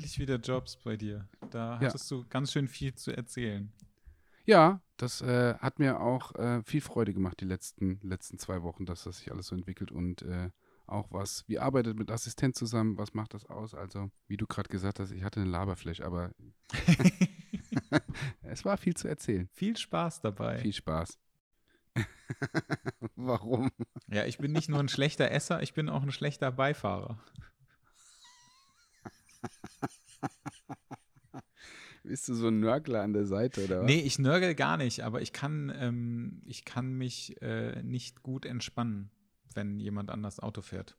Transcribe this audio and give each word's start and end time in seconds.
endlich 0.00 0.18
wieder 0.18 0.36
Jobs 0.36 0.76
bei 0.76 0.96
dir. 0.96 1.28
Da 1.50 1.74
Ja. 1.74 1.80
hattest 1.88 2.10
du 2.10 2.24
ganz 2.28 2.52
schön 2.52 2.68
viel 2.68 2.94
zu 2.94 3.14
erzählen. 3.16 3.72
Ja, 4.46 4.80
das 4.96 5.20
äh, 5.20 5.54
hat 5.58 5.78
mir 5.78 6.00
auch 6.00 6.34
äh, 6.34 6.62
viel 6.64 6.80
Freude 6.80 7.12
gemacht, 7.12 7.40
die 7.40 7.44
letzten, 7.44 8.00
letzten 8.02 8.38
zwei 8.38 8.62
Wochen, 8.62 8.86
dass 8.86 9.04
das 9.04 9.18
sich 9.18 9.30
alles 9.30 9.48
so 9.48 9.54
entwickelt 9.54 9.92
und 9.92 10.22
äh, 10.22 10.50
auch 10.86 11.12
was, 11.12 11.44
wie 11.46 11.58
arbeitet 11.58 11.96
mit 11.98 12.10
Assistent 12.10 12.56
zusammen, 12.56 12.96
was 12.98 13.14
macht 13.14 13.34
das 13.34 13.46
aus? 13.46 13.74
Also, 13.74 14.10
wie 14.26 14.36
du 14.36 14.46
gerade 14.46 14.68
gesagt 14.68 14.98
hast, 14.98 15.12
ich 15.12 15.22
hatte 15.22 15.40
eine 15.40 15.50
Laberfläche, 15.50 16.04
aber 16.04 16.32
es 18.42 18.64
war 18.64 18.76
viel 18.76 18.96
zu 18.96 19.06
erzählen. 19.06 19.48
Viel 19.52 19.76
Spaß 19.76 20.20
dabei. 20.22 20.58
Viel 20.58 20.72
Spaß. 20.72 21.18
Warum? 23.16 23.70
Ja, 24.08 24.24
ich 24.24 24.38
bin 24.38 24.52
nicht 24.52 24.68
nur 24.68 24.80
ein 24.80 24.88
schlechter 24.88 25.30
Esser, 25.30 25.62
ich 25.62 25.74
bin 25.74 25.88
auch 25.88 26.02
ein 26.02 26.12
schlechter 26.12 26.50
Beifahrer. 26.50 27.18
Bist 32.10 32.28
du 32.28 32.34
so 32.34 32.48
ein 32.48 32.58
Nörgler 32.58 33.02
an 33.02 33.12
der 33.12 33.24
Seite, 33.24 33.64
oder 33.64 33.82
was? 33.82 33.86
Nee, 33.86 34.00
ich 34.00 34.18
nörgel 34.18 34.56
gar 34.56 34.76
nicht, 34.76 35.04
aber 35.04 35.22
ich 35.22 35.32
kann, 35.32 35.72
ähm, 35.76 36.42
ich 36.44 36.64
kann 36.64 36.94
mich 36.94 37.40
äh, 37.40 37.84
nicht 37.84 38.24
gut 38.24 38.44
entspannen, 38.44 39.12
wenn 39.54 39.78
jemand 39.78 40.10
anders 40.10 40.40
Auto 40.40 40.60
fährt. 40.60 40.96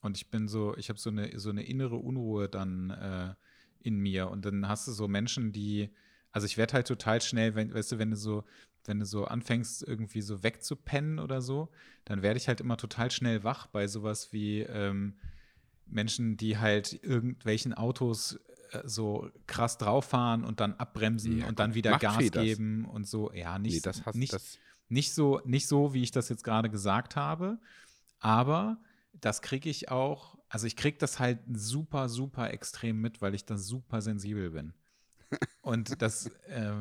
Und 0.00 0.16
ich 0.16 0.30
bin 0.30 0.48
so, 0.48 0.74
ich 0.78 0.88
habe 0.88 0.98
so 0.98 1.10
eine, 1.10 1.38
so 1.38 1.50
eine 1.50 1.64
innere 1.64 1.96
Unruhe 1.96 2.48
dann 2.48 2.88
äh, 2.88 3.34
in 3.80 3.98
mir. 3.98 4.30
Und 4.30 4.46
dann 4.46 4.66
hast 4.66 4.88
du 4.88 4.92
so 4.92 5.06
Menschen, 5.06 5.52
die, 5.52 5.90
also 6.32 6.46
ich 6.46 6.56
werde 6.56 6.72
halt 6.72 6.86
total 6.86 7.20
schnell, 7.20 7.54
wenn, 7.54 7.74
weißt 7.74 7.92
du, 7.92 7.98
wenn 7.98 8.12
du 8.12 8.16
so, 8.16 8.44
wenn 8.86 9.00
du 9.00 9.04
so 9.04 9.26
anfängst, 9.26 9.86
irgendwie 9.86 10.22
so 10.22 10.42
wegzupennen 10.42 11.18
oder 11.18 11.42
so, 11.42 11.68
dann 12.06 12.22
werde 12.22 12.38
ich 12.38 12.48
halt 12.48 12.62
immer 12.62 12.78
total 12.78 13.10
schnell 13.10 13.44
wach 13.44 13.66
bei 13.66 13.86
sowas 13.86 14.32
wie 14.32 14.60
ähm, 14.60 15.18
Menschen, 15.84 16.38
die 16.38 16.56
halt 16.56 17.02
irgendwelchen 17.02 17.74
Autos 17.74 18.40
so 18.84 19.30
krass 19.46 19.78
drauf 19.78 20.06
fahren 20.06 20.44
und 20.44 20.60
dann 20.60 20.74
abbremsen 20.74 21.38
Ja, 21.38 21.48
und 21.48 21.58
dann 21.58 21.74
wieder 21.74 21.98
Gas 21.98 22.30
geben 22.30 22.84
und 22.84 23.06
so. 23.06 23.32
Ja, 23.32 23.58
nicht, 23.58 23.74
nee, 23.74 23.80
das 23.80 24.04
hast 24.04 24.16
nicht, 24.16 24.32
das. 24.32 24.58
nicht 24.88 25.14
so, 25.14 25.40
nicht 25.44 25.68
so, 25.68 25.94
wie 25.94 26.02
ich 26.02 26.10
das 26.10 26.28
jetzt 26.28 26.44
gerade 26.44 26.70
gesagt 26.70 27.16
habe, 27.16 27.58
aber 28.20 28.78
das 29.12 29.42
kriege 29.42 29.68
ich 29.70 29.90
auch, 29.90 30.38
also 30.48 30.66
ich 30.66 30.76
kriege 30.76 30.98
das 30.98 31.18
halt 31.18 31.38
super, 31.52 32.08
super 32.08 32.50
extrem 32.50 33.00
mit, 33.00 33.22
weil 33.22 33.34
ich 33.34 33.44
da 33.44 33.56
super 33.56 34.00
sensibel 34.02 34.50
bin. 34.50 34.74
Und 35.62 36.02
das, 36.02 36.26
äh, 36.48 36.72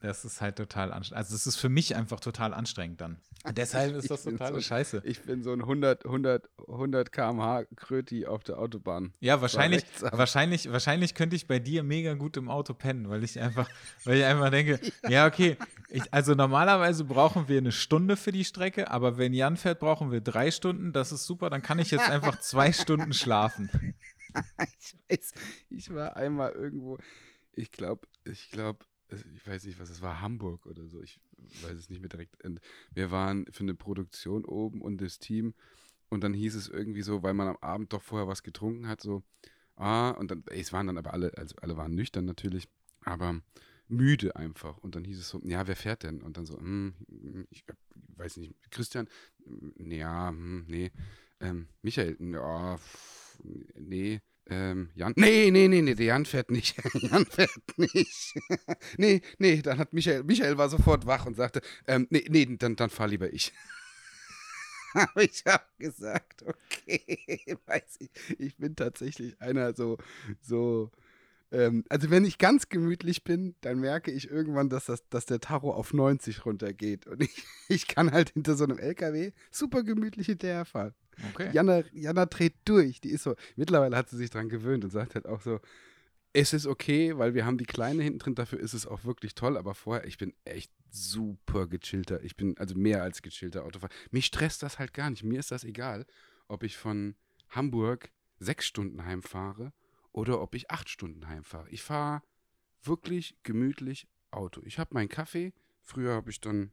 das 0.00 0.24
ist 0.24 0.40
halt 0.40 0.56
total 0.56 0.92
anstrengend. 0.92 1.18
Also 1.18 1.34
es 1.34 1.46
ist 1.46 1.56
für 1.56 1.68
mich 1.68 1.96
einfach 1.96 2.20
total 2.20 2.54
anstrengend 2.54 3.00
dann. 3.00 3.18
Und 3.44 3.56
deshalb 3.58 3.94
ist 3.96 4.10
das 4.10 4.24
bin 4.24 4.36
totale 4.36 4.56
so- 4.56 4.60
Scheiße. 4.60 5.02
Ich 5.04 5.22
bin 5.22 5.42
so 5.42 5.52
ein 5.52 5.60
100, 5.60 6.04
100, 6.04 6.48
100 6.68 7.12
km/h 7.12 7.64
Kröti 7.76 8.26
auf 8.26 8.44
der 8.44 8.58
Autobahn. 8.58 9.12
Ja, 9.20 9.40
wahrscheinlich, 9.40 9.84
wahrscheinlich, 10.00 10.70
wahrscheinlich 10.70 11.14
könnte 11.14 11.36
ich 11.36 11.46
bei 11.46 11.58
dir 11.58 11.82
mega 11.82 12.14
gut 12.14 12.36
im 12.36 12.48
Auto 12.48 12.74
pennen, 12.74 13.08
weil 13.08 13.24
ich 13.24 13.38
einfach, 13.40 13.68
weil 14.04 14.18
ich 14.18 14.24
einfach 14.24 14.50
denke, 14.50 14.80
ja, 15.08 15.26
okay, 15.26 15.56
ich, 15.90 16.12
also 16.12 16.34
normalerweise 16.34 17.04
brauchen 17.04 17.48
wir 17.48 17.58
eine 17.58 17.72
Stunde 17.72 18.16
für 18.16 18.32
die 18.32 18.44
Strecke, 18.44 18.90
aber 18.90 19.18
wenn 19.18 19.32
Jan 19.32 19.56
fährt, 19.56 19.80
brauchen 19.80 20.10
wir 20.10 20.20
drei 20.20 20.50
Stunden, 20.50 20.92
das 20.92 21.12
ist 21.12 21.24
super, 21.26 21.50
dann 21.50 21.62
kann 21.62 21.78
ich 21.78 21.90
jetzt 21.90 22.08
einfach 22.08 22.38
zwei 22.40 22.72
Stunden 22.72 23.12
schlafen. 23.12 23.70
ich 24.80 24.94
weiß, 25.08 25.32
ich 25.70 25.94
war 25.94 26.16
einmal 26.16 26.52
irgendwo, 26.52 26.98
ich 27.52 27.72
glaube, 27.72 28.06
ich 28.24 28.50
glaube, 28.50 28.84
ich 29.12 29.46
weiß 29.46 29.64
nicht, 29.64 29.78
was 29.78 29.90
es 29.90 30.02
war, 30.02 30.20
Hamburg 30.20 30.66
oder 30.66 30.86
so, 30.86 31.02
ich 31.02 31.20
weiß 31.62 31.78
es 31.78 31.90
nicht 31.90 32.00
mehr 32.00 32.08
direkt. 32.08 32.42
Und 32.44 32.60
wir 32.92 33.10
waren 33.10 33.46
für 33.50 33.62
eine 33.62 33.74
Produktion 33.74 34.44
oben 34.44 34.82
und 34.82 35.00
das 35.00 35.18
Team 35.18 35.54
und 36.08 36.24
dann 36.24 36.34
hieß 36.34 36.54
es 36.54 36.68
irgendwie 36.68 37.02
so, 37.02 37.22
weil 37.22 37.34
man 37.34 37.48
am 37.48 37.58
Abend 37.60 37.92
doch 37.92 38.02
vorher 38.02 38.28
was 38.28 38.42
getrunken 38.42 38.88
hat, 38.88 39.00
so, 39.00 39.22
ah, 39.76 40.10
und 40.10 40.30
dann, 40.30 40.42
ey, 40.48 40.60
es 40.60 40.72
waren 40.72 40.86
dann 40.86 40.98
aber 40.98 41.12
alle, 41.12 41.36
also 41.36 41.56
alle 41.60 41.76
waren 41.76 41.94
nüchtern 41.94 42.24
natürlich, 42.24 42.68
aber 43.02 43.40
müde 43.88 44.36
einfach. 44.36 44.78
Und 44.78 44.94
dann 44.94 45.04
hieß 45.04 45.18
es 45.18 45.28
so, 45.28 45.40
ja, 45.44 45.66
wer 45.66 45.76
fährt 45.76 46.02
denn? 46.02 46.22
Und 46.22 46.36
dann 46.36 46.46
so, 46.46 46.58
hm, 46.58 46.94
ich 47.50 47.64
weiß 48.16 48.38
nicht, 48.38 48.54
Christian, 48.70 49.08
hm, 49.44 49.90
ja, 49.90 50.28
hm, 50.28 50.64
nee, 50.68 50.90
ähm, 51.40 51.68
Michael, 51.82 52.16
ja, 52.20 52.76
pff, 52.76 53.40
nee, 53.78 54.20
ähm, 54.50 54.90
Jan, 54.94 55.12
nee, 55.16 55.50
nee, 55.50 55.68
nee, 55.68 55.82
nee, 55.82 55.94
der 55.94 56.06
Jan 56.06 56.24
fährt 56.24 56.50
nicht. 56.50 56.76
Jan 56.94 57.26
fährt 57.26 57.50
nicht. 57.76 58.34
nee, 58.96 59.20
nee, 59.38 59.60
dann 59.62 59.78
hat 59.78 59.92
Michael, 59.92 60.24
Michael 60.24 60.56
war 60.56 60.68
sofort 60.68 61.06
wach 61.06 61.26
und 61.26 61.36
sagte, 61.36 61.60
ähm, 61.86 62.06
nee, 62.10 62.24
nee, 62.28 62.56
dann, 62.58 62.76
dann 62.76 62.90
fahr 62.90 63.08
lieber 63.08 63.32
ich. 63.32 63.52
Aber 64.94 65.22
ich 65.22 65.44
habe 65.46 65.64
gesagt, 65.78 66.44
okay, 66.44 67.58
weiß 67.66 67.96
ich, 67.98 68.10
ich 68.38 68.56
bin 68.56 68.74
tatsächlich 68.74 69.40
einer 69.40 69.74
so, 69.74 69.98
so, 70.40 70.90
ähm, 71.52 71.84
also 71.90 72.10
wenn 72.10 72.24
ich 72.24 72.38
ganz 72.38 72.70
gemütlich 72.70 73.24
bin, 73.24 73.54
dann 73.60 73.80
merke 73.80 74.10
ich 74.10 74.30
irgendwann, 74.30 74.70
dass, 74.70 74.86
das, 74.86 75.06
dass 75.10 75.26
der 75.26 75.40
Tacho 75.40 75.72
auf 75.72 75.92
90 75.92 76.46
runtergeht. 76.46 77.06
Und 77.06 77.22
ich, 77.22 77.44
ich 77.68 77.86
kann 77.86 78.12
halt 78.12 78.30
hinter 78.30 78.54
so 78.54 78.64
einem 78.64 78.78
LKW 78.78 79.32
super 79.50 79.82
gemütlich 79.82 80.26
hinterherfahren. 80.26 80.94
Okay. 81.32 81.50
Jana, 81.52 81.82
Jana 81.92 82.26
dreht 82.26 82.54
durch. 82.64 83.00
Die 83.00 83.10
ist 83.10 83.22
so, 83.24 83.34
mittlerweile 83.56 83.96
hat 83.96 84.08
sie 84.08 84.16
sich 84.16 84.30
dran 84.30 84.48
gewöhnt 84.48 84.84
und 84.84 84.90
sagt 84.90 85.14
halt 85.14 85.26
auch 85.26 85.40
so, 85.40 85.60
es 86.32 86.52
ist 86.52 86.66
okay, 86.66 87.16
weil 87.16 87.34
wir 87.34 87.44
haben 87.46 87.58
die 87.58 87.64
Kleine 87.64 88.02
hinten 88.02 88.18
drin, 88.18 88.34
dafür 88.34 88.60
ist 88.60 88.74
es 88.74 88.86
auch 88.86 89.04
wirklich 89.04 89.34
toll, 89.34 89.56
aber 89.56 89.74
vorher, 89.74 90.06
ich 90.06 90.18
bin 90.18 90.34
echt 90.44 90.70
super 90.90 91.66
gechillter. 91.66 92.22
Ich 92.22 92.36
bin 92.36 92.56
also 92.58 92.74
mehr 92.74 93.02
als 93.02 93.22
gechillter 93.22 93.64
Autofahrer. 93.64 93.92
Mich 94.10 94.26
stresst 94.26 94.62
das 94.62 94.78
halt 94.78 94.94
gar 94.94 95.10
nicht. 95.10 95.24
Mir 95.24 95.40
ist 95.40 95.50
das 95.50 95.64
egal, 95.64 96.06
ob 96.48 96.62
ich 96.62 96.76
von 96.76 97.14
Hamburg 97.50 98.10
sechs 98.38 98.66
Stunden 98.66 99.04
heimfahre 99.04 99.72
oder 100.12 100.40
ob 100.40 100.54
ich 100.54 100.70
acht 100.70 100.88
Stunden 100.88 101.28
heimfahre. 101.28 101.68
Ich 101.70 101.82
fahre 101.82 102.22
wirklich 102.82 103.36
gemütlich 103.42 104.06
Auto. 104.30 104.62
Ich 104.64 104.78
habe 104.78 104.94
meinen 104.94 105.08
Kaffee. 105.08 105.52
Früher 105.82 106.14
habe 106.14 106.30
ich 106.30 106.40
dann 106.40 106.72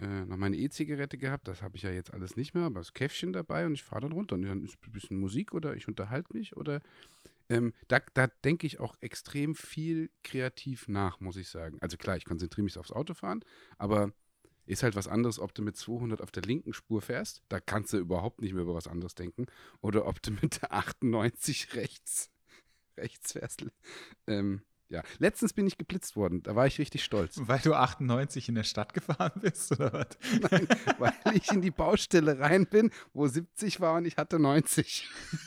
äh, 0.00 0.24
noch 0.24 0.36
meine 0.36 0.56
E-Zigarette 0.56 1.18
gehabt. 1.18 1.48
Das 1.48 1.62
habe 1.62 1.76
ich 1.76 1.82
ja 1.82 1.90
jetzt 1.90 2.12
alles 2.12 2.36
nicht 2.36 2.54
mehr, 2.54 2.64
aber 2.64 2.80
das 2.80 2.92
Käffchen 2.92 3.32
dabei 3.32 3.66
und 3.66 3.74
ich 3.74 3.82
fahre 3.82 4.02
dann 4.02 4.12
runter. 4.12 4.34
Und 4.34 4.42
dann 4.42 4.62
ist 4.62 4.78
ein 4.82 4.92
bisschen 4.92 5.18
Musik 5.18 5.52
oder 5.54 5.76
ich 5.76 5.88
unterhalte 5.88 6.36
mich 6.36 6.56
oder 6.56 6.80
ähm, 7.48 7.74
da, 7.88 8.00
da 8.14 8.28
denke 8.28 8.66
ich 8.66 8.78
auch 8.78 8.96
extrem 9.00 9.54
viel 9.54 10.10
kreativ 10.22 10.86
nach, 10.88 11.20
muss 11.20 11.36
ich 11.36 11.48
sagen. 11.48 11.78
Also 11.80 11.96
klar, 11.96 12.16
ich 12.16 12.24
konzentriere 12.24 12.64
mich 12.64 12.78
aufs 12.78 12.92
Autofahren, 12.92 13.44
aber 13.76 14.12
ist 14.66 14.84
halt 14.84 14.94
was 14.94 15.08
anderes, 15.08 15.40
ob 15.40 15.52
du 15.52 15.62
mit 15.62 15.76
200 15.76 16.22
auf 16.22 16.30
der 16.30 16.44
linken 16.44 16.72
Spur 16.72 17.02
fährst, 17.02 17.42
da 17.48 17.58
kannst 17.58 17.92
du 17.92 17.98
überhaupt 17.98 18.40
nicht 18.40 18.52
mehr 18.52 18.62
über 18.62 18.74
was 18.74 18.86
anderes 18.86 19.16
denken, 19.16 19.46
oder 19.80 20.06
ob 20.06 20.22
du 20.22 20.30
mit 20.30 20.62
der 20.62 20.72
98 20.72 21.74
rechts, 21.74 22.30
rechts 22.96 23.32
fährst. 23.32 23.66
Ähm, 24.28 24.62
ja, 24.90 25.02
letztens 25.18 25.52
bin 25.52 25.66
ich 25.66 25.78
geblitzt 25.78 26.16
worden, 26.16 26.42
da 26.42 26.56
war 26.56 26.66
ich 26.66 26.78
richtig 26.78 27.04
stolz, 27.04 27.40
Weil 27.46 27.60
du 27.60 27.74
98 27.74 28.48
in 28.48 28.56
der 28.56 28.64
Stadt 28.64 28.92
gefahren 28.92 29.40
bist, 29.40 29.72
oder 29.72 29.92
was? 29.92 30.08
weil 30.98 31.14
ich 31.34 31.50
in 31.50 31.62
die 31.62 31.70
Baustelle 31.70 32.38
rein 32.40 32.66
bin, 32.66 32.90
wo 33.12 33.26
70 33.26 33.80
war 33.80 33.96
und 33.96 34.04
ich 34.04 34.16
hatte 34.16 34.38
90. 34.38 35.08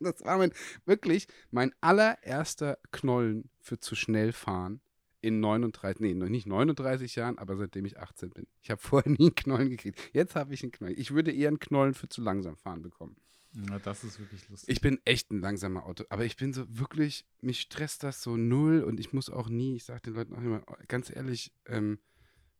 das 0.00 0.24
war 0.24 0.38
mein, 0.38 0.52
wirklich 0.84 1.28
mein 1.50 1.72
allererster 1.80 2.78
Knollen 2.90 3.48
für 3.60 3.78
zu 3.78 3.94
schnell 3.94 4.32
fahren 4.32 4.80
in 5.22 5.40
39, 5.40 6.00
nee, 6.00 6.14
noch 6.14 6.28
nicht 6.28 6.46
39 6.46 7.14
Jahren, 7.14 7.38
aber 7.38 7.56
seitdem 7.56 7.84
ich 7.84 7.98
18 7.98 8.30
bin. 8.30 8.46
Ich 8.62 8.70
habe 8.70 8.80
vorher 8.80 9.12
nie 9.12 9.26
einen 9.26 9.34
Knollen 9.34 9.70
gekriegt. 9.70 10.00
Jetzt 10.12 10.34
habe 10.34 10.54
ich 10.54 10.62
einen 10.62 10.72
Knollen. 10.72 10.94
Ich 10.96 11.12
würde 11.12 11.30
eher 11.30 11.48
einen 11.48 11.58
Knollen 11.58 11.94
für 11.94 12.08
zu 12.08 12.22
langsam 12.22 12.56
fahren 12.56 12.82
bekommen. 12.82 13.16
Ja, 13.52 13.78
das 13.80 14.04
ist 14.04 14.20
wirklich 14.20 14.48
lustig. 14.48 14.68
Ich 14.68 14.80
bin 14.80 15.00
echt 15.04 15.30
ein 15.30 15.40
langsamer 15.40 15.84
Auto, 15.84 16.04
aber 16.08 16.24
ich 16.24 16.36
bin 16.36 16.52
so 16.52 16.64
wirklich, 16.68 17.26
mich 17.40 17.60
stresst 17.60 18.04
das 18.04 18.22
so 18.22 18.36
null 18.36 18.82
und 18.82 19.00
ich 19.00 19.12
muss 19.12 19.28
auch 19.28 19.48
nie, 19.48 19.76
ich 19.76 19.84
sage 19.84 20.02
den 20.02 20.14
Leuten 20.14 20.34
auch 20.34 20.42
immer, 20.42 20.62
ganz 20.86 21.10
ehrlich, 21.14 21.52
ähm, 21.66 21.98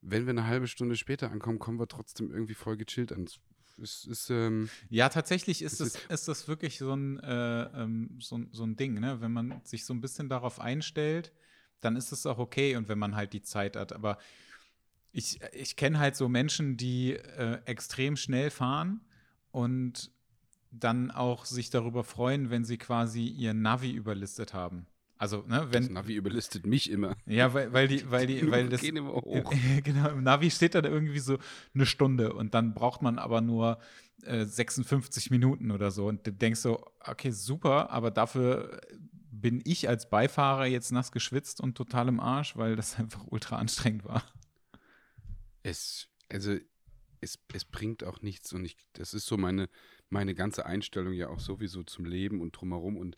wenn 0.03 0.27
wir 0.27 0.31
eine 0.31 0.47
halbe 0.47 0.67
Stunde 0.67 0.97
später 0.97 1.31
ankommen, 1.31 1.59
kommen 1.59 1.79
wir 1.79 1.87
trotzdem 1.87 2.31
irgendwie 2.33 2.55
voll 2.55 2.77
gechillt 2.77 3.13
an. 3.13 3.29
Es 3.83 4.05
ist, 4.05 4.31
ähm, 4.31 4.69
Ja, 4.89 5.09
tatsächlich 5.09 5.63
ist 5.63 5.81
Es 5.81 5.93
das, 5.93 6.05
ist 6.07 6.29
das 6.29 6.49
wirklich 6.49 6.79
so 6.79 6.93
ein, 6.93 7.19
äh, 7.21 7.63
ähm, 7.83 8.17
so, 8.21 8.41
so 8.51 8.65
ein 8.65 8.77
Ding, 8.77 8.95
ne? 8.95 9.21
Wenn 9.21 9.33
man 9.33 9.61
sich 9.65 9.85
so 9.85 9.95
ein 9.95 10.01
bisschen 10.01 10.29
darauf 10.29 10.61
einstellt, 10.61 11.33
dann 11.81 11.97
ist 11.97 12.13
es 12.13 12.27
auch 12.27 12.39
okay 12.39 12.77
und 12.77 12.89
wenn 12.89 12.99
man 12.99 13.15
halt 13.15 13.33
die 13.33 13.43
Zeit 13.43 13.77
hat. 13.77 13.93
Aber 13.93 14.19
ich, 15.13 15.41
ich 15.53 15.77
kenne 15.77 15.99
halt 15.99 16.17
so 16.17 16.29
Menschen, 16.29 16.77
die 16.77 17.13
äh, 17.15 17.61
extrem 17.65 18.17
schnell 18.17 18.51
fahren 18.51 19.01
und 19.51 20.11
dann 20.71 21.11
auch 21.11 21.45
sich 21.45 21.71
darüber 21.71 22.05
freuen, 22.05 22.51
wenn 22.51 22.65
sie 22.65 22.79
quasi 22.79 23.27
ihr 23.27 23.55
Navi 23.55 23.91
überlistet 23.91 24.55
haben. 24.55 24.87
Also, 25.19 25.45
ne, 25.47 25.69
das 25.71 25.73
wenn, 25.73 25.93
Navi 25.93 26.15
überlistet 26.15 26.67
mich 26.67 26.91
immer. 26.91 27.15
ja, 27.27 27.53
weil, 27.53 27.73
weil 27.75 27.89
die, 27.89 28.11
weil 28.11 28.27
die, 28.27 28.51
weil 28.51 28.71
das, 28.71 28.81
gehen 28.81 28.97
immer 28.97 29.13
hoch. 29.15 29.53
genau, 29.85 30.09
im 30.09 30.23
Navi 30.23 30.51
steht 30.51 30.75
dann 30.75 30.87
irgendwie 30.87 31.19
so 31.19 31.37
eine 31.75 31.85
Stunde 31.85 32.33
und 32.33 32.55
dann 32.55 32.73
braucht 32.73 33.03
man 33.03 33.19
aber 33.19 33.43
nur 33.43 33.79
äh, 34.23 34.47
56 34.47 35.31
Minuten 35.31 35.73
oder 35.73 35.91
so. 35.91 36.07
Und 36.07 36.27
du 36.27 36.33
denkst 36.33 36.61
so, 36.61 36.87
okay, 37.01 37.33
super, 37.33 37.91
aber 37.91 38.11
dafür 38.11 38.81
bin 39.31 39.61
ich 39.65 39.89
als 39.89 40.09
Beifahrer 40.09 40.67
jetzt 40.67 40.91
nass 40.91 41.13
geschwitzt 41.13 41.61
und 41.61 41.77
total 41.77 42.09
im 42.09 42.21
Arsch, 42.21 42.57
weil 42.57 42.77
das 42.77 42.95
einfach 42.99 43.27
ultra 43.27 43.57
anstrengend 43.57 44.05
war. 44.05 44.25
Es, 45.63 46.09
also, 46.31 46.57
es, 47.21 47.39
es 47.53 47.67
bringt 47.67 48.05
auch 48.05 48.23
nichts 48.23 48.55
und 48.55 48.65
ich, 48.65 48.77
das 48.95 49.13
ist 49.13 49.27
so 49.27 49.37
meine, 49.37 49.69
meine 50.11 50.35
ganze 50.35 50.67
Einstellung 50.67 51.15
ja 51.15 51.29
auch 51.29 51.41
sowieso 51.41 51.83
zum 51.83 52.05
Leben 52.05 52.41
und 52.41 52.53
drumherum 52.53 52.97
und 52.97 53.17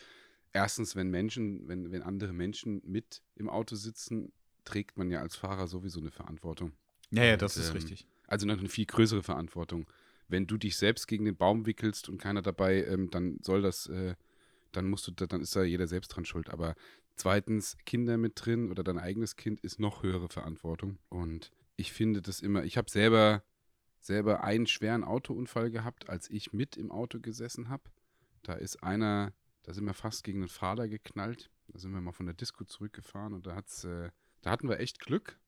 erstens, 0.52 0.94
wenn 0.96 1.10
Menschen, 1.10 1.66
wenn, 1.68 1.90
wenn 1.90 2.02
andere 2.02 2.32
Menschen 2.32 2.82
mit 2.84 3.22
im 3.34 3.48
Auto 3.48 3.74
sitzen, 3.74 4.32
trägt 4.64 4.96
man 4.96 5.10
ja 5.10 5.20
als 5.20 5.36
Fahrer 5.36 5.66
sowieso 5.66 6.00
eine 6.00 6.10
Verantwortung. 6.10 6.72
Ja, 7.10 7.24
ja, 7.24 7.36
das 7.36 7.56
Und, 7.56 7.62
ist 7.62 7.68
ähm, 7.70 7.76
richtig. 7.76 8.06
Also 8.26 8.46
noch 8.46 8.58
eine 8.58 8.68
viel 8.68 8.86
größere 8.86 9.22
Verantwortung. 9.22 9.86
Wenn 10.28 10.46
du 10.46 10.56
dich 10.56 10.76
selbst 10.76 11.08
gegen 11.08 11.24
den 11.24 11.36
Baum 11.36 11.66
wickelst 11.66 12.08
und 12.08 12.18
keiner 12.18 12.42
dabei, 12.42 12.84
ähm, 12.84 13.10
dann 13.10 13.38
soll 13.42 13.62
das, 13.62 13.86
äh, 13.86 14.14
dann 14.72 14.88
musst 14.88 15.06
du, 15.06 15.10
da, 15.10 15.26
dann 15.26 15.42
ist 15.42 15.54
da 15.54 15.62
jeder 15.62 15.86
selbst 15.86 16.08
dran 16.08 16.24
schuld. 16.24 16.48
Aber 16.50 16.74
zweitens, 17.16 17.76
Kinder 17.84 18.16
mit 18.16 18.32
drin 18.36 18.70
oder 18.70 18.82
dein 18.82 18.98
eigenes 18.98 19.36
Kind 19.36 19.60
ist 19.60 19.80
noch 19.80 20.02
höhere 20.02 20.28
Verantwortung. 20.28 20.98
Und 21.08 21.50
ich 21.76 21.92
finde 21.92 22.22
das 22.22 22.40
immer, 22.40 22.64
ich 22.64 22.78
habe 22.78 22.90
selber, 22.90 23.42
selber 24.04 24.44
einen 24.44 24.66
schweren 24.66 25.04
Autounfall 25.04 25.70
gehabt, 25.70 26.08
als 26.08 26.28
ich 26.30 26.52
mit 26.52 26.76
im 26.76 26.90
Auto 26.90 27.20
gesessen 27.20 27.68
habe. 27.68 27.84
Da 28.42 28.54
ist 28.54 28.82
einer, 28.82 29.32
da 29.62 29.72
sind 29.72 29.84
wir 29.84 29.94
fast 29.94 30.24
gegen 30.24 30.40
einen 30.40 30.48
Fahrer 30.48 30.88
geknallt. 30.88 31.50
Da 31.68 31.78
sind 31.78 31.92
wir 31.92 32.00
mal 32.00 32.12
von 32.12 32.26
der 32.26 32.34
Disco 32.34 32.64
zurückgefahren 32.64 33.32
und 33.32 33.46
da 33.46 33.54
hat's, 33.54 33.84
äh, 33.84 34.10
da 34.42 34.50
hatten 34.50 34.68
wir 34.68 34.80
echt 34.80 35.00
Glück. 35.00 35.38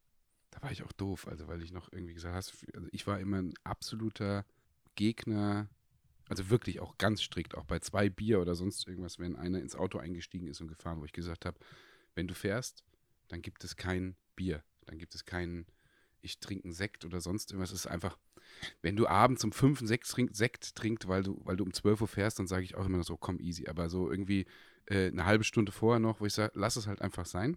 Da 0.51 0.63
war 0.63 0.71
ich 0.71 0.85
auch 0.85 0.93
doof, 0.93 1.27
also 1.27 1.49
weil 1.49 1.63
ich 1.63 1.73
noch 1.73 1.93
irgendwie 1.93 2.15
gesagt 2.15 2.35
habe, 2.35 2.77
also 2.77 2.89
ich 2.93 3.07
war 3.07 3.19
immer 3.19 3.39
ein 3.39 3.55
absoluter 3.65 4.47
Gegner, 4.95 5.69
also 6.29 6.49
wirklich 6.49 6.81
auch 6.81 6.97
ganz 6.97 7.23
strikt, 7.23 7.57
auch 7.57 7.65
bei 7.65 7.81
zwei 7.81 8.09
Bier 8.09 8.41
oder 8.41 8.55
sonst 8.55 8.87
irgendwas, 8.87 9.19
wenn 9.19 9.37
einer 9.37 9.61
ins 9.61 9.75
Auto 9.75 9.99
eingestiegen 9.99 10.47
ist 10.47 10.61
und 10.61 10.69
gefahren, 10.69 11.01
wo 11.01 11.05
ich 11.05 11.13
gesagt 11.13 11.45
habe, 11.45 11.59
wenn 12.15 12.29
du 12.29 12.35
fährst, 12.35 12.85
dann 13.29 13.43
gibt 13.43 13.65
es 13.65 13.77
kein 13.77 14.17
Bier, 14.37 14.63
dann 14.87 14.99
gibt 14.99 15.15
es 15.15 15.25
keinen, 15.25 15.67
ich 16.21 16.39
trinke 16.39 16.65
einen 16.65 16.73
Sekt 16.73 17.05
oder 17.05 17.21
sonst 17.21 17.51
irgendwas. 17.51 17.73
Es 17.73 17.81
ist 17.81 17.87
einfach, 17.87 18.19
wenn 18.83 18.97
du 18.97 19.07
abends 19.07 19.45
um 19.45 19.53
fünf 19.53 19.81
einen 19.81 19.89
Sekt, 19.89 20.09
trink, 20.09 20.35
Sekt 20.35 20.75
trinkt, 20.75 21.09
weil 21.09 21.23
du, 21.23 21.41
weil 21.45 21.57
du 21.57 21.65
um 21.65 21.73
12 21.73 22.01
Uhr 22.01 22.09
fährst, 22.09 22.39
dann 22.39 22.47
sage 22.47 22.65
ich 22.65 22.75
auch 22.75 22.87
immer 22.87 23.03
so, 23.03 23.17
komm 23.17 23.41
easy. 23.41 23.69
Aber 23.69 23.89
so 23.89 24.11
irgendwie 24.11 24.47
äh, 24.87 25.07
eine 25.09 25.25
halbe 25.25 25.45
Stunde 25.45 25.73
vorher 25.73 26.01
noch, 26.01 26.21
wo 26.21 26.27
ich 26.27 26.35
sage, 26.35 26.53
lass 26.55 26.77
es 26.77 26.87
halt 26.87 27.03
einfach 27.03 27.27
sein. 27.27 27.57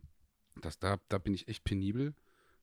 Das, 0.62 0.80
da, 0.80 0.98
da 1.10 1.18
bin 1.18 1.34
ich 1.34 1.48
echt 1.48 1.64
penibel, 1.64 2.14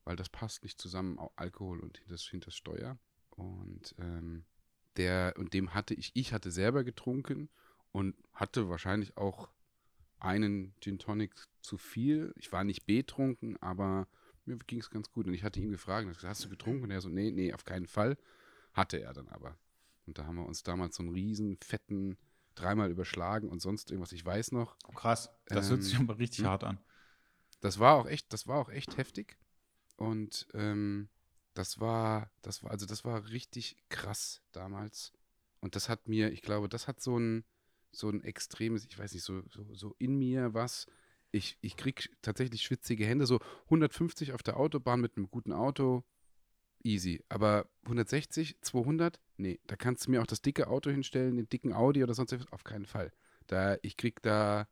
weil 0.04 0.16
das 0.16 0.28
passt 0.28 0.62
nicht 0.62 0.80
zusammen, 0.80 1.18
Alkohol 1.36 1.80
und 1.80 2.02
das, 2.08 2.22
hinters 2.22 2.56
Steuer. 2.56 2.98
Und 3.30 3.94
ähm, 3.98 4.44
der, 4.96 5.34
und 5.38 5.54
dem 5.54 5.74
hatte 5.74 5.94
ich, 5.94 6.12
ich 6.14 6.32
hatte 6.32 6.50
selber 6.50 6.84
getrunken 6.84 7.48
und 7.92 8.14
hatte 8.32 8.68
wahrscheinlich 8.68 9.16
auch 9.16 9.48
einen 10.18 10.74
Gin 10.80 10.98
Tonic 10.98 11.34
zu 11.60 11.78
viel. 11.78 12.32
Ich 12.36 12.52
war 12.52 12.64
nicht 12.64 12.86
betrunken, 12.86 13.56
aber 13.62 14.08
mir 14.46 14.56
ging 14.66 14.80
es 14.80 14.90
ganz 14.90 15.10
gut. 15.10 15.26
Und 15.26 15.34
ich 15.34 15.44
hatte 15.44 15.60
ihn 15.60 15.70
gefragt, 15.70 16.06
gesagt, 16.06 16.24
hast 16.24 16.44
du 16.44 16.48
getrunken? 16.48 16.84
Und 16.84 16.90
er 16.90 17.00
so, 17.00 17.08
nee, 17.08 17.30
nee, 17.30 17.52
auf 17.52 17.64
keinen 17.64 17.86
Fall. 17.86 18.16
Hatte 18.72 19.00
er 19.00 19.12
dann 19.12 19.28
aber. 19.28 19.56
Und 20.06 20.18
da 20.18 20.26
haben 20.26 20.36
wir 20.36 20.46
uns 20.46 20.62
damals 20.62 20.96
so 20.96 21.02
einen 21.02 21.12
riesen, 21.12 21.58
fetten, 21.62 22.18
dreimal 22.54 22.90
überschlagen 22.90 23.48
und 23.48 23.60
sonst 23.60 23.90
irgendwas. 23.90 24.12
Ich 24.12 24.24
weiß 24.24 24.52
noch, 24.52 24.76
Krass. 24.94 25.30
Das 25.46 25.70
hört 25.70 25.82
sich 25.82 25.94
ähm, 25.94 26.02
aber 26.02 26.18
richtig 26.18 26.40
hm? 26.40 26.46
hart 26.46 26.64
an. 26.64 26.78
das 27.60 27.78
war 27.78 27.94
auch 27.94 28.06
echt, 28.06 28.32
das 28.32 28.46
war 28.46 28.58
auch 28.58 28.70
echt 28.70 28.96
heftig. 28.96 29.38
Und 29.96 30.46
ähm, 30.54 31.08
das 31.54 31.80
war, 31.80 32.30
das 32.42 32.62
war, 32.62 32.70
also 32.70 32.86
das 32.86 33.04
war 33.04 33.28
richtig 33.30 33.76
krass 33.88 34.42
damals. 34.52 35.12
Und 35.60 35.76
das 35.76 35.88
hat 35.88 36.08
mir, 36.08 36.32
ich 36.32 36.42
glaube, 36.42 36.68
das 36.68 36.88
hat 36.88 37.00
so 37.00 37.18
ein, 37.18 37.44
so 37.90 38.10
ein 38.10 38.22
extremes, 38.22 38.84
ich 38.84 38.98
weiß 38.98 39.14
nicht, 39.14 39.22
so, 39.22 39.42
so, 39.48 39.72
so 39.72 39.94
in 39.98 40.18
mir 40.18 40.52
was. 40.52 40.86
Ich, 41.34 41.58
ich 41.62 41.76
krieg 41.76 42.10
tatsächlich 42.22 42.62
schwitzige 42.62 43.04
Hände, 43.04 43.26
so 43.26 43.40
150 43.64 44.34
auf 44.34 44.44
der 44.44 44.56
Autobahn 44.56 45.00
mit 45.00 45.16
einem 45.16 45.28
guten 45.28 45.50
Auto, 45.50 46.04
easy. 46.84 47.24
Aber 47.28 47.68
160, 47.86 48.60
200, 48.60 49.20
nee, 49.36 49.58
da 49.66 49.74
kannst 49.74 50.06
du 50.06 50.12
mir 50.12 50.22
auch 50.22 50.28
das 50.28 50.42
dicke 50.42 50.68
Auto 50.68 50.90
hinstellen, 50.90 51.36
den 51.36 51.48
dicken 51.48 51.72
Audi 51.72 52.04
oder 52.04 52.14
sonst 52.14 52.30
was, 52.38 52.52
auf 52.52 52.62
keinen 52.62 52.86
Fall. 52.86 53.10
Da, 53.48 53.76
ich 53.82 53.96
krieg 53.96 54.22
da, 54.22 54.68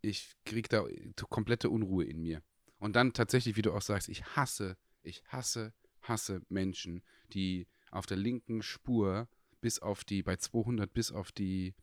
ich 0.00 0.34
krieg 0.46 0.70
da 0.70 0.86
komplette 1.28 1.68
Unruhe 1.68 2.04
in 2.06 2.22
mir. 2.22 2.42
Und 2.78 2.96
dann 2.96 3.12
tatsächlich, 3.12 3.56
wie 3.56 3.62
du 3.62 3.74
auch 3.74 3.82
sagst, 3.82 4.08
ich 4.08 4.24
hasse, 4.34 4.78
ich 5.02 5.22
hasse, 5.28 5.74
hasse 6.00 6.40
Menschen, 6.48 7.02
die 7.34 7.66
auf 7.90 8.06
der 8.06 8.16
linken 8.16 8.62
Spur 8.62 9.28
bis 9.60 9.78
auf 9.80 10.04
die, 10.04 10.22
bei 10.22 10.36
200 10.36 10.90
bis 10.90 11.12
auf 11.12 11.32
die 11.32 11.74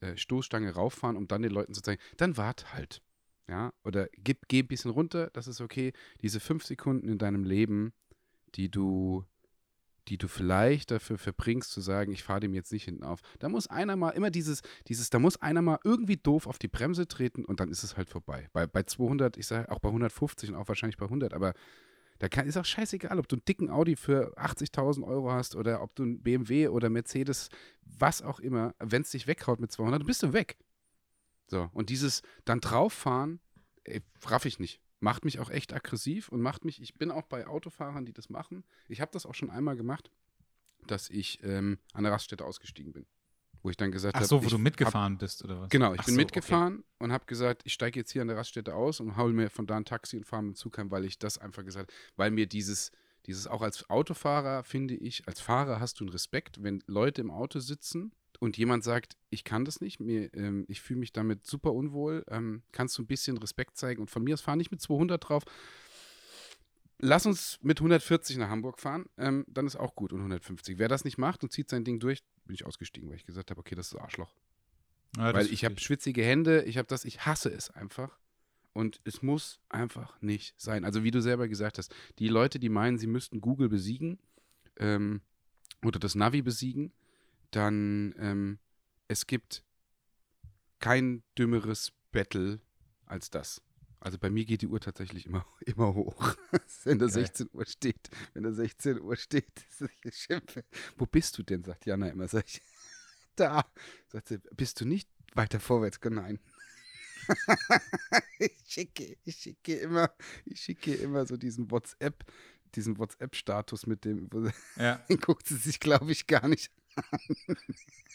äh, 0.00 0.18
Stoßstange 0.18 0.74
rauffahren, 0.74 1.16
um 1.16 1.28
dann 1.28 1.40
den 1.40 1.52
Leuten 1.52 1.72
zu 1.72 1.80
zeigen, 1.80 2.02
dann 2.18 2.36
wart 2.36 2.74
halt. 2.74 3.00
Ja, 3.48 3.72
oder 3.84 4.08
gib, 4.16 4.48
geh 4.48 4.60
ein 4.60 4.68
bisschen 4.68 4.90
runter, 4.90 5.30
das 5.32 5.46
ist 5.46 5.60
okay. 5.60 5.92
Diese 6.20 6.40
fünf 6.40 6.64
Sekunden 6.64 7.08
in 7.08 7.18
deinem 7.18 7.44
Leben, 7.44 7.92
die 8.54 8.70
du, 8.70 9.24
die 10.08 10.18
du 10.18 10.28
vielleicht 10.28 10.90
dafür 10.90 11.18
verbringst, 11.18 11.70
zu 11.70 11.80
sagen, 11.80 12.12
ich 12.12 12.22
fahre 12.22 12.40
dem 12.40 12.54
jetzt 12.54 12.72
nicht 12.72 12.84
hinten 12.84 13.04
auf. 13.04 13.20
Da 13.40 13.48
muss 13.48 13.66
einer 13.66 13.96
mal, 13.96 14.10
immer 14.10 14.30
dieses, 14.30 14.62
dieses, 14.88 15.10
da 15.10 15.18
muss 15.18 15.40
einer 15.40 15.62
mal 15.62 15.78
irgendwie 15.84 16.16
doof 16.16 16.46
auf 16.46 16.58
die 16.58 16.68
Bremse 16.68 17.08
treten 17.08 17.44
und 17.44 17.60
dann 17.60 17.70
ist 17.70 17.82
es 17.82 17.96
halt 17.96 18.08
vorbei. 18.08 18.48
Bei, 18.52 18.66
bei 18.66 18.84
200, 18.84 19.36
ich 19.36 19.46
sage 19.46 19.70
auch 19.70 19.80
bei 19.80 19.88
150 19.88 20.50
und 20.50 20.56
auch 20.56 20.68
wahrscheinlich 20.68 20.96
bei 20.96 21.06
100, 21.06 21.34
aber 21.34 21.54
da 22.18 22.28
kann, 22.28 22.46
ist 22.46 22.56
auch 22.56 22.64
scheißegal, 22.64 23.18
ob 23.18 23.26
du 23.26 23.34
einen 23.34 23.44
dicken 23.44 23.68
Audi 23.68 23.96
für 23.96 24.38
80.000 24.38 25.04
Euro 25.04 25.32
hast 25.32 25.56
oder 25.56 25.82
ob 25.82 25.96
du 25.96 26.04
einen 26.04 26.22
BMW 26.22 26.68
oder 26.68 26.88
Mercedes, 26.88 27.48
was 27.82 28.22
auch 28.22 28.38
immer, 28.38 28.76
wenn 28.78 29.02
es 29.02 29.10
dich 29.10 29.26
weghaut 29.26 29.58
mit 29.58 29.72
200, 29.72 30.00
dann 30.00 30.06
bist 30.06 30.22
du 30.22 30.32
weg. 30.32 30.56
So, 31.48 31.68
und 31.72 31.90
dieses 31.90 32.22
dann 32.44 32.60
drauffahren, 32.60 33.40
ey, 33.84 34.02
raff 34.24 34.44
ich 34.46 34.58
nicht. 34.58 34.80
Macht 35.00 35.24
mich 35.24 35.40
auch 35.40 35.50
echt 35.50 35.72
aggressiv 35.72 36.28
und 36.28 36.40
macht 36.40 36.64
mich, 36.64 36.80
ich 36.80 36.94
bin 36.94 37.10
auch 37.10 37.24
bei 37.26 37.46
Autofahrern, 37.46 38.04
die 38.04 38.12
das 38.12 38.28
machen. 38.30 38.64
Ich 38.88 39.00
habe 39.00 39.10
das 39.12 39.26
auch 39.26 39.34
schon 39.34 39.50
einmal 39.50 39.76
gemacht, 39.76 40.10
dass 40.86 41.10
ich 41.10 41.42
ähm, 41.42 41.78
an 41.92 42.04
der 42.04 42.12
Raststätte 42.12 42.44
ausgestiegen 42.44 42.92
bin. 42.92 43.06
Wo 43.62 43.70
ich 43.70 43.76
dann 43.76 43.92
gesagt 43.92 44.14
Ach 44.16 44.20
habe, 44.20 44.28
so, 44.28 44.40
wo 44.40 44.44
ich 44.46 44.50
du 44.50 44.56
hab- 44.56 44.62
mitgefahren 44.62 45.18
bist, 45.18 45.44
oder 45.44 45.60
was? 45.60 45.70
Genau, 45.70 45.92
ich 45.94 46.00
Ach 46.00 46.04
bin 46.06 46.14
so, 46.14 46.20
mitgefahren 46.20 46.84
und 46.98 47.12
habe 47.12 47.26
gesagt, 47.26 47.62
ich 47.64 47.72
steige 47.72 47.98
jetzt 48.00 48.12
hier 48.12 48.22
an 48.22 48.28
der 48.28 48.36
Raststätte 48.36 48.74
aus 48.74 49.00
und 49.00 49.16
hole 49.16 49.32
mir 49.32 49.50
von 49.50 49.66
da 49.66 49.76
ein 49.76 49.84
Taxi 49.84 50.16
und 50.16 50.24
fahre 50.24 50.42
mit 50.44 50.54
dem 50.54 50.56
Zug 50.56 50.78
heim, 50.78 50.90
weil 50.90 51.04
ich 51.04 51.18
das 51.18 51.38
einfach 51.38 51.64
gesagt 51.64 51.92
weil 52.16 52.30
mir 52.30 52.46
dieses, 52.46 52.90
dieses 53.26 53.46
auch 53.46 53.62
als 53.62 53.88
Autofahrer, 53.90 54.64
finde 54.64 54.94
ich, 54.94 55.26
als 55.28 55.40
Fahrer 55.40 55.78
hast 55.80 55.98
du 56.00 56.04
einen 56.04 56.12
Respekt, 56.12 56.62
wenn 56.62 56.82
Leute 56.86 57.20
im 57.20 57.30
Auto 57.30 57.58
sitzen 57.60 58.12
und 58.42 58.58
jemand 58.58 58.82
sagt, 58.82 59.16
ich 59.30 59.44
kann 59.44 59.64
das 59.64 59.80
nicht, 59.80 60.00
mir, 60.00 60.34
ähm, 60.34 60.64
ich 60.66 60.80
fühle 60.80 60.98
mich 60.98 61.12
damit 61.12 61.46
super 61.46 61.72
unwohl, 61.72 62.24
ähm, 62.28 62.64
kannst 62.72 62.98
du 62.98 63.02
ein 63.04 63.06
bisschen 63.06 63.38
Respekt 63.38 63.76
zeigen 63.76 64.00
und 64.00 64.10
von 64.10 64.24
mir 64.24 64.34
aus 64.34 64.40
fahr 64.40 64.56
nicht 64.56 64.72
mit 64.72 64.80
200 64.80 65.28
drauf. 65.28 65.44
Lass 66.98 67.24
uns 67.24 67.60
mit 67.62 67.78
140 67.78 68.38
nach 68.38 68.48
Hamburg 68.48 68.80
fahren, 68.80 69.06
ähm, 69.16 69.44
dann 69.46 69.68
ist 69.68 69.76
auch 69.76 69.94
gut 69.94 70.12
und 70.12 70.18
150. 70.18 70.76
Wer 70.78 70.88
das 70.88 71.04
nicht 71.04 71.18
macht 71.18 71.44
und 71.44 71.52
zieht 71.52 71.70
sein 71.70 71.84
Ding 71.84 72.00
durch, 72.00 72.24
bin 72.44 72.54
ich 72.54 72.66
ausgestiegen, 72.66 73.08
weil 73.08 73.14
ich 73.14 73.26
gesagt 73.26 73.52
habe, 73.52 73.60
okay, 73.60 73.76
das 73.76 73.92
ist 73.92 73.94
Arschloch. 74.00 74.34
Ja, 75.16 75.32
Weil 75.32 75.46
ich 75.46 75.64
habe 75.64 75.78
schwitzige 75.78 76.24
Hände, 76.24 76.64
ich 76.64 76.78
habe 76.78 76.88
das, 76.88 77.04
ich 77.04 77.24
hasse 77.24 77.48
es 77.48 77.70
einfach. 77.70 78.18
Und 78.72 79.00
es 79.04 79.22
muss 79.22 79.60
einfach 79.68 80.20
nicht 80.20 80.60
sein. 80.60 80.84
Also 80.84 81.04
wie 81.04 81.12
du 81.12 81.22
selber 81.22 81.46
gesagt 81.46 81.78
hast, 81.78 81.94
die 82.18 82.26
Leute, 82.26 82.58
die 82.58 82.70
meinen, 82.70 82.98
sie 82.98 83.06
müssten 83.06 83.40
Google 83.40 83.68
besiegen 83.68 84.18
ähm, 84.78 85.20
oder 85.84 86.00
das 86.00 86.16
Navi 86.16 86.42
besiegen, 86.42 86.92
dann 87.52 88.14
ähm, 88.18 88.58
es 89.08 89.26
gibt 89.26 89.64
kein 90.80 91.22
dümmeres 91.38 91.92
Battle 92.10 92.60
als 93.06 93.30
das. 93.30 93.62
Also 94.00 94.18
bei 94.18 94.30
mir 94.30 94.44
geht 94.44 94.62
die 94.62 94.66
Uhr 94.66 94.80
tatsächlich 94.80 95.26
immer, 95.26 95.46
immer 95.60 95.94
hoch. 95.94 96.36
wenn 96.84 96.98
da 96.98 97.06
Geil. 97.06 97.14
16 97.14 97.50
Uhr 97.52 97.66
steht, 97.66 98.10
wenn 98.34 98.42
da 98.42 98.52
16 98.52 99.00
Uhr 99.00 99.16
steht. 99.16 99.64
Wo 100.96 101.06
bist 101.06 101.38
du 101.38 101.44
denn? 101.44 101.62
sagt 101.62 101.86
Jana 101.86 102.08
immer. 102.08 102.26
Sag 102.26 102.46
ich, 102.46 102.60
da. 103.36 103.64
Sagt 104.08 104.28
sie, 104.28 104.38
bist 104.56 104.80
du 104.80 104.84
nicht 104.86 105.08
weiter 105.34 105.60
vorwärts? 105.60 106.00
Nein. 106.02 106.40
ich 108.40 108.58
schicke, 108.66 109.16
ich 109.24 109.36
schicke 109.36 109.76
immer, 109.76 110.12
ich 110.44 110.60
schicke 110.60 110.92
immer 110.94 111.24
so 111.24 111.36
diesen 111.36 111.70
WhatsApp, 111.70 112.24
diesen 112.74 112.98
WhatsApp-Status 112.98 113.86
mit 113.86 114.04
dem, 114.04 114.28
Ja, 114.76 114.96
den 115.08 115.18
guckt 115.18 115.46
sie 115.46 115.56
sich, 115.56 115.78
glaube 115.78 116.10
ich, 116.10 116.26
gar 116.26 116.48
nicht 116.48 116.72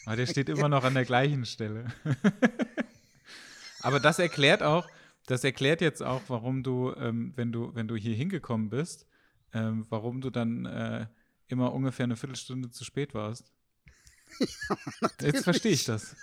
aber 0.06 0.16
der 0.16 0.26
steht 0.26 0.48
immer 0.48 0.68
noch 0.68 0.84
an 0.84 0.94
der 0.94 1.04
gleichen 1.04 1.44
Stelle. 1.46 1.86
aber 3.80 4.00
das 4.00 4.18
erklärt 4.18 4.62
auch, 4.62 4.88
das 5.26 5.44
erklärt 5.44 5.80
jetzt 5.80 6.02
auch, 6.02 6.22
warum 6.28 6.62
du, 6.62 6.94
ähm, 6.96 7.32
wenn 7.36 7.52
du, 7.52 7.74
wenn 7.74 7.88
du 7.88 7.96
hier 7.96 8.14
hingekommen 8.14 8.70
bist, 8.70 9.06
ähm, 9.52 9.86
warum 9.90 10.20
du 10.20 10.30
dann 10.30 10.66
äh, 10.66 11.06
immer 11.48 11.72
ungefähr 11.72 12.04
eine 12.04 12.16
Viertelstunde 12.16 12.70
zu 12.70 12.84
spät 12.84 13.14
warst. 13.14 13.52
Jetzt 15.20 15.44
verstehe 15.44 15.72
ich 15.72 15.84
das. 15.84 16.16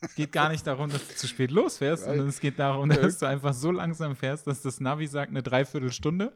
Es 0.00 0.14
geht 0.14 0.32
gar 0.32 0.48
nicht 0.48 0.66
darum, 0.66 0.90
dass 0.90 1.06
du 1.06 1.14
zu 1.14 1.28
spät 1.28 1.50
losfährst, 1.50 2.04
sondern 2.04 2.28
es 2.28 2.40
geht 2.40 2.58
darum, 2.58 2.88
dass 2.88 3.18
du 3.18 3.26
einfach 3.26 3.54
so 3.54 3.70
langsam 3.70 4.16
fährst, 4.16 4.46
dass 4.46 4.62
das 4.62 4.80
Navi 4.80 5.06
sagt 5.06 5.30
eine 5.30 5.42
Dreiviertelstunde 5.42 6.32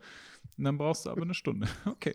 und 0.57 0.65
dann 0.65 0.79
brauchst 0.79 1.07
du 1.07 1.11
aber 1.11 1.23
eine 1.23 1.35
Stunde. 1.35 1.69
Okay. 1.87 2.15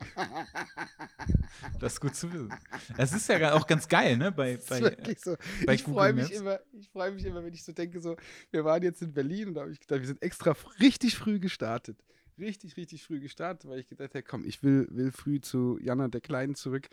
Das 1.79 1.93
ist 1.93 1.99
gut 1.99 2.15
zu 2.15 2.31
wissen. 2.31 2.53
Es 2.97 3.13
ist 3.13 3.27
ja 3.27 3.53
auch 3.53 3.67
ganz 3.67 3.87
geil, 3.87 4.17
ne? 4.17 4.31
Bei, 4.31 4.57
bei, 4.69 4.79
so. 5.17 5.35
bei 5.65 5.73
ich 5.73 5.83
freue 5.83 6.13
mich 6.13 6.31
immer, 6.31 6.59
ich 6.71 6.89
freue 6.89 7.11
mich 7.11 7.25
immer, 7.25 7.43
wenn 7.43 7.53
ich 7.53 7.63
so 7.63 7.71
denke, 7.71 7.99
so, 7.99 8.15
wir 8.51 8.63
waren 8.63 8.81
jetzt 8.83 9.01
in 9.01 9.13
Berlin 9.13 9.49
und 9.49 9.53
da 9.55 9.61
habe 9.61 9.71
ich 9.71 9.79
gedacht, 9.79 9.99
wir 9.99 10.07
sind 10.07 10.21
extra 10.21 10.55
richtig 10.79 11.17
früh 11.17 11.39
gestartet. 11.39 11.97
Richtig, 12.37 12.77
richtig 12.77 13.03
früh 13.03 13.19
gestartet, 13.19 13.69
weil 13.69 13.79
ich 13.79 13.87
gedacht 13.87 14.13
habe, 14.13 14.23
komm, 14.23 14.45
ich 14.45 14.63
will, 14.63 14.87
will 14.91 15.11
früh 15.11 15.41
zu 15.41 15.77
Jana 15.81 16.07
der 16.07 16.21
Kleinen 16.21 16.55
zurück. 16.55 16.89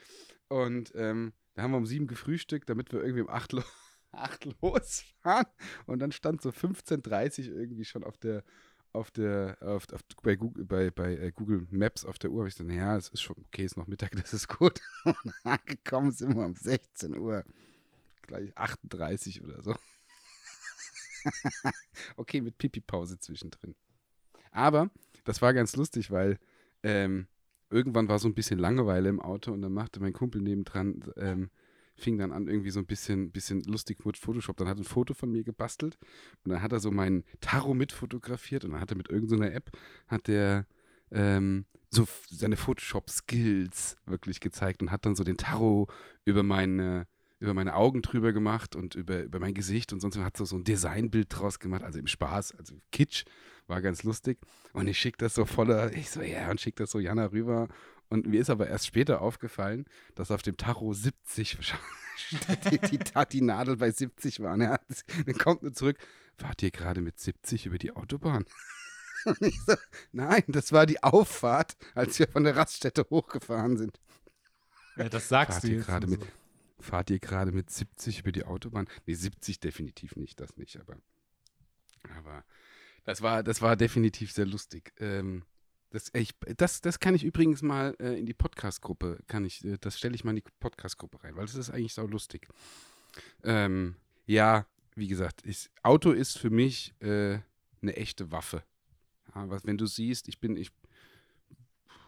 Und 0.48 0.92
ähm, 0.94 1.32
da 1.54 1.62
haben 1.62 1.70
wir 1.70 1.78
um 1.78 1.86
sieben 1.86 2.06
gefrühstückt, 2.06 2.68
damit 2.68 2.92
wir 2.92 3.00
irgendwie 3.00 3.22
um 3.22 3.30
acht, 3.30 3.52
lo 3.52 3.62
acht 4.12 4.44
losfahren 4.62 5.46
und 5.86 5.98
dann 6.00 6.12
stand 6.12 6.42
so 6.42 6.50
15.30 6.50 7.50
irgendwie 7.50 7.84
schon 7.84 8.04
auf 8.04 8.16
der, 8.18 8.44
auf 8.92 9.10
der, 9.10 9.58
auf, 9.60 9.90
auf, 9.92 10.00
bei, 10.22 10.36
Google, 10.36 10.64
bei, 10.64 10.90
bei 10.90 11.16
äh, 11.16 11.32
Google 11.32 11.66
Maps 11.70 12.04
auf 12.04 12.18
der 12.18 12.30
Uhr. 12.30 12.40
Habe 12.40 12.48
ich 12.48 12.54
gesagt, 12.54 12.70
naja, 12.70 12.96
es 12.96 13.08
ist 13.08 13.22
schon 13.22 13.36
okay, 13.46 13.64
ist 13.64 13.76
noch 13.76 13.86
Mittag, 13.86 14.12
das 14.16 14.32
ist 14.32 14.48
gut. 14.48 14.80
Und 15.04 15.34
angekommen 15.44 16.10
sind 16.12 16.34
wir 16.34 16.44
um 16.44 16.54
16 16.54 17.16
Uhr, 17.16 17.44
gleich 18.22 18.56
38 18.56 19.42
oder 19.42 19.62
so. 19.62 19.74
okay, 22.16 22.40
mit 22.40 22.58
Pipi-Pause 22.58 23.18
zwischendrin. 23.18 23.74
Aber 24.50 24.90
das 25.24 25.42
war 25.42 25.52
ganz 25.52 25.76
lustig, 25.76 26.10
weil 26.10 26.38
ähm, 26.82 27.26
irgendwann 27.70 28.08
war 28.08 28.18
so 28.18 28.28
ein 28.28 28.34
bisschen 28.34 28.58
Langeweile 28.58 29.08
im 29.08 29.20
Auto 29.20 29.52
und 29.52 29.62
dann 29.62 29.72
machte 29.72 30.00
mein 30.00 30.12
Kumpel 30.12 30.40
nebendran, 30.40 31.02
ähm, 31.16 31.50
fing 31.98 32.18
dann 32.18 32.32
an, 32.32 32.48
irgendwie 32.48 32.70
so 32.70 32.80
ein 32.80 32.86
bisschen, 32.86 33.30
bisschen 33.30 33.62
lustig 33.64 34.04
mit 34.06 34.16
Photoshop. 34.16 34.56
Dann 34.56 34.68
hat 34.68 34.78
er 34.78 34.82
ein 34.82 34.84
Foto 34.84 35.14
von 35.14 35.30
mir 35.30 35.44
gebastelt 35.44 35.98
und 36.44 36.52
dann 36.52 36.62
hat 36.62 36.72
er 36.72 36.80
so 36.80 36.90
meinen 36.90 37.24
Tarot 37.40 37.76
mitfotografiert 37.76 38.64
und 38.64 38.72
dann 38.72 38.80
hat 38.80 38.90
er 38.90 38.96
mit 38.96 39.10
irgendeiner 39.10 39.52
App, 39.52 39.70
hat 40.06 40.28
der 40.28 40.66
ähm, 41.10 41.66
so 41.90 42.06
seine 42.30 42.56
Photoshop-Skills 42.56 43.96
wirklich 44.06 44.40
gezeigt 44.40 44.82
und 44.82 44.90
hat 44.90 45.06
dann 45.06 45.16
so 45.16 45.24
den 45.24 45.36
Tarot 45.36 45.90
über 46.24 46.42
meine 46.42 47.06
über 47.40 47.54
meine 47.54 47.74
Augen 47.74 48.02
drüber 48.02 48.32
gemacht 48.32 48.74
und 48.74 48.94
über, 48.94 49.22
über 49.22 49.38
mein 49.38 49.54
Gesicht 49.54 49.92
und 49.92 50.00
sonst 50.00 50.18
hat 50.18 50.36
so, 50.36 50.44
so 50.44 50.56
ein 50.56 50.64
Designbild 50.64 51.28
draus 51.30 51.60
gemacht, 51.60 51.84
also 51.84 51.98
im 51.98 52.08
Spaß, 52.08 52.52
also 52.56 52.74
Kitsch, 52.90 53.24
war 53.68 53.80
ganz 53.80 54.02
lustig. 54.02 54.38
Und 54.72 54.88
ich 54.88 54.98
schicke 54.98 55.18
das 55.18 55.34
so 55.34 55.44
voller, 55.44 55.92
ich 55.92 56.10
so, 56.10 56.20
ja, 56.20 56.50
und 56.50 56.60
schicke 56.60 56.82
das 56.82 56.90
so 56.90 56.98
Jana 56.98 57.26
rüber. 57.26 57.68
Und 58.08 58.26
mir 58.26 58.40
ist 58.40 58.50
aber 58.50 58.68
erst 58.68 58.86
später 58.86 59.20
aufgefallen, 59.20 59.86
dass 60.14 60.30
auf 60.30 60.42
dem 60.42 60.56
Tacho 60.56 60.92
70 60.92 61.58
die, 62.70 62.78
die, 62.78 62.98
die, 63.32 63.40
Nadel 63.42 63.76
bei 63.76 63.90
70 63.90 64.40
war. 64.40 64.56
Ja, 64.58 64.80
dann 65.26 65.38
kommt 65.38 65.62
nur 65.62 65.72
zurück, 65.72 65.98
wart 66.38 66.62
ihr 66.62 66.70
gerade 66.70 67.00
mit 67.00 67.18
70 67.18 67.66
über 67.66 67.78
die 67.78 67.92
Autobahn? 67.92 68.44
Und 69.24 69.42
ich 69.42 69.60
so, 69.66 69.74
nein, 70.12 70.44
das 70.46 70.72
war 70.72 70.86
die 70.86 71.02
Auffahrt, 71.02 71.76
als 71.94 72.18
wir 72.18 72.28
von 72.28 72.44
der 72.44 72.56
Raststätte 72.56 73.06
hochgefahren 73.10 73.76
sind. 73.76 74.00
Ja, 74.96 75.08
das 75.08 75.28
sagst 75.28 75.60
fahrt 75.60 76.04
du. 76.04 76.08
Ihr 76.08 76.18
mit, 76.18 76.26
Fahrt 76.80 77.10
ihr 77.10 77.18
gerade 77.18 77.52
mit 77.52 77.70
70 77.70 78.20
über 78.20 78.32
die 78.32 78.44
Autobahn? 78.44 78.88
Nee, 79.06 79.14
70 79.14 79.58
definitiv 79.60 80.16
nicht, 80.16 80.38
das 80.40 80.56
nicht, 80.56 80.78
aber, 80.78 80.96
aber 82.16 82.44
das 83.04 83.20
war, 83.20 83.42
das 83.42 83.62
war 83.62 83.76
definitiv 83.76 84.32
sehr 84.32 84.46
lustig. 84.46 84.92
Ähm, 84.98 85.44
das, 85.90 86.10
ich, 86.14 86.34
das, 86.56 86.80
das 86.80 87.00
kann 87.00 87.14
ich 87.14 87.24
übrigens 87.24 87.62
mal 87.62 87.96
äh, 87.98 88.18
in 88.18 88.26
die 88.26 88.34
Podcast-Gruppe, 88.34 89.20
kann 89.26 89.44
ich, 89.44 89.64
äh, 89.64 89.78
das 89.80 89.98
stelle 89.98 90.14
ich 90.14 90.24
mal 90.24 90.30
in 90.30 90.36
die 90.36 90.44
Podcast-Gruppe 90.60 91.24
rein, 91.24 91.36
weil 91.36 91.46
das 91.46 91.54
ist 91.54 91.70
eigentlich 91.70 91.94
so 91.94 92.06
lustig. 92.06 92.48
Ähm, 93.42 93.96
ja, 94.26 94.66
wie 94.94 95.08
gesagt, 95.08 95.46
ich, 95.46 95.70
Auto 95.82 96.12
ist 96.12 96.38
für 96.38 96.50
mich 96.50 96.94
äh, 97.00 97.38
eine 97.80 97.96
echte 97.96 98.30
Waffe. 98.30 98.62
Ja, 99.34 99.48
was, 99.48 99.64
wenn 99.64 99.78
du 99.78 99.86
siehst, 99.86 100.28
ich 100.28 100.40
bin, 100.40 100.56
ich 100.56 100.70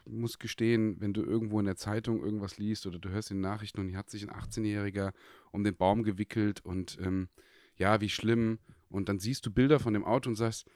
muss 0.04 0.38
gestehen, 0.38 1.00
wenn 1.00 1.12
du 1.12 1.22
irgendwo 1.22 1.58
in 1.60 1.66
der 1.66 1.76
Zeitung 1.76 2.22
irgendwas 2.22 2.58
liest 2.58 2.86
oder 2.86 2.98
du 2.98 3.10
hörst 3.10 3.30
in 3.30 3.38
den 3.38 3.42
Nachrichten 3.42 3.80
und 3.80 3.88
hier 3.88 3.98
hat 3.98 4.10
sich 4.10 4.28
ein 4.28 4.34
18-Jähriger 4.34 5.12
um 5.52 5.64
den 5.64 5.76
Baum 5.76 6.02
gewickelt 6.02 6.64
und 6.64 6.98
ähm, 7.00 7.28
ja, 7.76 8.00
wie 8.00 8.08
schlimm. 8.08 8.58
Und 8.88 9.08
dann 9.08 9.20
siehst 9.20 9.46
du 9.46 9.50
Bilder 9.50 9.78
von 9.78 9.94
dem 9.94 10.04
Auto 10.04 10.28
und 10.28 10.36
sagst, 10.36 10.66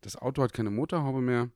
das 0.00 0.16
Auto 0.16 0.42
hat 0.42 0.52
keine 0.52 0.70
Motorhaube 0.70 1.20
mehr, 1.20 1.50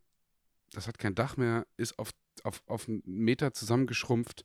das 0.75 0.88
hat 0.88 0.99
kein 0.99 1.14
Dach 1.14 1.37
mehr, 1.37 1.66
ist 1.76 1.99
auf, 1.99 2.11
auf, 2.43 2.62
auf 2.66 2.88
einen 2.88 3.02
Meter 3.04 3.52
zusammengeschrumpft. 3.52 4.45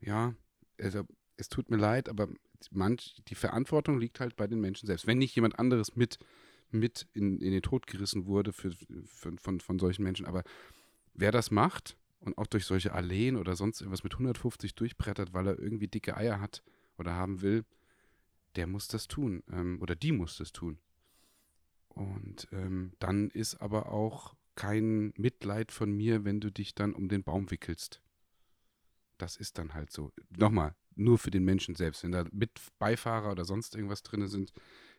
Ja, 0.00 0.34
also, 0.80 1.04
es 1.36 1.48
tut 1.48 1.70
mir 1.70 1.76
leid, 1.76 2.08
aber 2.08 2.28
manch, 2.70 3.16
die 3.28 3.34
Verantwortung 3.34 3.98
liegt 3.98 4.20
halt 4.20 4.36
bei 4.36 4.46
den 4.46 4.60
Menschen 4.60 4.86
selbst. 4.86 5.06
Wenn 5.06 5.18
nicht 5.18 5.34
jemand 5.34 5.58
anderes 5.58 5.96
mit, 5.96 6.18
mit 6.70 7.06
in, 7.14 7.40
in 7.40 7.52
den 7.52 7.62
Tod 7.62 7.86
gerissen 7.86 8.26
wurde 8.26 8.52
für, 8.52 8.72
für, 9.06 9.36
von, 9.38 9.60
von 9.60 9.78
solchen 9.78 10.02
Menschen, 10.02 10.26
aber 10.26 10.42
wer 11.14 11.32
das 11.32 11.50
macht 11.50 11.96
und 12.20 12.36
auch 12.38 12.46
durch 12.46 12.64
solche 12.64 12.92
Alleen 12.92 13.36
oder 13.36 13.56
sonst 13.56 13.80
irgendwas 13.80 14.04
mit 14.04 14.14
150 14.14 14.74
durchbrettert, 14.74 15.32
weil 15.32 15.46
er 15.46 15.58
irgendwie 15.58 15.88
dicke 15.88 16.16
Eier 16.16 16.40
hat 16.40 16.62
oder 16.96 17.14
haben 17.14 17.42
will, 17.42 17.64
der 18.56 18.66
muss 18.66 18.88
das 18.88 19.08
tun 19.08 19.42
ähm, 19.52 19.80
oder 19.80 19.94
die 19.94 20.12
muss 20.12 20.36
das 20.36 20.52
tun. 20.52 20.78
Und 21.88 22.48
ähm, 22.52 22.92
dann 22.98 23.30
ist 23.30 23.56
aber 23.56 23.90
auch 23.90 24.36
kein 24.58 25.12
Mitleid 25.16 25.70
von 25.70 25.92
mir, 25.92 26.24
wenn 26.24 26.40
du 26.40 26.50
dich 26.50 26.74
dann 26.74 26.92
um 26.92 27.08
den 27.08 27.22
Baum 27.22 27.48
wickelst. 27.52 28.02
Das 29.16 29.36
ist 29.36 29.56
dann 29.56 29.72
halt 29.72 29.92
so. 29.92 30.10
Nochmal, 30.36 30.74
nur 30.96 31.16
für 31.18 31.30
den 31.30 31.44
Menschen 31.44 31.76
selbst. 31.76 32.02
Wenn 32.02 32.10
da 32.10 32.24
mit 32.32 32.60
Beifahrer 32.80 33.30
oder 33.30 33.44
sonst 33.44 33.76
irgendwas 33.76 34.02
drin 34.02 34.26
sind, 34.26 34.52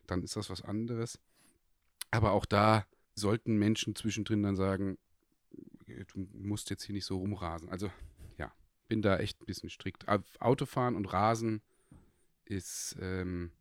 dann 0.07 0.23
ist 0.23 0.37
das 0.37 0.49
was 0.49 0.61
anderes. 0.61 1.19
Aber 2.09 2.31
auch 2.31 2.45
da 2.45 2.85
sollten 3.15 3.57
Menschen 3.57 3.95
zwischendrin 3.95 4.43
dann 4.43 4.55
sagen, 4.55 4.97
du 5.87 6.25
musst 6.31 6.69
jetzt 6.69 6.83
hier 6.83 6.93
nicht 6.93 7.05
so 7.05 7.17
rumrasen. 7.17 7.67
Also 7.67 7.91
ja, 8.37 8.53
bin 8.87 9.01
da 9.01 9.17
echt 9.17 9.41
ein 9.41 9.45
bisschen 9.45 9.69
strikt. 9.69 10.07
Autofahren 10.39 10.95
und 10.95 11.11
Rasen 11.11 11.61
ist, 12.45 12.95
ähm, 13.01 13.51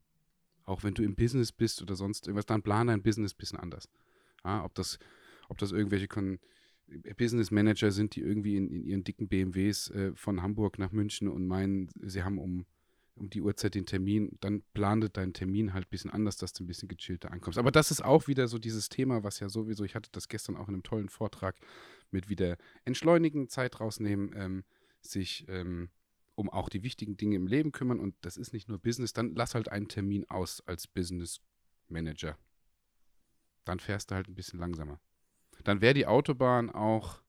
auch 0.62 0.84
wenn 0.84 0.94
du 0.94 1.02
im 1.02 1.16
Business 1.16 1.50
bist 1.50 1.82
oder 1.82 1.96
sonst 1.96 2.28
irgendwas, 2.28 2.46
dann 2.46 2.62
plan 2.62 2.86
dein 2.86 3.02
Business 3.02 3.34
ein 3.34 3.38
bisschen 3.38 3.58
anders. 3.58 3.88
Ja, 4.44 4.64
ob, 4.64 4.74
das, 4.76 5.00
ob 5.48 5.58
das 5.58 5.72
irgendwelche 5.72 6.08
Kon 6.08 6.38
Business 7.16 7.50
Manager 7.50 7.90
sind, 7.90 8.14
die 8.14 8.22
irgendwie 8.22 8.56
in, 8.56 8.70
in 8.70 8.84
ihren 8.84 9.04
dicken 9.04 9.28
BMWs 9.28 9.90
äh, 9.90 10.12
von 10.14 10.42
Hamburg 10.42 10.78
nach 10.78 10.92
München 10.92 11.28
und 11.28 11.46
meinen, 11.46 11.90
sie 12.00 12.22
haben 12.22 12.38
um, 12.38 12.64
um 13.14 13.28
die 13.28 13.42
Uhrzeit 13.42 13.74
den 13.74 13.86
Termin, 13.86 14.38
dann 14.40 14.62
planet 14.72 15.16
deinen 15.16 15.32
Termin 15.32 15.74
halt 15.74 15.86
ein 15.86 15.90
bisschen 15.90 16.10
anders, 16.10 16.36
dass 16.36 16.52
du 16.52 16.64
ein 16.64 16.66
bisschen 16.66 16.88
gechillter 16.88 17.30
ankommst. 17.30 17.58
Aber 17.58 17.70
das 17.70 17.90
ist 17.90 18.02
auch 18.02 18.26
wieder 18.26 18.48
so 18.48 18.58
dieses 18.58 18.88
Thema, 18.88 19.22
was 19.22 19.40
ja 19.40 19.48
sowieso, 19.48 19.84
ich 19.84 19.94
hatte 19.94 20.10
das 20.12 20.28
gestern 20.28 20.56
auch 20.56 20.68
in 20.68 20.74
einem 20.74 20.82
tollen 20.82 21.08
Vortrag 21.08 21.56
mit 22.10 22.28
wieder 22.28 22.56
entschleunigen, 22.84 23.48
Zeit 23.48 23.80
rausnehmen, 23.80 24.32
ähm, 24.34 24.64
sich 25.02 25.44
ähm, 25.48 25.90
um 26.34 26.48
auch 26.48 26.68
die 26.68 26.82
wichtigen 26.82 27.16
Dinge 27.16 27.36
im 27.36 27.46
Leben 27.46 27.72
kümmern 27.72 28.00
und 28.00 28.14
das 28.22 28.36
ist 28.36 28.52
nicht 28.52 28.68
nur 28.68 28.78
Business, 28.78 29.12
dann 29.12 29.34
lass 29.34 29.54
halt 29.54 29.70
einen 29.70 29.88
Termin 29.88 30.24
aus 30.30 30.62
als 30.66 30.86
Business 30.86 31.40
Manager. 31.88 32.38
Dann 33.64 33.80
fährst 33.80 34.10
du 34.10 34.14
halt 34.14 34.28
ein 34.28 34.34
bisschen 34.34 34.58
langsamer. 34.58 35.00
Dann 35.68 35.82
wäre 35.82 35.92
die 35.92 36.06
Autobahn 36.06 36.70
auch, 36.70 37.20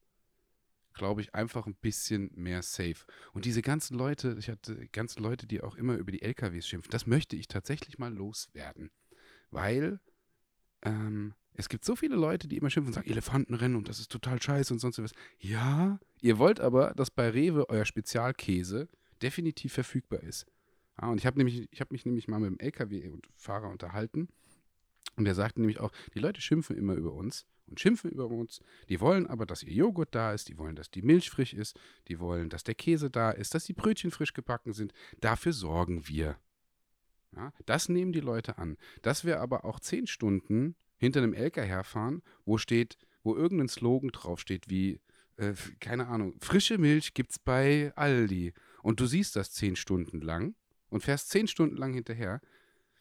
glaube 0.94 1.20
ich, 1.20 1.36
einfach 1.36 1.68
ein 1.68 1.76
bisschen 1.76 2.32
mehr 2.36 2.62
safe. 2.62 3.06
Und 3.34 3.44
diese 3.44 3.62
ganzen 3.62 3.98
Leute, 3.98 4.38
ich 4.40 4.48
hatte 4.48 4.88
ganzen 4.94 5.22
Leute, 5.22 5.46
die 5.46 5.60
auch 5.62 5.76
immer 5.76 5.96
über 5.96 6.14
die 6.14 6.22
LKWs 6.22 6.66
schimpfen, 6.66 6.90
das 6.90 7.06
möchte 7.06 7.36
ich 7.36 7.50
tatsächlich 7.50 8.00
mal 8.00 8.14
loswerden. 8.14 8.92
Weil 9.52 10.00
ähm, 10.84 11.34
es 11.52 11.68
gibt 11.68 11.84
so 11.84 11.98
viele 11.98 12.16
Leute, 12.16 12.48
die 12.48 12.56
immer 12.56 12.70
schimpfen 12.70 12.92
und 12.92 12.94
sagen, 12.94 13.10
Elefantenrennen 13.10 13.76
und 13.76 13.90
das 13.90 14.00
ist 14.00 14.10
total 14.10 14.42
scheiße 14.42 14.74
und 14.74 14.80
sonst 14.80 15.04
was. 15.04 15.12
Ja, 15.40 16.00
ihr 16.22 16.38
wollt 16.38 16.62
aber, 16.62 16.94
dass 16.94 17.12
bei 17.12 17.30
Rewe 17.30 17.68
euer 17.68 17.84
Spezialkäse 17.84 18.88
definitiv 19.22 19.74
verfügbar 19.74 20.24
ist. 20.24 20.46
Ja, 21.02 21.10
und 21.10 21.18
ich 21.18 21.26
habe 21.26 21.46
hab 21.46 21.92
mich 21.92 22.06
nämlich 22.06 22.30
mal 22.30 22.40
mit 22.40 22.52
dem 22.52 22.60
LKW-Fahrer 22.60 23.68
unterhalten 23.68 24.30
und 25.18 25.26
der 25.26 25.36
sagte 25.36 25.60
nämlich 25.60 25.82
auch, 25.82 25.92
die 26.14 26.20
Leute 26.20 26.40
schimpfen 26.40 26.78
immer 26.78 26.94
über 26.94 27.12
uns 27.12 27.46
und 27.70 27.80
schimpfen 27.80 28.12
über 28.12 28.28
uns. 28.28 28.62
Die 28.90 29.00
wollen 29.00 29.28
aber, 29.28 29.46
dass 29.46 29.64
ihr 29.64 29.74
Joghurt 29.74 30.14
da 30.14 30.34
ist, 30.34 30.50
die 30.50 30.58
wollen, 30.58 30.76
dass 30.76 30.92
die 30.92 31.02
Milch 31.02 31.30
frisch 31.30 31.54
ist, 31.54 31.80
die 32.08 32.20
wollen, 32.20 32.50
dass 32.50 32.64
der 32.64 32.76
Käse 32.76 33.10
da 33.10 33.32
ist, 33.32 33.54
dass 33.54 33.66
die 33.66 33.74
Brötchen 33.74 34.12
frisch 34.12 34.34
gebacken 34.34 34.74
sind. 34.74 34.94
Dafür 35.22 35.54
sorgen 35.54 36.08
wir. 36.08 36.38
Ja, 37.36 37.54
das 37.66 37.90
nehmen 37.90 38.12
die 38.12 38.22
Leute 38.22 38.58
an. 38.58 38.78
Dass 39.02 39.24
wir 39.24 39.40
aber 39.40 39.66
auch 39.66 39.80
zehn 39.80 40.08
Stunden 40.08 40.76
hinter 40.98 41.22
einem 41.22 41.34
LKW 41.34 41.68
herfahren, 41.68 42.24
wo 42.46 42.58
steht, 42.58 42.98
wo 43.24 43.36
irgendein 43.36 43.70
Slogan 43.70 44.10
draufsteht 44.10 44.70
wie, 44.70 45.00
äh, 45.38 45.54
keine 45.80 46.08
Ahnung, 46.08 46.36
frische 46.42 46.78
Milch 46.78 47.14
gibt's 47.14 47.40
bei 47.40 47.94
Aldi 47.96 48.54
und 48.82 49.00
du 49.00 49.06
siehst 49.06 49.36
das 49.36 49.52
zehn 49.52 49.76
Stunden 49.76 50.22
lang 50.22 50.56
und 50.90 51.04
fährst 51.04 51.30
zehn 51.30 51.48
Stunden 51.48 51.78
lang 51.78 51.94
hinterher, 51.94 52.42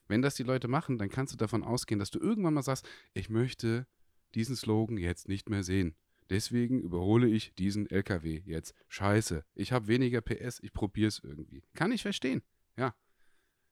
wenn 0.09 0.23
das 0.23 0.35
die 0.35 0.43
Leute 0.43 0.69
machen, 0.69 0.99
dann 0.99 1.11
kannst 1.11 1.33
du 1.35 1.37
davon 1.37 1.63
ausgehen, 1.63 1.99
dass 1.99 2.11
du 2.11 2.19
irgendwann 2.19 2.55
mal 2.55 2.63
sagst, 2.63 2.89
ich 3.13 3.29
möchte 3.29 3.87
diesen 4.35 4.57
Slogan 4.57 4.97
jetzt 4.99 5.29
nicht 5.29 5.49
mehr 5.49 5.63
sehen. 5.63 5.95
Deswegen 6.31 6.81
überhole 6.81 7.27
ich 7.27 7.55
diesen 7.55 7.89
LKW 7.91 8.43
jetzt. 8.45 8.75
Scheiße, 8.89 9.45
ich 9.55 9.73
habe 9.73 9.89
weniger 9.89 10.21
PS, 10.21 10.61
ich 10.61 10.73
probiere 10.73 11.09
es 11.09 11.21
irgendwie. 11.21 11.63
Kann 11.75 11.93
ich 11.93 12.03
verstehen, 12.03 12.43
ja. 12.77 12.95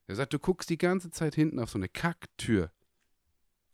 Er 0.06 0.14
sagt, 0.14 0.32
du 0.32 0.38
guckst 0.38 0.70
die 0.70 0.78
ganze 0.78 1.10
Zeit 1.10 1.34
hinten 1.34 1.58
auf 1.58 1.70
so 1.70 1.78
eine 1.78 1.88
Kacktür. 1.88 2.70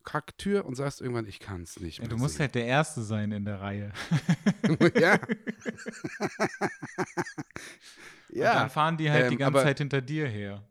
Kacktür 0.04 0.64
und 0.64 0.74
sagst 0.74 1.00
irgendwann, 1.00 1.26
ich 1.26 1.38
kann 1.38 1.62
es 1.62 1.78
nicht 1.78 2.00
mehr. 2.00 2.08
Ja, 2.08 2.10
du 2.10 2.16
musst 2.20 2.34
sehen. 2.34 2.40
halt 2.40 2.54
der 2.56 2.66
Erste 2.66 3.02
sein 3.02 3.30
in 3.30 3.44
der 3.44 3.60
Reihe. 3.60 3.92
ja. 4.98 5.18
ja. 8.30 8.52
Und 8.52 8.58
dann 8.58 8.70
fahren 8.70 8.96
die 8.96 9.10
halt 9.10 9.24
ähm, 9.24 9.30
die 9.30 9.36
ganze 9.36 9.58
aber, 9.58 9.62
Zeit 9.62 9.78
hinter 9.78 10.00
dir 10.00 10.26
her. 10.26 10.66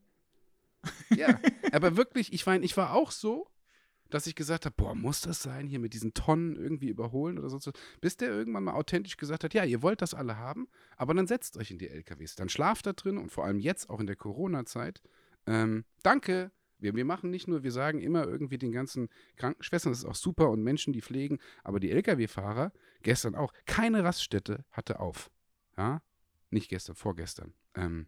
ja, 1.15 1.39
aber 1.71 1.95
wirklich, 1.95 2.33
ich 2.33 2.45
meine, 2.45 2.65
ich 2.65 2.75
war 2.75 2.93
auch 2.93 3.11
so, 3.11 3.47
dass 4.13 4.27
ich 4.27 4.35
gesagt 4.35 4.65
habe, 4.65 4.75
boah, 4.77 4.93
muss 4.93 5.21
das 5.21 5.41
sein, 5.41 5.67
hier 5.67 5.79
mit 5.79 5.93
diesen 5.93 6.13
Tonnen 6.13 6.55
irgendwie 6.55 6.89
überholen 6.89 7.39
oder 7.39 7.51
was. 7.51 7.71
Bis 7.99 8.17
der 8.17 8.29
irgendwann 8.29 8.65
mal 8.65 8.73
authentisch 8.73 9.17
gesagt 9.17 9.43
hat, 9.43 9.53
ja, 9.53 9.63
ihr 9.63 9.81
wollt 9.81 10.01
das 10.01 10.13
alle 10.13 10.37
haben, 10.37 10.67
aber 10.97 11.13
dann 11.13 11.27
setzt 11.27 11.57
euch 11.57 11.71
in 11.71 11.79
die 11.79 11.89
LKWs. 11.89 12.35
Dann 12.35 12.49
schlaft 12.49 12.85
da 12.85 12.93
drin 12.93 13.17
und 13.17 13.31
vor 13.31 13.45
allem 13.45 13.59
jetzt 13.59 13.89
auch 13.89 13.99
in 13.99 14.07
der 14.07 14.15
Corona-Zeit. 14.15 15.01
Ähm, 15.47 15.85
danke, 16.03 16.51
Wir, 16.81 16.95
wir 16.95 17.05
machen 17.05 17.29
nicht 17.29 17.47
nur, 17.47 17.63
wir 17.63 17.71
sagen 17.71 18.01
immer 18.01 18.25
irgendwie 18.25 18.57
den 18.57 18.71
ganzen 18.71 19.07
Krankenschwestern, 19.37 19.91
das 19.91 19.99
ist 19.99 20.05
auch 20.05 20.15
super 20.15 20.49
und 20.49 20.63
Menschen, 20.63 20.93
die 20.93 21.01
pflegen, 21.01 21.37
aber 21.63 21.79
die 21.79 21.91
Lkw-Fahrer, 21.91 22.73
gestern 23.03 23.35
auch, 23.35 23.53
keine 23.65 24.03
Raststätte 24.03 24.65
hatte 24.71 24.99
auf. 24.99 25.31
Ja, 25.77 26.01
nicht 26.49 26.69
gestern, 26.69 26.95
vorgestern. 26.95 27.53
Ähm, 27.75 28.07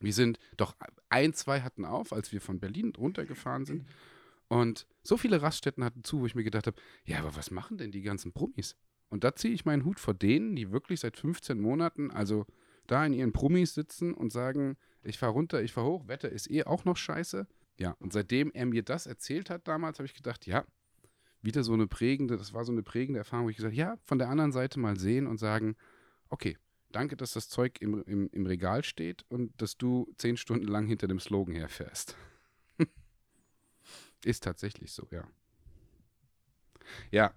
wir 0.00 0.12
sind, 0.12 0.38
doch 0.56 0.76
ein, 1.08 1.32
zwei 1.32 1.62
hatten 1.62 1.84
auf, 1.84 2.12
als 2.12 2.30
wir 2.30 2.40
von 2.40 2.60
Berlin 2.60 2.92
runtergefahren 2.96 3.64
sind. 3.64 3.86
Und 4.54 4.86
so 5.02 5.16
viele 5.16 5.42
Raststätten 5.42 5.82
hatten 5.82 6.04
zu, 6.04 6.20
wo 6.20 6.26
ich 6.26 6.36
mir 6.36 6.44
gedacht 6.44 6.68
habe, 6.68 6.80
ja, 7.04 7.18
aber 7.18 7.34
was 7.34 7.50
machen 7.50 7.76
denn 7.76 7.90
die 7.90 8.02
ganzen 8.02 8.32
Promis? 8.32 8.76
Und 9.08 9.24
da 9.24 9.34
ziehe 9.34 9.52
ich 9.52 9.64
meinen 9.64 9.84
Hut 9.84 9.98
vor 9.98 10.14
denen, 10.14 10.54
die 10.54 10.70
wirklich 10.70 11.00
seit 11.00 11.16
15 11.16 11.60
Monaten, 11.60 12.12
also 12.12 12.46
da 12.86 13.04
in 13.04 13.14
ihren 13.14 13.32
Promis 13.32 13.74
sitzen 13.74 14.14
und 14.14 14.30
sagen, 14.30 14.76
ich 15.02 15.18
fahre 15.18 15.32
runter, 15.32 15.60
ich 15.60 15.72
fahre 15.72 15.88
hoch, 15.88 16.06
Wetter 16.06 16.30
ist 16.30 16.48
eh 16.48 16.62
auch 16.62 16.84
noch 16.84 16.96
scheiße. 16.96 17.48
Ja, 17.78 17.96
und 17.98 18.12
seitdem 18.12 18.52
er 18.52 18.66
mir 18.66 18.84
das 18.84 19.06
erzählt 19.06 19.50
hat 19.50 19.66
damals, 19.66 19.98
habe 19.98 20.06
ich 20.06 20.14
gedacht, 20.14 20.46
ja, 20.46 20.64
wieder 21.42 21.64
so 21.64 21.72
eine 21.72 21.88
prägende, 21.88 22.36
das 22.36 22.54
war 22.54 22.64
so 22.64 22.70
eine 22.70 22.84
prägende 22.84 23.18
Erfahrung, 23.18 23.46
wo 23.46 23.50
ich 23.50 23.56
gesagt 23.56 23.74
ja, 23.74 23.96
von 24.04 24.20
der 24.20 24.28
anderen 24.28 24.52
Seite 24.52 24.78
mal 24.78 24.96
sehen 24.96 25.26
und 25.26 25.38
sagen, 25.38 25.74
okay, 26.28 26.56
danke, 26.92 27.16
dass 27.16 27.32
das 27.32 27.48
Zeug 27.48 27.80
im, 27.80 28.04
im, 28.04 28.28
im 28.30 28.46
Regal 28.46 28.84
steht 28.84 29.24
und 29.28 29.60
dass 29.60 29.76
du 29.76 30.14
zehn 30.16 30.36
Stunden 30.36 30.68
lang 30.68 30.86
hinter 30.86 31.08
dem 31.08 31.18
Slogan 31.18 31.56
herfährst. 31.56 32.16
Ist 34.24 34.44
tatsächlich 34.44 34.92
so, 34.92 35.06
ja. 35.10 35.26
Ja, 37.10 37.34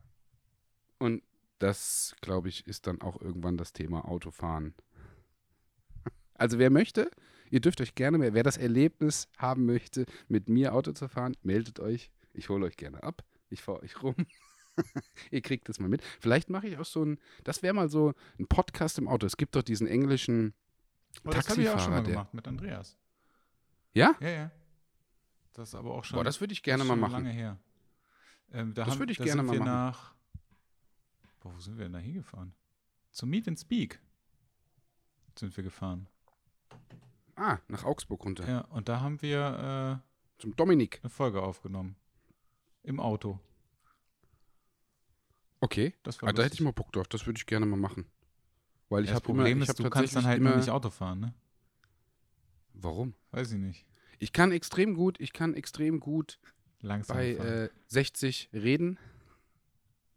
und 0.99 1.23
das, 1.59 2.15
glaube 2.21 2.49
ich, 2.49 2.67
ist 2.67 2.87
dann 2.87 3.01
auch 3.01 3.19
irgendwann 3.21 3.57
das 3.57 3.73
Thema 3.73 4.05
Autofahren. 4.05 4.75
Also 6.33 6.59
wer 6.59 6.69
möchte, 6.69 7.09
Ihr 7.49 7.61
dürft 7.61 7.81
euch 7.81 7.95
gerne 7.95 8.17
mehr, 8.17 8.33
wer 8.33 8.43
das 8.43 8.57
Erlebnis 8.57 9.27
haben 9.37 9.65
möchte, 9.65 10.05
mit 10.27 10.49
mir 10.49 10.73
Auto 10.73 10.91
zu 10.91 11.07
fahren, 11.07 11.35
meldet 11.43 11.79
euch. 11.79 12.11
Ich 12.33 12.49
hole 12.49 12.65
euch 12.65 12.77
gerne 12.77 13.03
ab. 13.03 13.23
Ich 13.49 13.61
fahre 13.61 13.81
euch 13.81 14.03
rum. 14.03 14.15
Ihr 15.31 15.41
kriegt 15.41 15.69
das 15.69 15.79
mal 15.79 15.87
mit. 15.87 16.03
Vielleicht 16.19 16.49
mache 16.49 16.67
ich 16.67 16.77
auch 16.77 16.85
so 16.85 17.03
ein, 17.03 17.19
das 17.43 17.63
wäre 17.63 17.73
mal 17.73 17.89
so 17.89 18.13
ein 18.37 18.47
Podcast 18.47 18.97
im 18.97 19.07
Auto. 19.07 19.25
Es 19.25 19.37
gibt 19.37 19.55
doch 19.55 19.63
diesen 19.63 19.87
englischen 19.87 20.53
oh, 21.25 21.29
Das 21.29 21.49
habe 21.49 21.61
ich 21.61 21.69
auch 21.69 21.79
schon 21.79 21.91
mal 21.91 22.03
gemacht 22.03 22.33
mit 22.33 22.47
Andreas. 22.47 22.97
Ja? 23.93 24.15
Ja, 24.19 24.29
ja. 24.29 24.51
Das 25.57 25.69
ist 25.69 25.75
aber 25.75 25.95
auch 25.95 26.03
schon. 26.03 26.17
Boah, 26.17 26.23
das 26.23 26.39
würde 26.39 26.53
ich 26.53 26.61
gerne 26.61 26.83
mal 26.83 26.95
machen. 26.95 27.13
lange 27.13 27.31
her. 27.31 27.57
Ähm, 28.51 28.75
da 28.75 28.85
das 28.85 28.99
würde 28.99 29.11
ich 29.11 29.17
gerne 29.17 29.41
mal 29.41 29.57
machen. 29.57 29.65
Nach, 29.65 30.13
boah, 31.39 31.51
wo 31.51 31.59
sind 31.59 31.79
wir 31.79 31.85
denn 31.85 31.93
da 31.93 31.99
hingefahren? 31.99 32.53
Zum 33.09 33.31
Meet 33.31 33.47
and 33.47 33.59
Speak 33.59 33.99
sind 35.35 35.57
wir 35.57 35.63
gefahren. 35.63 36.07
Ah, 37.35 37.57
nach 37.69 37.83
Augsburg 37.85 38.23
runter. 38.23 38.47
Ja, 38.47 38.61
und 38.65 38.87
da 38.87 39.01
haben 39.01 39.19
wir 39.23 40.01
äh, 40.37 40.41
zum 40.41 40.55
Dominik 40.55 40.99
eine 41.01 41.09
Folge 41.09 41.41
aufgenommen. 41.41 41.95
Im 42.83 42.99
Auto. 42.99 43.39
Okay. 45.59 45.95
Das 46.03 46.21
war 46.21 46.29
ah, 46.29 46.33
da 46.33 46.43
hätte 46.43 46.53
ich 46.53 46.61
mal 46.61 46.71
Bock 46.71 46.91
drauf. 46.91 47.07
Das 47.07 47.25
würde 47.25 47.37
ich 47.37 47.47
gerne 47.47 47.65
mal 47.65 47.77
machen. 47.77 48.05
Weil 48.89 49.05
ich 49.05 49.09
ja, 49.09 49.15
habe 49.15 49.25
Problem 49.25 49.57
immer, 49.57 49.67
ist, 49.67 49.79
du 49.79 49.89
kannst 49.89 50.15
dann 50.15 50.25
halt 50.25 50.37
immer, 50.37 50.55
nicht 50.55 50.69
Auto 50.69 50.91
fahren, 50.91 51.19
ne? 51.19 51.33
Warum? 52.73 53.15
Weiß 53.31 53.51
ich 53.51 53.57
nicht. 53.57 53.87
Ich 54.19 54.33
kann 54.33 54.51
extrem 54.51 54.95
gut, 54.95 55.19
ich 55.19 55.33
kann 55.33 55.53
extrem 55.53 55.99
gut 55.99 56.39
Langsam 56.81 57.17
bei 57.17 57.31
äh, 57.33 57.69
60 57.87 58.49
reden, 58.53 58.97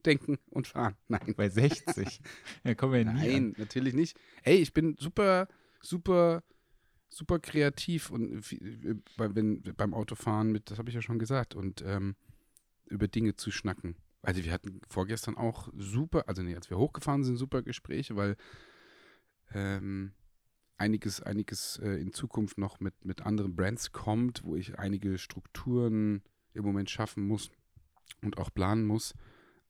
denken 0.04 0.38
und 0.50 0.66
fahren. 0.66 0.96
Nein. 1.08 1.34
Bei 1.36 1.48
60? 1.48 2.20
ja, 2.64 2.74
kommen 2.74 2.92
wir 2.92 3.04
nie 3.04 3.12
Nein, 3.12 3.46
an. 3.46 3.54
natürlich 3.58 3.94
nicht. 3.94 4.18
Ey, 4.42 4.56
ich 4.56 4.72
bin 4.72 4.96
super, 4.98 5.48
super 5.80 6.42
super 7.10 7.38
kreativ 7.40 8.10
und 8.10 8.52
äh, 8.52 8.94
wenn, 9.16 9.62
beim 9.76 9.94
Autofahren 9.94 10.52
mit, 10.52 10.70
das 10.70 10.78
habe 10.78 10.88
ich 10.88 10.94
ja 10.94 11.02
schon 11.02 11.18
gesagt, 11.18 11.54
und 11.54 11.82
ähm, 11.82 12.16
über 12.86 13.08
Dinge 13.08 13.36
zu 13.36 13.50
schnacken. 13.50 13.96
Also 14.22 14.44
wir 14.44 14.52
hatten 14.52 14.80
vorgestern 14.88 15.36
auch 15.36 15.68
super, 15.76 16.28
also 16.28 16.42
nee, 16.42 16.54
als 16.54 16.70
wir 16.70 16.78
hochgefahren 16.78 17.24
sind, 17.24 17.36
super 17.36 17.62
Gespräche, 17.62 18.16
weil 18.16 18.36
ähm, 19.52 20.12
einiges, 20.80 21.20
einiges 21.22 21.78
äh, 21.82 22.00
in 22.00 22.12
Zukunft 22.12 22.58
noch 22.58 22.80
mit, 22.80 23.04
mit 23.04 23.22
anderen 23.22 23.54
Brands 23.54 23.92
kommt, 23.92 24.44
wo 24.44 24.56
ich 24.56 24.78
einige 24.78 25.18
Strukturen 25.18 26.22
im 26.54 26.64
Moment 26.64 26.90
schaffen 26.90 27.26
muss 27.26 27.50
und 28.22 28.38
auch 28.38 28.52
planen 28.52 28.84
muss, 28.84 29.14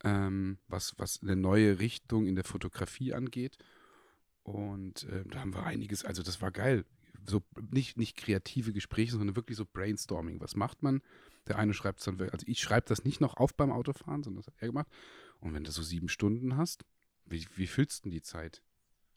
ähm, 0.04 0.58
was, 0.68 0.94
was 0.98 1.20
eine 1.22 1.36
neue 1.36 1.78
Richtung 1.78 2.26
in 2.26 2.34
der 2.34 2.44
Fotografie 2.44 3.12
angeht. 3.12 3.58
Und 4.42 5.04
äh, 5.04 5.24
da 5.26 5.40
haben 5.40 5.52
wir 5.52 5.64
einiges, 5.64 6.04
also 6.04 6.22
das 6.22 6.40
war 6.40 6.50
geil 6.50 6.84
so 7.26 7.42
nicht, 7.70 7.96
nicht 7.96 8.16
kreative 8.16 8.72
Gespräche, 8.72 9.12
sondern 9.12 9.36
wirklich 9.36 9.56
so 9.56 9.64
Brainstorming. 9.64 10.40
Was 10.40 10.56
macht 10.56 10.82
man? 10.82 11.02
Der 11.46 11.58
eine 11.58 11.74
schreibt 11.74 12.00
es 12.00 12.04
dann, 12.04 12.20
also 12.20 12.46
ich 12.46 12.60
schreibe 12.60 12.86
das 12.88 13.04
nicht 13.04 13.20
noch 13.20 13.36
auf 13.36 13.54
beim 13.54 13.72
Autofahren, 13.72 14.22
sondern 14.22 14.42
das 14.42 14.46
hat 14.46 14.60
er 14.60 14.68
gemacht. 14.68 14.88
Und 15.40 15.54
wenn 15.54 15.64
du 15.64 15.70
so 15.70 15.82
sieben 15.82 16.08
Stunden 16.08 16.56
hast, 16.56 16.84
wie, 17.26 17.46
wie 17.56 17.66
füllst 17.66 18.04
du 18.04 18.10
die 18.10 18.22
Zeit? 18.22 18.62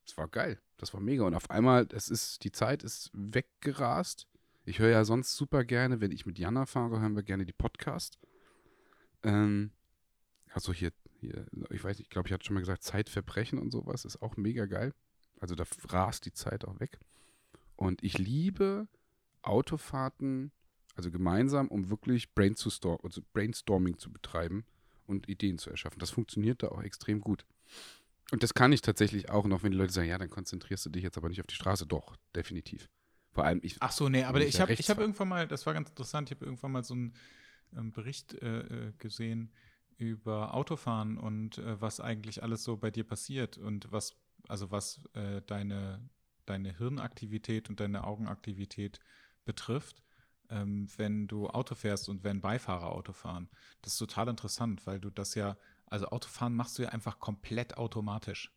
Das 0.05 0.17
war 0.17 0.27
geil. 0.27 0.59
Das 0.77 0.93
war 0.93 1.01
mega. 1.01 1.23
Und 1.23 1.33
auf 1.33 1.49
einmal, 1.49 1.87
es 1.93 2.09
ist, 2.09 2.43
die 2.43 2.51
Zeit 2.51 2.83
ist 2.83 3.09
weggerast. 3.13 4.27
Ich 4.65 4.79
höre 4.79 4.89
ja 4.89 5.05
sonst 5.05 5.35
super 5.35 5.63
gerne, 5.63 6.01
wenn 6.01 6.11
ich 6.11 6.25
mit 6.25 6.39
Jana 6.39 6.65
fahre, 6.65 6.99
hören 6.99 7.15
wir 7.15 7.23
gerne 7.23 7.45
die 7.45 7.53
Podcast. 7.53 8.19
Ähm, 9.23 9.71
also 10.53 10.73
hier, 10.73 10.91
hier, 11.19 11.45
ich 11.69 11.83
weiß, 11.83 11.99
ich 11.99 12.09
glaube, 12.09 12.27
ich 12.27 12.33
hatte 12.33 12.45
schon 12.45 12.53
mal 12.53 12.59
gesagt, 12.59 12.83
Zeitverbrechen 12.83 13.59
und 13.59 13.71
sowas 13.71 14.05
ist 14.05 14.21
auch 14.21 14.37
mega 14.37 14.65
geil. 14.65 14.93
Also 15.39 15.55
da 15.55 15.65
rast 15.89 16.25
die 16.25 16.33
Zeit 16.33 16.65
auch 16.65 16.79
weg. 16.79 16.99
Und 17.75 18.03
ich 18.03 18.17
liebe 18.17 18.87
Autofahrten, 19.41 20.51
also 20.95 21.11
gemeinsam, 21.11 21.67
um 21.67 21.89
wirklich 21.89 22.29
also 22.37 23.21
Brainstorming 23.33 23.97
zu 23.97 24.11
betreiben 24.11 24.65
und 25.07 25.27
Ideen 25.27 25.57
zu 25.57 25.69
erschaffen. 25.69 25.99
Das 25.99 26.11
funktioniert 26.11 26.63
da 26.63 26.69
auch 26.69 26.81
extrem 26.81 27.19
gut. 27.19 27.45
Und 28.33 28.41
das 28.41 28.55
kann 28.55 28.71
ich 28.71 28.81
tatsächlich 28.81 29.29
auch 29.29 29.45
noch, 29.45 29.61
wenn 29.61 29.71
die 29.71 29.77
Leute 29.77 29.93
sagen, 29.93 30.09
ja, 30.09 30.17
dann 30.17 30.31
konzentrierst 30.31 30.83
du 30.87 30.89
dich 30.89 31.03
jetzt 31.03 31.19
aber 31.19 31.29
nicht 31.29 31.39
auf 31.39 31.45
die 31.45 31.53
Straße. 31.53 31.85
Doch, 31.85 32.15
definitiv. 32.35 32.89
Vor 33.31 33.45
allem 33.45 33.59
ich. 33.61 33.77
Ach 33.79 33.91
so, 33.91 34.09
nee, 34.09 34.23
aber 34.23 34.41
ich 34.41 34.59
habe 34.59 34.73
hab 34.73 34.97
irgendwann 34.97 35.27
mal, 35.27 35.47
das 35.47 35.67
war 35.67 35.75
ganz 35.75 35.89
interessant, 35.89 36.31
ich 36.31 36.37
habe 36.37 36.45
irgendwann 36.45 36.71
mal 36.71 36.83
so 36.83 36.95
einen 36.95 37.13
ähm, 37.77 37.91
Bericht 37.91 38.33
äh, 38.41 38.61
äh, 38.61 38.91
gesehen 38.97 39.53
über 39.97 40.55
Autofahren 40.55 41.19
und 41.19 41.59
äh, 41.59 41.79
was 41.79 41.99
eigentlich 41.99 42.41
alles 42.41 42.63
so 42.63 42.75
bei 42.75 42.89
dir 42.89 43.03
passiert 43.03 43.59
und 43.59 43.91
was, 43.91 44.15
also 44.47 44.71
was 44.71 44.99
äh, 45.13 45.43
deine 45.45 46.09
deine 46.47 46.75
Hirnaktivität 46.75 47.69
und 47.69 47.79
deine 47.79 48.03
Augenaktivität 48.03 48.99
betrifft, 49.45 50.01
ähm, 50.49 50.87
wenn 50.97 51.27
du 51.27 51.47
Auto 51.49 51.75
fährst 51.75 52.09
und 52.09 52.23
wenn 52.23 52.41
Beifahrer 52.41 52.91
Auto 52.91 53.13
fahren. 53.13 53.47
Das 53.83 53.93
ist 53.93 53.99
total 53.99 54.27
interessant, 54.27 54.87
weil 54.87 54.99
du 54.99 55.11
das 55.11 55.35
ja, 55.35 55.55
also 55.85 56.07
Autofahren 56.07 56.55
machst 56.55 56.77
du 56.77 56.83
ja 56.83 56.89
einfach 56.89 57.19
komplett 57.19 57.77
automatisch. 57.77 58.51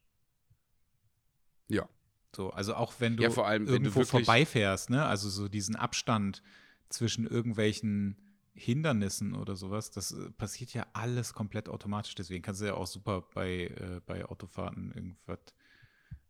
Ja. 1.69 1.89
So, 2.35 2.51
also 2.51 2.75
auch 2.75 2.95
wenn 2.99 3.17
du 3.17 3.23
ja, 3.23 3.31
allem, 3.31 3.67
irgendwo 3.67 4.05
vorbeifährst, 4.05 4.91
ne? 4.91 5.05
Also 5.07 5.31
so 5.31 5.49
diesen 5.49 5.77
Abstand 5.77 6.43
zwischen 6.89 7.27
irgendwelchen 7.27 8.17
Hindernissen 8.53 9.35
oder 9.35 9.55
sowas, 9.57 9.91
das 9.91 10.13
äh, 10.13 10.31
passiert 10.31 10.73
ja 10.73 10.87
alles 10.93 11.35
komplett 11.35 11.69
automatisch. 11.69 12.15
Deswegen 12.15 12.43
kannst 12.43 12.61
du 12.61 12.67
ja 12.67 12.75
auch 12.75 12.87
super 12.87 13.23
bei, 13.35 13.67
äh, 13.67 14.01
bei 14.07 14.25
Autofahrten 14.25 14.93
irgendwas 14.93 15.39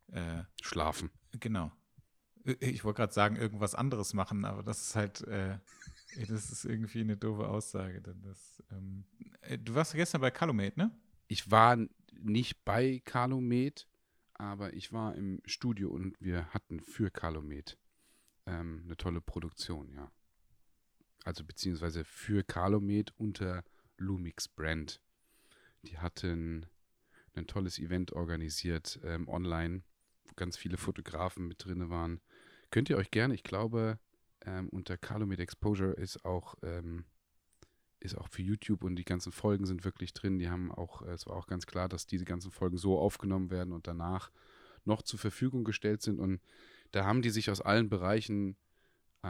äh, 0.08 0.42
schlafen. 0.62 1.10
Genau. 1.32 1.72
Ich 2.60 2.84
wollte 2.84 2.98
gerade 2.98 3.12
sagen, 3.12 3.36
irgendwas 3.36 3.74
anderes 3.74 4.14
machen, 4.14 4.44
aber 4.44 4.62
das 4.62 4.80
ist 4.82 4.96
halt, 4.96 5.22
äh, 5.22 5.58
das 6.28 6.50
ist 6.50 6.64
irgendwie 6.64 7.00
eine 7.00 7.16
doofe 7.16 7.48
Aussage. 7.48 8.00
Denn 8.00 8.22
das, 8.22 8.62
ähm, 8.70 9.04
äh, 9.42 9.58
du 9.58 9.74
warst 9.74 9.94
gestern 9.94 10.20
bei 10.20 10.30
Calumet, 10.30 10.76
ne? 10.76 10.90
Ich 11.28 11.50
war 11.50 11.76
nicht 12.12 12.64
bei 12.64 13.02
Calumet, 13.04 13.88
aber 14.34 14.72
ich 14.74 14.92
war 14.92 15.14
im 15.14 15.40
Studio 15.44 15.90
und 15.90 16.14
wir 16.20 16.46
hatten 16.54 16.80
für 16.80 17.10
Calumet 17.10 17.78
ähm, 18.46 18.82
eine 18.84 18.96
tolle 18.96 19.20
Produktion, 19.20 19.92
ja. 19.92 20.10
Also 21.24 21.44
beziehungsweise 21.44 22.04
für 22.04 22.44
Calumet 22.44 23.12
unter 23.16 23.64
Lumix 23.98 24.46
Brand. 24.46 25.00
Die 25.82 25.98
hatten 25.98 26.66
ein 27.34 27.46
tolles 27.46 27.78
Event 27.78 28.12
organisiert 28.12 29.00
ähm, 29.02 29.28
online 29.28 29.82
ganz 30.36 30.56
viele 30.56 30.76
Fotografen 30.76 31.48
mit 31.48 31.64
drin 31.64 31.88
waren. 31.90 32.20
Könnt 32.70 32.90
ihr 32.90 32.96
euch 32.96 33.10
gerne, 33.10 33.34
ich 33.34 33.42
glaube, 33.42 33.98
ähm, 34.46 34.68
unter 34.70 34.96
Calumet 34.96 35.40
Exposure 35.40 35.92
ist 35.92 36.24
auch, 36.24 36.54
ähm, 36.62 37.04
ist 38.00 38.16
auch 38.16 38.28
für 38.28 38.42
YouTube 38.42 38.84
und 38.84 38.96
die 38.96 39.04
ganzen 39.04 39.32
Folgen 39.32 39.66
sind 39.66 39.84
wirklich 39.84 40.14
drin. 40.14 40.38
Die 40.38 40.48
haben 40.48 40.72
auch, 40.72 41.02
äh, 41.02 41.12
es 41.12 41.26
war 41.26 41.36
auch 41.36 41.46
ganz 41.46 41.66
klar, 41.66 41.88
dass 41.88 42.06
diese 42.06 42.24
ganzen 42.24 42.50
Folgen 42.50 42.76
so 42.76 42.98
aufgenommen 42.98 43.50
werden 43.50 43.72
und 43.72 43.86
danach 43.86 44.30
noch 44.84 45.02
zur 45.02 45.18
Verfügung 45.18 45.64
gestellt 45.64 46.02
sind. 46.02 46.20
Und 46.20 46.40
da 46.92 47.04
haben 47.04 47.22
die 47.22 47.30
sich 47.30 47.50
aus 47.50 47.60
allen 47.60 47.88
Bereichen 47.88 48.56
äh, 49.22 49.28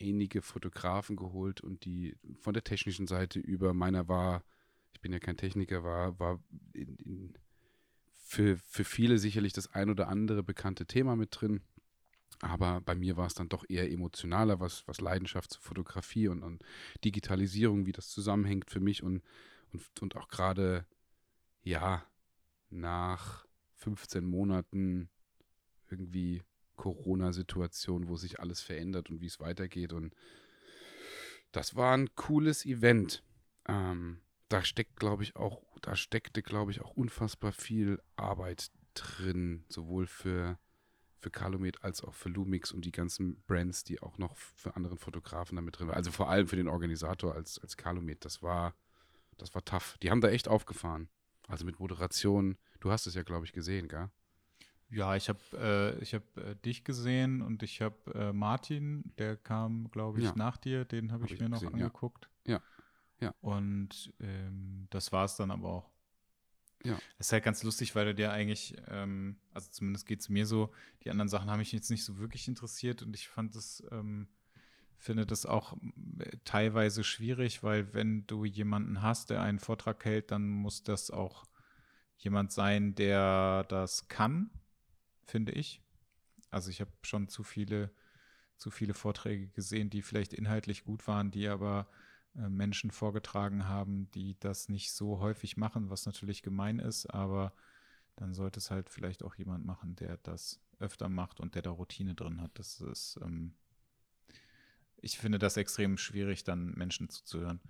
einige 0.00 0.42
Fotografen 0.42 1.16
geholt 1.16 1.60
und 1.60 1.84
die 1.84 2.16
von 2.40 2.54
der 2.54 2.64
technischen 2.64 3.06
Seite 3.06 3.40
über 3.40 3.74
meiner 3.74 4.08
war, 4.08 4.44
ich 4.92 5.00
bin 5.00 5.12
ja 5.12 5.18
kein 5.18 5.36
Techniker, 5.36 5.82
war, 5.82 6.18
war 6.20 6.40
in, 6.72 6.96
in 6.96 7.34
für, 8.12 8.56
für 8.56 8.84
viele 8.84 9.18
sicherlich 9.18 9.52
das 9.52 9.72
ein 9.74 9.90
oder 9.90 10.08
andere 10.08 10.42
bekannte 10.42 10.86
Thema 10.86 11.14
mit 11.14 11.28
drin. 11.32 11.60
Aber 12.44 12.82
bei 12.82 12.94
mir 12.94 13.16
war 13.16 13.26
es 13.26 13.34
dann 13.34 13.48
doch 13.48 13.64
eher 13.68 13.90
emotionaler, 13.90 14.60
was, 14.60 14.86
was 14.86 15.00
Leidenschaft 15.00 15.50
zur 15.50 15.62
Fotografie 15.62 16.28
und, 16.28 16.42
und 16.42 16.62
Digitalisierung, 17.02 17.86
wie 17.86 17.92
das 17.92 18.10
zusammenhängt 18.10 18.70
für 18.70 18.80
mich 18.80 19.02
und, 19.02 19.22
und, 19.72 20.02
und 20.02 20.16
auch 20.16 20.28
gerade, 20.28 20.86
ja, 21.62 22.04
nach 22.68 23.46
15 23.76 24.26
Monaten 24.26 25.08
irgendwie 25.90 26.42
Corona-Situation, 26.76 28.08
wo 28.08 28.16
sich 28.16 28.40
alles 28.40 28.60
verändert 28.60 29.08
und 29.08 29.22
wie 29.22 29.26
es 29.26 29.40
weitergeht. 29.40 29.94
Und 29.94 30.14
das 31.50 31.76
war 31.76 31.96
ein 31.96 32.14
cooles 32.14 32.66
Event. 32.66 33.22
Ähm, 33.66 34.20
da 34.50 34.62
steckt, 34.62 34.96
glaube 34.96 35.22
ich, 35.22 35.34
auch, 35.36 35.62
da 35.80 35.96
steckte, 35.96 36.42
glaube 36.42 36.72
ich, 36.72 36.82
auch 36.82 36.90
unfassbar 36.90 37.52
viel 37.52 38.02
Arbeit 38.16 38.70
drin, 38.92 39.64
sowohl 39.68 40.06
für, 40.06 40.58
für 41.24 41.30
Calumet 41.30 41.82
als 41.82 42.04
auch 42.04 42.12
für 42.12 42.28
Lumix 42.28 42.70
und 42.70 42.84
die 42.84 42.92
ganzen 42.92 43.42
Brands, 43.46 43.82
die 43.82 44.02
auch 44.02 44.18
noch 44.18 44.36
für 44.36 44.76
anderen 44.76 44.98
Fotografen 44.98 45.56
damit 45.56 45.78
drin 45.78 45.88
waren. 45.88 45.96
Also 45.96 46.12
vor 46.12 46.28
allem 46.28 46.46
für 46.46 46.56
den 46.56 46.68
Organisator 46.68 47.34
als, 47.34 47.58
als 47.58 47.78
Calumet. 47.78 48.26
Das 48.26 48.42
war, 48.42 48.74
das 49.38 49.54
war 49.54 49.64
tough. 49.64 49.96
Die 50.02 50.10
haben 50.10 50.20
da 50.20 50.28
echt 50.28 50.48
aufgefahren. 50.48 51.08
Also 51.48 51.64
mit 51.64 51.80
Moderation. 51.80 52.58
Du 52.80 52.90
hast 52.90 53.06
es 53.06 53.14
ja, 53.14 53.22
glaube 53.22 53.46
ich, 53.46 53.54
gesehen, 53.54 53.88
gell? 53.88 54.10
Ja, 54.90 55.16
ich 55.16 55.30
habe 55.30 55.40
äh, 55.98 56.04
hab, 56.04 56.36
äh, 56.36 56.56
dich 56.56 56.84
gesehen 56.84 57.40
und 57.40 57.62
ich 57.62 57.80
habe 57.80 57.96
äh, 58.14 58.32
Martin, 58.34 59.12
der 59.16 59.38
kam, 59.38 59.90
glaube 59.90 60.18
ich, 60.18 60.26
ja. 60.26 60.34
nach 60.36 60.58
dir, 60.58 60.84
den 60.84 61.10
habe 61.10 61.24
hab 61.24 61.30
ich, 61.30 61.36
ich, 61.36 61.40
mir 61.40 61.48
noch 61.48 61.60
gesehen, 61.60 61.74
angeguckt. 61.74 62.28
Ja. 62.46 62.60
ja. 63.18 63.28
ja. 63.28 63.34
Und 63.40 64.12
ähm, 64.20 64.88
das 64.90 65.10
war 65.10 65.24
es 65.24 65.36
dann 65.36 65.50
aber 65.50 65.68
auch. 65.68 65.93
Ja. 66.84 66.98
Das 67.18 67.28
ist 67.28 67.32
halt 67.32 67.44
ganz 67.44 67.62
lustig, 67.62 67.94
weil 67.94 68.06
du 68.06 68.14
dir 68.14 68.32
eigentlich, 68.32 68.76
ähm, 68.88 69.36
also 69.52 69.70
zumindest 69.70 70.06
geht 70.06 70.20
es 70.20 70.28
mir 70.28 70.46
so, 70.46 70.72
die 71.02 71.10
anderen 71.10 71.28
Sachen 71.28 71.50
haben 71.50 71.58
mich 71.58 71.72
jetzt 71.72 71.90
nicht 71.90 72.04
so 72.04 72.18
wirklich 72.18 72.46
interessiert 72.46 73.02
und 73.02 73.14
ich 73.14 73.28
fand 73.28 73.54
das, 73.56 73.82
ähm, 73.90 74.28
finde 74.98 75.26
das 75.26 75.46
auch 75.46 75.76
teilweise 76.44 77.04
schwierig, 77.04 77.62
weil 77.62 77.92
wenn 77.94 78.26
du 78.26 78.44
jemanden 78.44 79.02
hast, 79.02 79.30
der 79.30 79.42
einen 79.42 79.58
Vortrag 79.58 80.04
hält, 80.04 80.30
dann 80.30 80.48
muss 80.48 80.82
das 80.82 81.10
auch 81.10 81.44
jemand 82.16 82.52
sein, 82.52 82.94
der 82.94 83.64
das 83.68 84.08
kann 84.08 84.50
finde 85.24 85.52
ich. 85.52 85.80
Also 86.50 86.70
ich 86.70 86.80
habe 86.80 86.90
schon 87.02 87.28
zu 87.28 87.42
viele, 87.42 87.90
zu 88.56 88.70
viele 88.70 88.94
Vorträge 88.94 89.48
gesehen, 89.48 89.90
die 89.90 90.02
vielleicht 90.02 90.32
inhaltlich 90.32 90.84
gut 90.84 91.06
waren, 91.08 91.30
die 91.30 91.48
aber 91.48 91.88
Menschen 92.34 92.90
vorgetragen 92.90 93.68
haben, 93.68 94.10
die 94.10 94.36
das 94.40 94.68
nicht 94.68 94.92
so 94.92 95.20
häufig 95.20 95.56
machen, 95.56 95.90
was 95.90 96.06
natürlich 96.06 96.42
gemein 96.42 96.78
ist, 96.80 97.06
aber 97.06 97.54
dann 98.16 98.34
sollte 98.34 98.58
es 98.58 98.70
halt 98.70 98.90
vielleicht 98.90 99.22
auch 99.22 99.34
jemand 99.36 99.64
machen, 99.64 99.96
der 99.96 100.18
das 100.18 100.60
öfter 100.78 101.08
macht 101.08 101.40
und 101.40 101.54
der 101.54 101.62
da 101.62 101.70
Routine 101.70 102.14
drin 102.14 102.40
hat. 102.40 102.58
Das 102.58 102.80
ist, 102.80 103.18
ähm, 103.22 103.54
ich 104.96 105.18
finde 105.18 105.38
das 105.38 105.56
extrem 105.56 105.96
schwierig, 105.96 106.44
dann 106.44 106.72
Menschen 106.74 107.08
zuzuhören. 107.08 107.60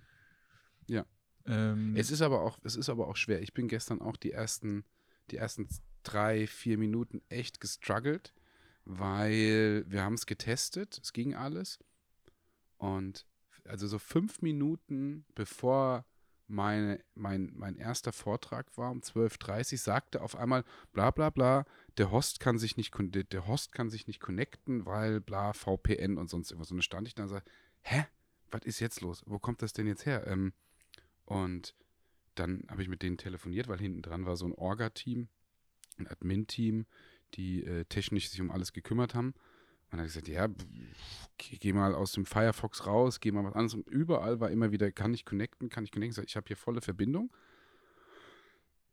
Ja. 0.86 1.06
Ähm, 1.46 1.94
es 1.96 2.10
ist 2.10 2.22
aber 2.22 2.42
auch, 2.42 2.58
es 2.62 2.76
ist 2.76 2.88
aber 2.88 3.08
auch 3.08 3.16
schwer. 3.16 3.42
Ich 3.42 3.52
bin 3.52 3.68
gestern 3.68 4.00
auch 4.00 4.16
die 4.16 4.32
ersten, 4.32 4.84
die 5.30 5.36
ersten 5.36 5.68
drei, 6.02 6.46
vier 6.46 6.78
Minuten 6.78 7.22
echt 7.28 7.60
gestruggelt, 7.60 8.34
weil 8.84 9.84
wir 9.88 10.02
haben 10.02 10.14
es 10.14 10.26
getestet, 10.26 10.98
es 11.02 11.12
ging 11.12 11.34
alles. 11.34 11.78
Und 12.76 13.26
also 13.68 13.86
so 13.86 13.98
fünf 13.98 14.42
Minuten 14.42 15.24
bevor 15.34 16.04
meine, 16.46 17.02
mein, 17.14 17.52
mein 17.54 17.76
erster 17.76 18.12
Vortrag 18.12 18.76
war 18.76 18.90
um 18.90 19.00
12.30 19.00 19.72
Uhr, 19.72 19.78
sagte 19.78 20.20
auf 20.22 20.36
einmal 20.36 20.64
bla 20.92 21.10
bla 21.10 21.30
bla, 21.30 21.64
der 21.96 22.10
Host 22.10 22.40
kann 22.40 22.58
sich 22.58 22.76
nicht 22.76 22.92
der 23.32 23.46
Host 23.46 23.72
kann 23.72 23.88
sich 23.88 24.06
nicht 24.06 24.20
connecten, 24.20 24.84
weil 24.84 25.20
bla 25.20 25.52
VPN 25.52 26.18
und 26.18 26.28
sonst 26.28 26.50
irgendwas. 26.50 26.70
Und 26.70 26.78
dann 26.78 26.82
stand 26.82 27.08
ich 27.08 27.14
da 27.14 27.24
und 27.24 27.30
sagte, 27.30 27.50
hä? 27.82 28.06
Was 28.50 28.64
ist 28.64 28.78
jetzt 28.78 29.00
los? 29.00 29.24
Wo 29.26 29.40
kommt 29.40 29.62
das 29.62 29.72
denn 29.72 29.88
jetzt 29.88 30.06
her? 30.06 30.26
Ähm, 30.28 30.52
und 31.24 31.74
dann 32.36 32.64
habe 32.68 32.82
ich 32.82 32.88
mit 32.88 33.02
denen 33.02 33.16
telefoniert, 33.16 33.66
weil 33.66 33.80
hinten 33.80 34.02
dran 34.02 34.26
war 34.26 34.36
so 34.36 34.46
ein 34.46 34.52
Orga-Team 34.52 35.28
ein 35.98 36.08
Admin-Team, 36.08 36.86
die 37.34 37.64
äh, 37.64 37.84
technisch 37.86 38.30
sich 38.30 38.40
um 38.40 38.50
alles 38.50 38.72
gekümmert 38.72 39.14
haben. 39.14 39.34
Und 39.94 40.00
habe 40.00 40.08
ich 40.08 40.14
gesagt, 40.14 40.28
ja, 40.28 40.48
geh, 41.38 41.56
geh, 41.56 41.72
mal 41.72 41.94
aus 41.94 42.10
dem 42.10 42.26
Firefox 42.26 42.84
raus, 42.84 43.20
geh 43.20 43.30
mal 43.30 43.44
was 43.44 43.54
anderes. 43.54 43.74
Und 43.74 43.88
überall 43.88 44.40
war 44.40 44.50
immer 44.50 44.72
wieder, 44.72 44.90
kann 44.90 45.14
ich 45.14 45.24
connecten, 45.24 45.68
kann 45.68 45.84
ich 45.84 45.92
connecten. 45.92 46.24
Ich 46.26 46.34
habe 46.34 46.48
hier 46.48 46.56
volle 46.56 46.80
Verbindung. 46.80 47.30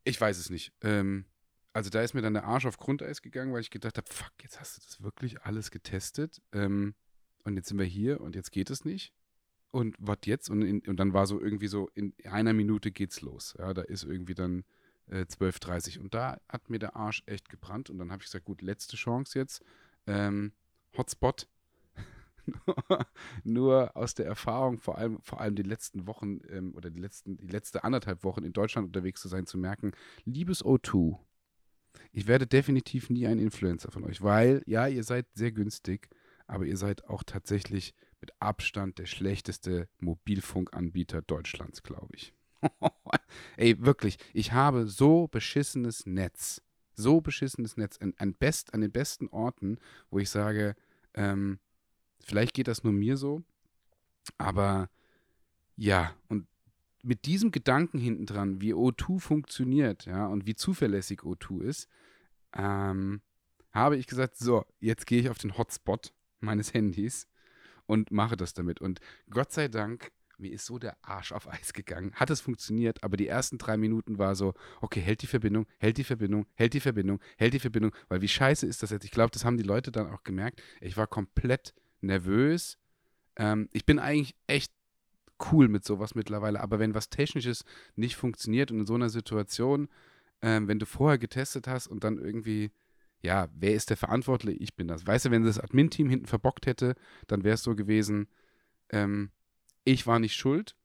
Ich 0.04 0.22
weiß 0.22 0.38
es 0.38 0.52
nicht. 0.52 0.74
Ähm, 0.82 1.26
also 1.74 1.90
da 1.90 2.04
ist 2.04 2.14
mir 2.14 2.22
dann 2.22 2.36
der 2.36 2.44
Arsch 2.44 2.68
auf 2.68 2.78
Grundeis 2.78 3.24
gegangen, 3.24 3.52
weil 3.52 3.62
ich 3.62 3.72
gedacht 3.72 3.98
habe, 3.98 4.08
fuck, 4.14 4.32
jetzt 4.44 4.60
hast 4.60 4.78
du 4.78 4.82
das 4.86 5.02
wirklich 5.02 5.42
alles 5.42 5.72
getestet. 5.72 6.40
Ähm, 6.52 6.94
und 7.46 7.56
jetzt 7.56 7.70
sind 7.70 7.80
wir 7.80 7.86
hier 7.86 8.22
und 8.22 8.36
jetzt 8.36 8.52
geht 8.52 8.70
es 8.70 8.86
nicht. 8.86 9.12
Und 9.72 9.96
was 9.98 10.20
jetzt? 10.26 10.52
Und, 10.52 10.62
in, 10.62 10.82
und 10.82 10.98
dann 10.98 11.14
war 11.14 11.26
so 11.26 11.42
irgendwie 11.42 11.68
so, 11.68 11.90
in 11.96 12.14
einer 12.26 12.54
Minute 12.54 12.92
geht's 12.92 13.22
los. 13.22 13.56
Ja, 13.58 13.74
da 13.74 13.82
ist 13.82 14.04
irgendwie 14.04 14.36
dann 14.36 14.66
äh, 15.08 15.22
12.30 15.22 15.98
Und 15.98 16.14
da 16.14 16.40
hat 16.48 16.70
mir 16.70 16.78
der 16.78 16.96
Arsch 16.96 17.24
echt 17.26 17.50
gebrannt. 17.50 17.90
Und 17.90 17.98
dann 17.98 18.12
habe 18.12 18.22
ich 18.22 18.28
gesagt, 18.28 18.46
gut, 18.46 18.62
letzte 18.62 18.98
Chance 18.98 19.40
jetzt. 19.40 19.64
Ähm, 20.06 20.52
Hotspot. 20.98 21.48
nur 23.44 23.96
aus 23.96 24.16
der 24.16 24.26
Erfahrung, 24.26 24.80
vor 24.80 24.98
allem, 24.98 25.22
vor 25.22 25.40
allem 25.40 25.56
die 25.56 25.64
letzten 25.64 26.08
Wochen 26.08 26.40
ähm, 26.50 26.74
oder 26.76 26.90
die, 26.90 27.00
letzten, 27.00 27.38
die 27.38 27.48
letzte 27.48 27.84
anderthalb 27.84 28.24
Wochen 28.24 28.44
in 28.44 28.52
Deutschland 28.52 28.88
unterwegs 28.88 29.22
zu 29.22 29.28
sein, 29.28 29.46
zu 29.46 29.58
merken, 29.58 29.92
liebes 30.26 30.66
O2, 30.66 31.20
ich 32.12 32.28
werde 32.28 32.48
definitiv 32.48 33.10
nie 33.10 33.28
ein 33.28 33.40
Influencer 33.40 33.92
von 33.92 34.04
euch, 34.04 34.22
weil 34.22 34.64
ja, 34.66 34.88
ihr 34.88 35.04
seid 35.04 35.28
sehr 35.34 35.52
günstig, 35.52 36.10
aber 36.48 36.66
ihr 36.66 36.78
seid 36.78 37.06
auch 37.06 37.24
tatsächlich 37.24 37.94
mit 38.20 38.32
Abstand 38.40 39.00
der 39.00 39.06
schlechteste 39.06 39.88
Mobilfunkanbieter 40.00 41.22
Deutschlands, 41.22 41.84
glaube 41.84 42.16
ich. 42.16 42.34
Ey, 43.58 43.84
wirklich, 43.84 44.18
ich 44.34 44.52
habe 44.52 44.88
so 44.88 45.28
beschissenes 45.28 46.06
Netz. 46.06 46.62
So 47.02 47.22
beschissenes 47.22 47.78
Netz 47.78 47.98
an, 47.98 48.14
an, 48.18 48.34
best, 48.34 48.74
an 48.74 48.82
den 48.82 48.92
besten 48.92 49.28
Orten, 49.28 49.78
wo 50.10 50.20
ich 50.20 50.30
sage, 50.30 50.76
ähm, 51.14 51.60
vielleicht 52.24 52.54
geht 52.54 52.68
das 52.68 52.84
nur 52.84 52.94
mir 52.94 53.18
so, 53.18 53.44
aber 54.38 54.90
ja, 55.76 56.14
und 56.30 56.48
mit 57.04 57.26
diesem 57.26 57.52
Gedanken 57.52 57.98
hinten 57.98 58.26
dran, 58.26 58.62
wie 58.62 58.74
O2 58.74 59.20
funktioniert, 59.20 60.06
ja, 60.06 60.28
und 60.28 60.46
wie 60.46 60.56
zuverlässig 60.56 61.22
O2 61.22 61.62
ist, 61.62 61.90
ähm, 62.54 63.22
habe 63.72 63.98
ich 63.98 64.08
gesagt, 64.08 64.38
so, 64.38 64.66
jetzt 64.80 65.08
gehe 65.08 65.20
ich 65.20 65.30
auf 65.30 65.38
den 65.38 65.58
Hotspot 65.58 66.14
meines 66.40 66.74
Handys 66.74 67.28
und 67.86 68.12
mache 68.12 68.38
das 68.38 68.54
damit. 68.54 68.82
Und 68.82 69.00
Gott 69.30 69.52
sei 69.52 69.68
Dank 69.68 70.12
mir 70.42 70.52
ist 70.52 70.66
so 70.66 70.80
der 70.80 70.98
Arsch 71.02 71.32
auf 71.32 71.48
Eis 71.48 71.74
gegangen. 71.74 72.14
Hat 72.16 72.30
es 72.30 72.42
funktioniert, 72.42 73.04
aber 73.04 73.18
die 73.18 73.28
ersten 73.28 73.58
drei 73.58 73.78
Minuten 73.78 74.18
war 74.18 74.36
so, 74.36 74.54
okay, 74.82 75.00
hält 75.00 75.22
die 75.22 75.28
Verbindung, 75.28 75.66
hält 75.80 75.98
die 75.98 76.04
Verbindung, 76.04 76.46
hält 76.56 76.74
die 76.74 76.80
Verbindung, 76.80 77.20
hält 77.38 77.54
die 77.54 77.60
Verbindung, 77.60 77.96
weil 78.10 78.22
wie 78.22 78.28
scheiße 78.28 78.66
ist 78.66 78.84
das 78.84 78.90
jetzt? 78.90 79.06
Ich 79.06 79.12
glaube, 79.12 79.32
das 79.32 79.46
haben 79.46 79.58
die 79.58 79.64
Leute 79.64 79.92
dann 79.92 80.10
auch 80.10 80.24
gemerkt. 80.24 80.62
Ich 80.82 80.98
war 80.98 81.08
komplett 81.08 81.74
nervös. 82.02 82.78
Ähm, 83.38 83.70
ich 83.72 83.86
bin 83.86 84.00
eigentlich 84.00 84.36
echt 84.48 84.74
cool 85.52 85.68
mit 85.68 85.86
sowas 85.86 86.16
mittlerweile, 86.16 86.60
aber 86.60 86.80
wenn 86.80 86.94
was 86.94 87.10
Technisches 87.10 87.64
nicht 87.96 88.16
funktioniert 88.16 88.72
und 88.72 88.82
in 88.82 88.86
so 88.86 88.96
einer 88.96 89.10
Situation, 89.10 89.88
ähm, 90.42 90.68
wenn 90.68 90.80
du 90.80 90.86
vorher 90.86 91.18
getestet 91.18 91.68
hast 91.68 91.88
und 91.88 92.04
dann 92.04 92.18
irgendwie 92.18 92.72
ja, 93.22 93.50
wer 93.54 93.74
ist 93.74 93.90
der 93.90 93.98
Verantwortliche? 93.98 94.58
Ich 94.58 94.76
bin 94.76 94.88
das. 94.88 95.06
Weißt 95.06 95.26
du, 95.26 95.32
wenn 95.32 95.44
das 95.44 95.60
Admin-Team 95.60 96.10
hinten 96.10 96.26
verbockt 96.26 96.66
hätte, 96.66 96.96
dann 97.28 97.44
wäre 97.44 97.56
es 97.56 97.64
so 97.64 97.76
gewesen, 97.76 98.28
ähm, 98.90 99.32
ich 99.84 100.08
war 100.08 100.20
nicht 100.20 100.36
schuld, 100.36 100.76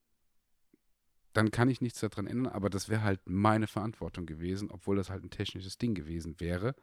dann 1.33 1.51
kann 1.51 1.69
ich 1.69 1.81
nichts 1.81 2.01
daran 2.01 2.27
ändern, 2.27 2.53
aber 2.53 2.71
das 2.71 2.89
wäre 2.89 3.03
halt 3.03 3.21
meine 3.27 3.67
Verantwortung 3.67 4.25
gewesen, 4.25 4.71
obwohl 4.71 4.97
das 4.97 5.11
halt 5.11 5.23
ein 5.23 5.31
technisches 5.31 5.77
Ding 5.77 5.95
gewesen 5.95 6.41
wäre. 6.41 6.75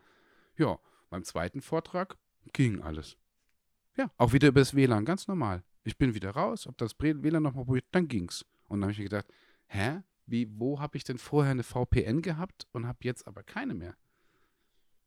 Ja, 0.57 0.77
beim 1.09 1.23
zweiten 1.23 1.61
Vortrag 1.61 2.17
ging 2.53 2.81
alles. 2.81 3.17
Ja, 3.97 4.11
auch 4.17 4.33
wieder 4.33 4.49
über 4.49 4.61
das 4.61 4.75
WLAN, 4.75 5.05
ganz 5.05 5.27
normal. 5.27 5.63
Ich 5.83 5.97
bin 5.97 6.13
wieder 6.13 6.31
raus, 6.31 6.67
ob 6.67 6.77
das 6.77 6.95
WLAN 6.99 7.43
nochmal 7.43 7.65
probiert, 7.65 7.85
dann 7.91 8.07
ging's. 8.07 8.45
Und 8.67 8.79
dann 8.79 8.83
habe 8.83 8.91
ich 8.91 8.99
mir 8.99 9.05
gedacht, 9.05 9.27
hä? 9.67 10.01
Wie, 10.25 10.47
wo 10.57 10.79
habe 10.79 10.95
ich 10.95 11.03
denn 11.03 11.17
vorher 11.17 11.51
eine 11.51 11.63
VPN 11.63 12.21
gehabt 12.21 12.67
und 12.71 12.87
habe 12.87 12.99
jetzt 13.01 13.27
aber 13.27 13.43
keine 13.43 13.73
mehr? 13.73 13.97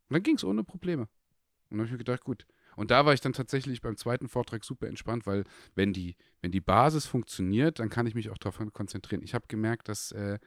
Und 0.09 0.15
dann 0.15 0.23
ging 0.23 0.37
es 0.37 0.45
ohne 0.45 0.63
Probleme. 0.63 1.03
Und 1.03 1.71
dann 1.71 1.79
habe 1.79 1.87
ich 1.87 1.93
mir 1.93 1.99
gedacht, 1.99 2.23
gut, 2.23 2.47
und 2.77 2.91
da 2.91 3.05
war 3.07 3.15
ich 3.15 3.21
dann 3.21 3.33
tatsächlich 3.33 3.81
beim 3.81 3.97
zweiten 3.97 4.29
Vortrag 4.29 4.63
super 4.65 4.87
entspannt, 4.87 5.27
weil 5.27 5.45
wenn 5.75 5.93
die, 5.93 6.15
wenn 6.43 6.53
die 6.53 6.61
Basis 6.61 7.07
funktioniert, 7.07 7.79
dann 7.79 7.89
kann 7.89 8.07
ich 8.07 8.15
mich 8.15 8.31
auch 8.31 8.39
darauf 8.39 8.61
konzentrieren. 8.73 9.23
Ich 9.23 9.35
habe 9.35 9.47
gemerkt, 9.49 9.89
dass 9.89 10.13
äh, 10.13 10.39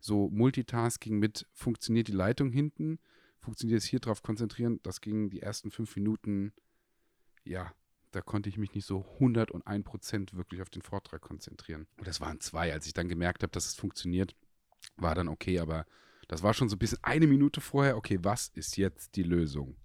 so 0.00 0.28
Multitasking 0.28 1.18
mit 1.18 1.46
funktioniert 1.52 2.08
die 2.08 2.12
Leitung 2.12 2.50
hinten, 2.50 2.98
funktioniert 3.40 3.80
es 3.80 3.86
hier 3.86 4.00
drauf 4.00 4.22
konzentrieren, 4.22 4.80
das 4.82 5.00
ging 5.00 5.30
die 5.30 5.40
ersten 5.40 5.70
fünf 5.70 5.94
Minuten, 5.96 6.52
ja, 7.44 7.72
da 8.10 8.20
konnte 8.20 8.48
ich 8.48 8.58
mich 8.58 8.74
nicht 8.74 8.86
so 8.86 9.06
101 9.14 9.84
Prozent 9.84 10.36
wirklich 10.36 10.62
auf 10.62 10.70
den 10.70 10.82
Vortrag 10.82 11.20
konzentrieren. 11.20 11.86
Und 11.98 12.06
das 12.06 12.20
waren 12.20 12.40
zwei. 12.40 12.72
Als 12.72 12.86
ich 12.86 12.94
dann 12.94 13.08
gemerkt 13.08 13.42
habe, 13.42 13.52
dass 13.52 13.66
es 13.66 13.74
funktioniert, 13.74 14.34
war 14.96 15.14
dann 15.14 15.28
okay, 15.28 15.60
aber 15.60 15.84
das 16.26 16.42
war 16.42 16.54
schon 16.54 16.68
so 16.68 16.76
ein 16.76 16.78
bisschen 16.78 16.98
eine 17.02 17.26
Minute 17.26 17.60
vorher, 17.60 17.96
okay, 17.96 18.18
was 18.22 18.48
ist 18.48 18.76
jetzt 18.76 19.16
die 19.16 19.22
Lösung? 19.22 19.76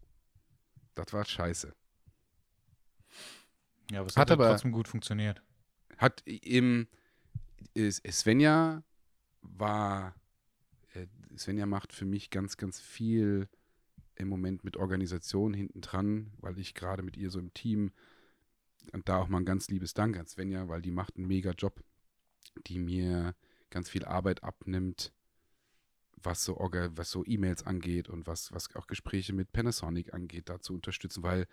Das 0.94 1.14
war 1.14 1.26
scheiße. 1.26 1.74
Ja, 3.92 4.00
aber 4.00 4.08
es 4.10 4.16
Hat 4.18 4.30
hat, 4.30 4.32
aber 4.32 4.46
aber- 4.46 4.54
trotzdem 4.54 4.72
gut 4.72 4.88
funktioniert. 4.88 5.42
Hat 5.98 6.24
im 6.26 6.88
Svenja 7.78 8.84
war 9.42 10.16
äh, 10.94 11.06
Svenja 11.38 11.66
macht 11.66 11.94
für 11.94 12.06
mich 12.06 12.30
ganz, 12.30 12.58
ganz 12.58 12.80
viel 12.80 13.48
im 14.16 14.28
Moment 14.28 14.64
mit 14.64 14.78
Organisation 14.78 15.54
hinten 15.54 15.82
dran, 15.82 16.32
weil 16.38 16.58
ich 16.58 16.74
gerade 16.74 17.04
mit 17.04 17.18
ihr 17.18 17.30
so 17.32 17.40
im 17.40 17.54
Team 17.54 17.92
und 18.94 19.08
da 19.10 19.18
auch 19.18 19.28
mal 19.28 19.40
ein 19.40 19.46
ganz 19.46 19.70
liebes 19.70 19.94
Dank 19.94 20.18
an 20.18 20.26
Svenja, 20.26 20.68
weil 20.68 20.82
die 20.82 20.92
macht 20.92 21.18
einen 21.18 21.28
mega 21.28 21.52
Job, 21.52 21.84
die 22.68 22.80
mir 22.80 23.36
ganz 23.70 23.90
viel 23.90 24.06
Arbeit 24.06 24.44
abnimmt, 24.44 25.14
was 26.18 26.44
so 26.44 26.58
Orga, 26.58 26.90
was 26.96 27.10
so 27.12 27.24
E-Mails 27.26 27.66
angeht 27.66 28.10
und 28.10 28.28
was, 28.28 28.52
was 28.52 28.76
auch 28.76 28.88
Gespräche 28.88 29.34
mit 29.34 29.52
Panasonic 29.54 30.14
angeht, 30.14 30.50
da 30.50 30.60
zu 30.60 30.74
unterstützen, 30.74 31.24
weil 31.24 31.48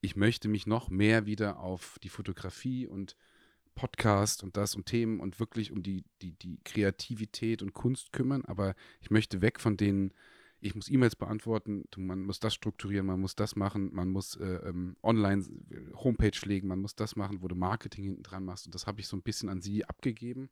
ich 0.00 0.16
möchte 0.16 0.48
mich 0.48 0.66
noch 0.66 0.90
mehr 0.90 1.26
wieder 1.26 1.58
auf 1.58 1.98
die 2.02 2.08
Fotografie 2.08 2.86
und 2.86 3.16
Podcast 3.74 4.42
und 4.42 4.56
das 4.56 4.74
und 4.74 4.86
Themen 4.86 5.20
und 5.20 5.38
wirklich 5.38 5.70
um 5.70 5.82
die, 5.82 6.04
die, 6.20 6.32
die 6.32 6.58
Kreativität 6.64 7.62
und 7.62 7.74
Kunst 7.74 8.12
kümmern, 8.12 8.44
aber 8.44 8.74
ich 9.00 9.10
möchte 9.10 9.40
weg 9.40 9.60
von 9.60 9.76
denen, 9.76 10.12
ich 10.60 10.74
muss 10.74 10.90
E-Mails 10.90 11.14
beantworten, 11.14 11.84
man 11.96 12.22
muss 12.22 12.40
das 12.40 12.54
strukturieren, 12.54 13.06
man 13.06 13.20
muss 13.20 13.36
das 13.36 13.54
machen, 13.54 13.94
man 13.94 14.08
muss 14.08 14.34
äh, 14.36 14.68
ähm, 14.68 14.96
online 15.02 15.44
äh, 15.70 15.94
Homepage 15.94 16.32
pflegen, 16.32 16.66
man 16.66 16.80
muss 16.80 16.96
das 16.96 17.14
machen, 17.14 17.42
wo 17.42 17.46
du 17.46 17.54
Marketing 17.54 18.02
hinten 18.02 18.24
dran 18.24 18.44
machst. 18.44 18.66
Und 18.66 18.74
das 18.74 18.88
habe 18.88 19.00
ich 19.00 19.06
so 19.06 19.16
ein 19.16 19.22
bisschen 19.22 19.48
an 19.48 19.60
sie 19.60 19.84
abgegeben. 19.84 20.50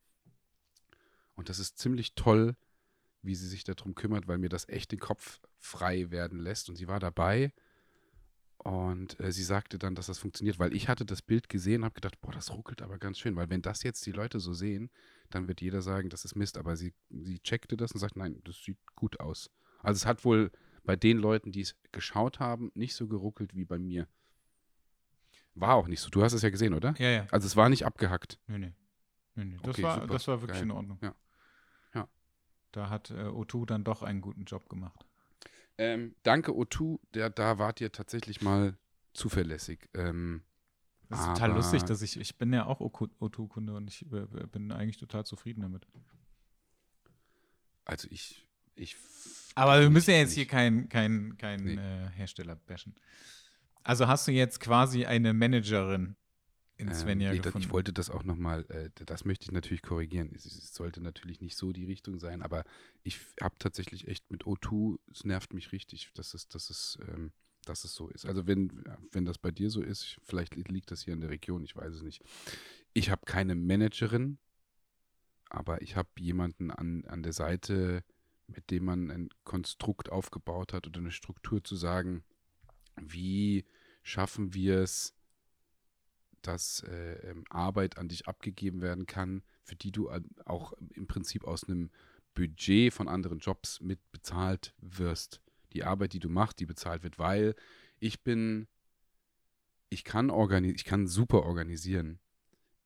Und 1.34 1.48
das 1.48 1.58
ist 1.58 1.78
ziemlich 1.78 2.14
toll, 2.14 2.54
wie 3.22 3.34
sie 3.34 3.48
sich 3.48 3.64
darum 3.64 3.96
kümmert, 3.96 4.28
weil 4.28 4.38
mir 4.38 4.48
das 4.48 4.68
echt 4.68 4.92
den 4.92 5.00
Kopf 5.00 5.40
frei 5.58 6.12
werden 6.12 6.38
lässt. 6.38 6.68
Und 6.68 6.76
sie 6.76 6.86
war 6.86 7.00
dabei 7.00 7.52
und 8.66 9.20
äh, 9.20 9.30
sie 9.30 9.44
sagte 9.44 9.78
dann, 9.78 9.94
dass 9.94 10.06
das 10.06 10.18
funktioniert, 10.18 10.58
weil 10.58 10.74
ich 10.74 10.88
hatte 10.88 11.04
das 11.04 11.22
Bild 11.22 11.48
gesehen 11.48 11.82
und 11.82 11.84
habe 11.84 11.94
gedacht, 11.94 12.20
boah, 12.20 12.32
das 12.32 12.52
ruckelt 12.52 12.82
aber 12.82 12.98
ganz 12.98 13.16
schön, 13.16 13.36
weil 13.36 13.48
wenn 13.48 13.62
das 13.62 13.84
jetzt 13.84 14.04
die 14.06 14.10
Leute 14.10 14.40
so 14.40 14.54
sehen, 14.54 14.90
dann 15.30 15.46
wird 15.46 15.60
jeder 15.60 15.82
sagen, 15.82 16.08
das 16.08 16.24
ist 16.24 16.34
Mist. 16.34 16.58
Aber 16.58 16.74
sie, 16.74 16.92
sie 17.08 17.38
checkte 17.38 17.76
das 17.76 17.92
und 17.92 18.00
sagt, 18.00 18.16
nein, 18.16 18.40
das 18.42 18.56
sieht 18.60 18.76
gut 18.96 19.20
aus. 19.20 19.52
Also 19.84 19.98
es 19.98 20.04
hat 20.04 20.24
wohl 20.24 20.50
bei 20.82 20.96
den 20.96 21.18
Leuten, 21.18 21.52
die 21.52 21.60
es 21.60 21.76
geschaut 21.92 22.40
haben, 22.40 22.72
nicht 22.74 22.96
so 22.96 23.06
geruckelt 23.06 23.54
wie 23.54 23.64
bei 23.64 23.78
mir. 23.78 24.08
War 25.54 25.76
auch 25.76 25.86
nicht 25.86 26.00
so. 26.00 26.10
Du 26.10 26.24
hast 26.24 26.32
es 26.32 26.42
ja 26.42 26.50
gesehen, 26.50 26.74
oder? 26.74 26.92
Ja, 26.98 27.10
ja. 27.10 27.26
Also 27.30 27.46
es 27.46 27.54
war 27.54 27.68
nicht 27.68 27.86
abgehackt. 27.86 28.40
Nee, 28.48 28.58
nee. 28.58 28.72
nee, 29.36 29.44
nee. 29.44 29.56
Das, 29.62 29.76
Okay, 29.76 29.82
war, 29.84 29.94
super. 30.00 30.12
das 30.12 30.26
war 30.26 30.40
wirklich 30.40 30.56
Geil. 30.56 30.64
in 30.64 30.70
Ordnung. 30.72 30.98
Ja. 31.02 31.14
Ja. 31.94 32.08
Da 32.72 32.90
hat 32.90 33.12
äh, 33.12 33.28
O2 33.28 33.64
dann 33.64 33.84
doch 33.84 34.02
einen 34.02 34.20
guten 34.22 34.44
Job 34.44 34.68
gemacht. 34.68 35.05
Ähm, 35.78 36.14
danke, 36.22 36.52
O2, 36.52 36.98
der, 37.14 37.30
da 37.30 37.58
wart 37.58 37.80
ihr 37.80 37.92
tatsächlich 37.92 38.40
mal 38.40 38.76
zuverlässig. 39.12 39.88
Ähm, 39.94 40.42
Das 41.08 41.20
ist 41.20 41.26
total 41.26 41.52
lustig, 41.52 41.82
dass 41.84 42.02
ich, 42.02 42.18
ich 42.18 42.36
bin 42.38 42.52
ja 42.52 42.66
auch 42.66 42.80
O2-Kunde 42.80 43.74
und 43.74 43.88
ich 43.90 44.02
äh, 44.12 44.46
bin 44.50 44.72
eigentlich 44.72 44.96
total 44.96 45.24
zufrieden 45.26 45.60
damit. 45.62 45.86
also 47.84 48.08
ich, 48.10 48.46
ich 48.74 48.96
Aber 49.54 49.80
wir 49.80 49.90
müssen 49.90 50.10
ja 50.10 50.16
jetzt 50.18 50.30
nicht. 50.30 50.36
hier 50.36 50.46
kein, 50.46 50.88
kein, 50.88 51.36
kein 51.38 51.64
Nee. 51.64 51.74
äh, 51.74 52.08
Hersteller 52.10 52.56
bashen. 52.56 52.94
Also 53.82 54.08
hast 54.08 54.26
du 54.26 54.32
jetzt 54.32 54.58
quasi 54.60 55.04
eine 55.06 55.32
Managerin 55.32 56.16
in 56.78 56.92
Svenja 56.92 57.30
ähm, 57.30 57.36
nee, 57.36 57.42
gefunden? 57.42 57.66
ich 57.66 57.72
wollte 57.72 57.92
das 57.92 58.10
auch 58.10 58.24
nochmal, 58.24 58.64
äh, 58.70 58.90
das 59.06 59.24
möchte 59.24 59.44
ich 59.44 59.52
natürlich 59.52 59.82
korrigieren. 59.82 60.30
Es, 60.34 60.44
es 60.44 60.74
sollte 60.74 61.00
natürlich 61.00 61.40
nicht 61.40 61.56
so 61.56 61.72
die 61.72 61.84
Richtung 61.84 62.18
sein, 62.18 62.42
aber 62.42 62.64
ich 63.02 63.18
habe 63.40 63.56
tatsächlich 63.58 64.08
echt 64.08 64.30
mit 64.30 64.44
O2, 64.44 64.98
es 65.10 65.24
nervt 65.24 65.54
mich 65.54 65.72
richtig, 65.72 66.10
dass 66.14 66.34
es, 66.34 66.48
dass 66.48 66.68
es, 66.70 66.98
ähm, 67.08 67.32
dass 67.64 67.84
es 67.84 67.94
so 67.94 68.08
ist. 68.08 68.26
Also 68.26 68.46
wenn, 68.46 68.84
wenn 69.10 69.24
das 69.24 69.38
bei 69.38 69.50
dir 69.50 69.70
so 69.70 69.82
ist, 69.82 70.18
vielleicht 70.22 70.54
li- 70.54 70.64
liegt 70.68 70.90
das 70.90 71.02
hier 71.02 71.14
in 71.14 71.20
der 71.20 71.30
Region, 71.30 71.64
ich 71.64 71.74
weiß 71.74 71.94
es 71.94 72.02
nicht. 72.02 72.22
Ich 72.92 73.10
habe 73.10 73.24
keine 73.24 73.54
Managerin, 73.54 74.38
aber 75.48 75.80
ich 75.82 75.96
habe 75.96 76.08
jemanden 76.18 76.70
an, 76.70 77.04
an 77.06 77.22
der 77.22 77.32
Seite, 77.32 78.04
mit 78.48 78.70
dem 78.70 78.84
man 78.84 79.10
ein 79.10 79.28
Konstrukt 79.44 80.10
aufgebaut 80.10 80.72
hat 80.72 80.86
oder 80.86 81.00
eine 81.00 81.10
Struktur 81.10 81.64
zu 81.64 81.74
sagen, 81.74 82.22
wie 83.00 83.64
schaffen 84.02 84.54
wir 84.54 84.78
es, 84.78 85.15
dass 86.46 86.82
äh, 86.84 87.30
ähm, 87.30 87.44
Arbeit 87.50 87.98
an 87.98 88.08
dich 88.08 88.28
abgegeben 88.28 88.80
werden 88.80 89.06
kann, 89.06 89.42
für 89.62 89.76
die 89.76 89.92
du 89.92 90.10
auch 90.44 90.72
im 90.94 91.06
Prinzip 91.06 91.44
aus 91.44 91.64
einem 91.64 91.90
Budget 92.34 92.92
von 92.92 93.08
anderen 93.08 93.38
Jobs 93.38 93.80
mit 93.80 93.98
bezahlt 94.12 94.74
wirst. 94.78 95.40
Die 95.72 95.84
Arbeit, 95.84 96.12
die 96.12 96.20
du 96.20 96.28
machst, 96.28 96.60
die 96.60 96.66
bezahlt 96.66 97.02
wird, 97.02 97.18
weil 97.18 97.54
ich 97.98 98.22
bin, 98.22 98.68
ich 99.88 100.04
kann 100.04 100.30
organi 100.30 100.70
ich 100.70 100.84
kann 100.84 101.06
super 101.06 101.42
organisieren. 101.42 102.20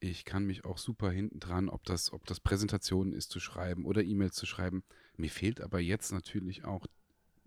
Ich 0.03 0.25
kann 0.25 0.46
mich 0.46 0.64
auch 0.64 0.79
super 0.79 1.11
hinten 1.11 1.40
dran, 1.40 1.68
ob 1.68 1.85
das, 1.85 2.11
ob 2.12 2.25
das 2.25 2.40
Präsentationen 2.40 3.12
ist 3.12 3.31
zu 3.31 3.38
schreiben 3.38 3.85
oder 3.85 4.03
E-Mails 4.03 4.35
zu 4.35 4.46
schreiben. 4.46 4.83
Mir 5.16 5.31
fehlt 5.31 5.61
aber 5.61 5.79
jetzt 5.79 6.11
natürlich 6.11 6.64
auch 6.64 6.87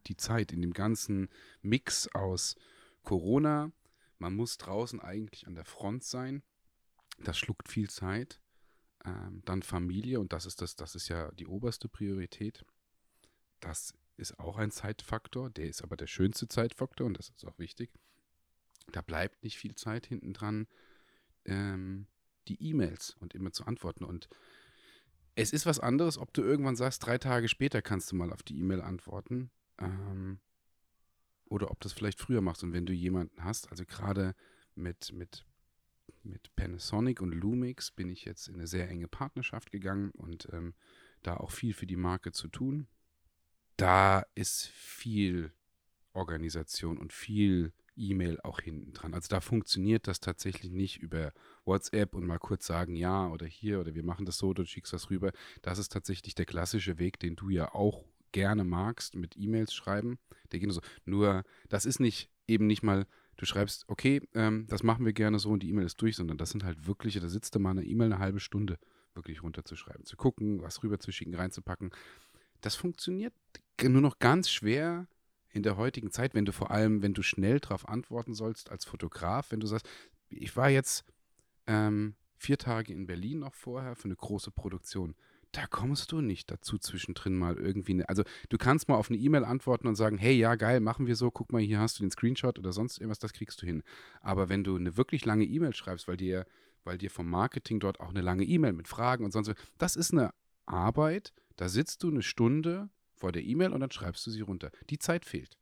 die 0.05 0.17
Zeit 0.17 0.51
in 0.51 0.61
dem 0.61 0.73
ganzen 0.73 1.29
Mix 1.63 2.07
aus 2.13 2.55
Corona, 3.01 3.71
man 4.23 4.35
muss 4.35 4.57
draußen 4.57 5.01
eigentlich 5.01 5.47
an 5.47 5.55
der 5.55 5.65
Front 5.65 6.05
sein. 6.05 6.43
Das 7.19 7.37
schluckt 7.37 7.67
viel 7.67 7.89
Zeit. 7.89 8.39
Ähm, 9.03 9.41
dann 9.43 9.61
Familie 9.61 10.21
und 10.21 10.31
das 10.31 10.45
ist 10.45 10.61
das, 10.61 10.77
das 10.77 10.95
ist 10.95 11.09
ja 11.09 11.29
die 11.33 11.45
oberste 11.45 11.89
Priorität. 11.89 12.65
Das 13.59 13.93
ist 14.15 14.39
auch 14.39 14.55
ein 14.55 14.71
Zeitfaktor, 14.71 15.49
der 15.49 15.67
ist 15.67 15.83
aber 15.83 15.97
der 15.97 16.07
schönste 16.07 16.47
Zeitfaktor 16.47 17.05
und 17.05 17.19
das 17.19 17.31
ist 17.31 17.45
auch 17.45 17.59
wichtig. 17.59 17.91
Da 18.93 19.01
bleibt 19.01 19.43
nicht 19.43 19.57
viel 19.57 19.75
Zeit 19.75 20.05
hinten 20.05 20.31
dran, 20.31 20.67
ähm, 21.43 22.07
die 22.47 22.63
E-Mails 22.63 23.17
und 23.19 23.35
immer 23.35 23.51
zu 23.51 23.65
antworten. 23.65 24.05
Und 24.05 24.29
es 25.35 25.51
ist 25.51 25.65
was 25.65 25.81
anderes, 25.81 26.17
ob 26.17 26.33
du 26.33 26.43
irgendwann 26.43 26.77
sagst, 26.77 27.05
drei 27.05 27.17
Tage 27.17 27.49
später 27.49 27.81
kannst 27.81 28.09
du 28.09 28.15
mal 28.15 28.31
auf 28.31 28.43
die 28.43 28.57
E-Mail 28.57 28.79
antworten. 28.79 29.51
Ähm, 29.79 30.39
oder 31.45 31.71
ob 31.71 31.79
du 31.79 31.85
das 31.85 31.93
vielleicht 31.93 32.19
früher 32.19 32.41
machst. 32.41 32.63
Und 32.63 32.73
wenn 32.73 32.85
du 32.85 32.93
jemanden 32.93 33.43
hast, 33.43 33.69
also 33.69 33.85
gerade 33.85 34.35
mit, 34.75 35.11
mit, 35.13 35.45
mit 36.23 36.55
Panasonic 36.55 37.21
und 37.21 37.31
Lumix 37.31 37.91
bin 37.91 38.09
ich 38.09 38.25
jetzt 38.25 38.47
in 38.47 38.55
eine 38.55 38.67
sehr 38.67 38.89
enge 38.89 39.07
Partnerschaft 39.07 39.71
gegangen 39.71 40.11
und 40.11 40.47
ähm, 40.51 40.73
da 41.21 41.37
auch 41.37 41.51
viel 41.51 41.73
für 41.73 41.87
die 41.87 41.95
Marke 41.95 42.31
zu 42.31 42.47
tun. 42.47 42.87
Da 43.77 44.25
ist 44.35 44.67
viel 44.67 45.51
Organisation 46.13 46.97
und 46.97 47.11
viel 47.11 47.73
E-Mail 47.95 48.39
auch 48.41 48.59
hinten 48.59 48.93
dran. 48.93 49.13
Also 49.13 49.27
da 49.29 49.39
funktioniert 49.39 50.07
das 50.07 50.19
tatsächlich 50.19 50.71
nicht 50.71 50.97
über 50.97 51.31
WhatsApp 51.65 52.15
und 52.15 52.25
mal 52.25 52.39
kurz 52.39 52.65
sagen, 52.65 52.95
ja 52.95 53.27
oder 53.29 53.45
hier 53.45 53.79
oder 53.79 53.93
wir 53.93 54.03
machen 54.03 54.25
das 54.25 54.37
so, 54.37 54.53
du 54.53 54.65
schickst 54.65 54.93
das 54.93 55.09
rüber. 55.09 55.31
Das 55.61 55.77
ist 55.77 55.91
tatsächlich 55.91 56.35
der 56.35 56.45
klassische 56.45 56.97
Weg, 56.97 57.19
den 57.19 57.35
du 57.35 57.49
ja 57.49 57.73
auch 57.73 58.03
gerne 58.33 58.65
magst, 58.65 59.15
mit 59.15 59.37
E-Mails 59.37 59.73
schreiben. 59.73 60.19
Der 60.51 60.59
geht 60.59 60.67
nur 60.67 60.75
so. 60.75 60.81
Nur, 61.05 61.43
das 61.69 61.85
ist 61.85 62.01
nicht 62.01 62.29
eben 62.47 62.67
nicht 62.67 62.83
mal, 62.83 63.05
du 63.37 63.45
schreibst, 63.45 63.85
okay, 63.87 64.21
ähm, 64.33 64.67
das 64.67 64.83
machen 64.83 65.05
wir 65.05 65.13
gerne 65.13 65.39
so 65.39 65.49
und 65.49 65.63
die 65.63 65.69
E-Mail 65.69 65.85
ist 65.85 66.01
durch, 66.01 66.15
sondern 66.15 66.37
das 66.37 66.49
sind 66.49 66.63
halt 66.63 66.85
wirkliche, 66.85 67.19
da 67.19 67.29
sitzt 67.29 67.55
du 67.55 67.59
mal 67.59 67.71
eine 67.71 67.83
E-Mail 67.83 68.11
eine 68.11 68.19
halbe 68.19 68.39
Stunde 68.39 68.77
wirklich 69.15 69.43
runterzuschreiben, 69.43 70.05
zu 70.05 70.17
gucken, 70.17 70.61
was 70.61 70.83
rüberzuschicken, 70.83 71.35
reinzupacken. 71.35 71.91
Das 72.61 72.75
funktioniert 72.75 73.33
nur 73.81 74.01
noch 74.01 74.19
ganz 74.19 74.49
schwer 74.49 75.07
in 75.49 75.63
der 75.63 75.77
heutigen 75.77 76.11
Zeit, 76.11 76.33
wenn 76.33 76.45
du 76.45 76.51
vor 76.51 76.71
allem, 76.71 77.01
wenn 77.01 77.13
du 77.13 77.21
schnell 77.21 77.59
darauf 77.59 77.87
antworten 77.87 78.33
sollst 78.33 78.71
als 78.71 78.85
Fotograf, 78.85 79.51
wenn 79.51 79.59
du 79.59 79.67
sagst, 79.67 79.87
ich 80.29 80.55
war 80.57 80.69
jetzt 80.69 81.05
ähm, 81.67 82.15
vier 82.35 82.57
Tage 82.57 82.91
in 82.93 83.05
Berlin 83.05 83.39
noch 83.39 83.53
vorher 83.53 83.95
für 83.95 84.05
eine 84.05 84.15
große 84.15 84.51
Produktion. 84.51 85.15
Da 85.53 85.67
kommst 85.67 86.11
du 86.11 86.19
nicht 86.19 86.49
dazu, 86.49 86.79
zwischendrin 86.79 87.35
mal 87.35 87.57
irgendwie. 87.57 87.93
Ne, 87.93 88.09
also, 88.09 88.23
du 88.49 88.57
kannst 88.57 88.89
mal 88.89 88.95
auf 88.95 89.09
eine 89.09 89.19
E-Mail 89.19 89.45
antworten 89.45 89.87
und 89.87 89.95
sagen: 89.95 90.17
Hey, 90.17 90.33
ja, 90.35 90.55
geil, 90.55 90.79
machen 90.79 91.05
wir 91.05 91.15
so. 91.15 91.29
Guck 91.29 91.53
mal, 91.53 91.61
hier 91.61 91.79
hast 91.79 91.99
du 91.99 92.03
den 92.03 92.09
Screenshot 92.09 92.57
oder 92.57 92.73
sonst 92.73 92.97
irgendwas, 92.97 93.19
das 93.19 93.33
kriegst 93.33 93.61
du 93.61 93.67
hin. 93.67 93.83
Aber 94.21 94.49
wenn 94.49 94.63
du 94.63 94.75
eine 94.75 94.97
wirklich 94.97 95.25
lange 95.25 95.45
E-Mail 95.45 95.75
schreibst, 95.75 96.07
weil 96.07 96.17
dir, 96.17 96.45
weil 96.83 96.97
dir 96.97 97.11
vom 97.11 97.29
Marketing 97.29 97.79
dort 97.79 97.99
auch 97.99 98.09
eine 98.09 98.21
lange 98.21 98.43
E-Mail 98.43 98.73
mit 98.73 98.87
Fragen 98.87 99.23
und 99.23 99.31
sonst 99.31 99.49
was, 99.49 99.55
das 99.77 99.95
ist 99.95 100.11
eine 100.11 100.33
Arbeit. 100.65 101.33
Da 101.55 101.69
sitzt 101.69 102.01
du 102.01 102.09
eine 102.09 102.23
Stunde 102.23 102.89
vor 103.13 103.31
der 103.31 103.43
E-Mail 103.43 103.73
und 103.73 103.79
dann 103.79 103.91
schreibst 103.91 104.25
du 104.25 104.31
sie 104.31 104.41
runter. 104.41 104.71
Die 104.89 104.97
Zeit 104.97 105.23
fehlt. 105.23 105.59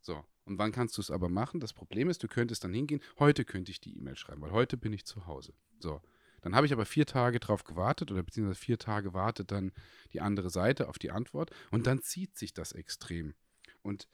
So. 0.00 0.24
Und 0.44 0.58
wann 0.58 0.70
kannst 0.70 0.96
du 0.96 1.00
es 1.00 1.10
aber 1.10 1.28
machen? 1.28 1.58
Das 1.58 1.72
Problem 1.72 2.08
ist, 2.08 2.22
du 2.22 2.28
könntest 2.28 2.62
dann 2.62 2.74
hingehen, 2.74 3.00
heute 3.18 3.44
könnte 3.44 3.72
ich 3.72 3.80
die 3.80 3.96
E-Mail 3.96 4.16
schreiben, 4.16 4.40
weil 4.42 4.52
heute 4.52 4.76
bin 4.76 4.92
ich 4.92 5.04
zu 5.04 5.26
Hause. 5.26 5.52
So. 5.80 6.00
Dann 6.42 6.54
habe 6.54 6.66
ich 6.66 6.72
aber 6.72 6.84
vier 6.84 7.06
Tage 7.06 7.40
drauf 7.40 7.64
gewartet 7.64 8.10
oder 8.10 8.22
beziehungsweise 8.22 8.60
vier 8.60 8.78
Tage 8.78 9.14
wartet 9.14 9.50
dann 9.50 9.72
die 10.12 10.20
andere 10.20 10.50
Seite 10.50 10.88
auf 10.88 10.98
die 10.98 11.10
Antwort 11.10 11.50
und 11.70 11.86
dann 11.86 12.02
zieht 12.02 12.36
sich 12.36 12.52
das 12.52 12.72
extrem. 12.72 13.34
Und 13.82 14.08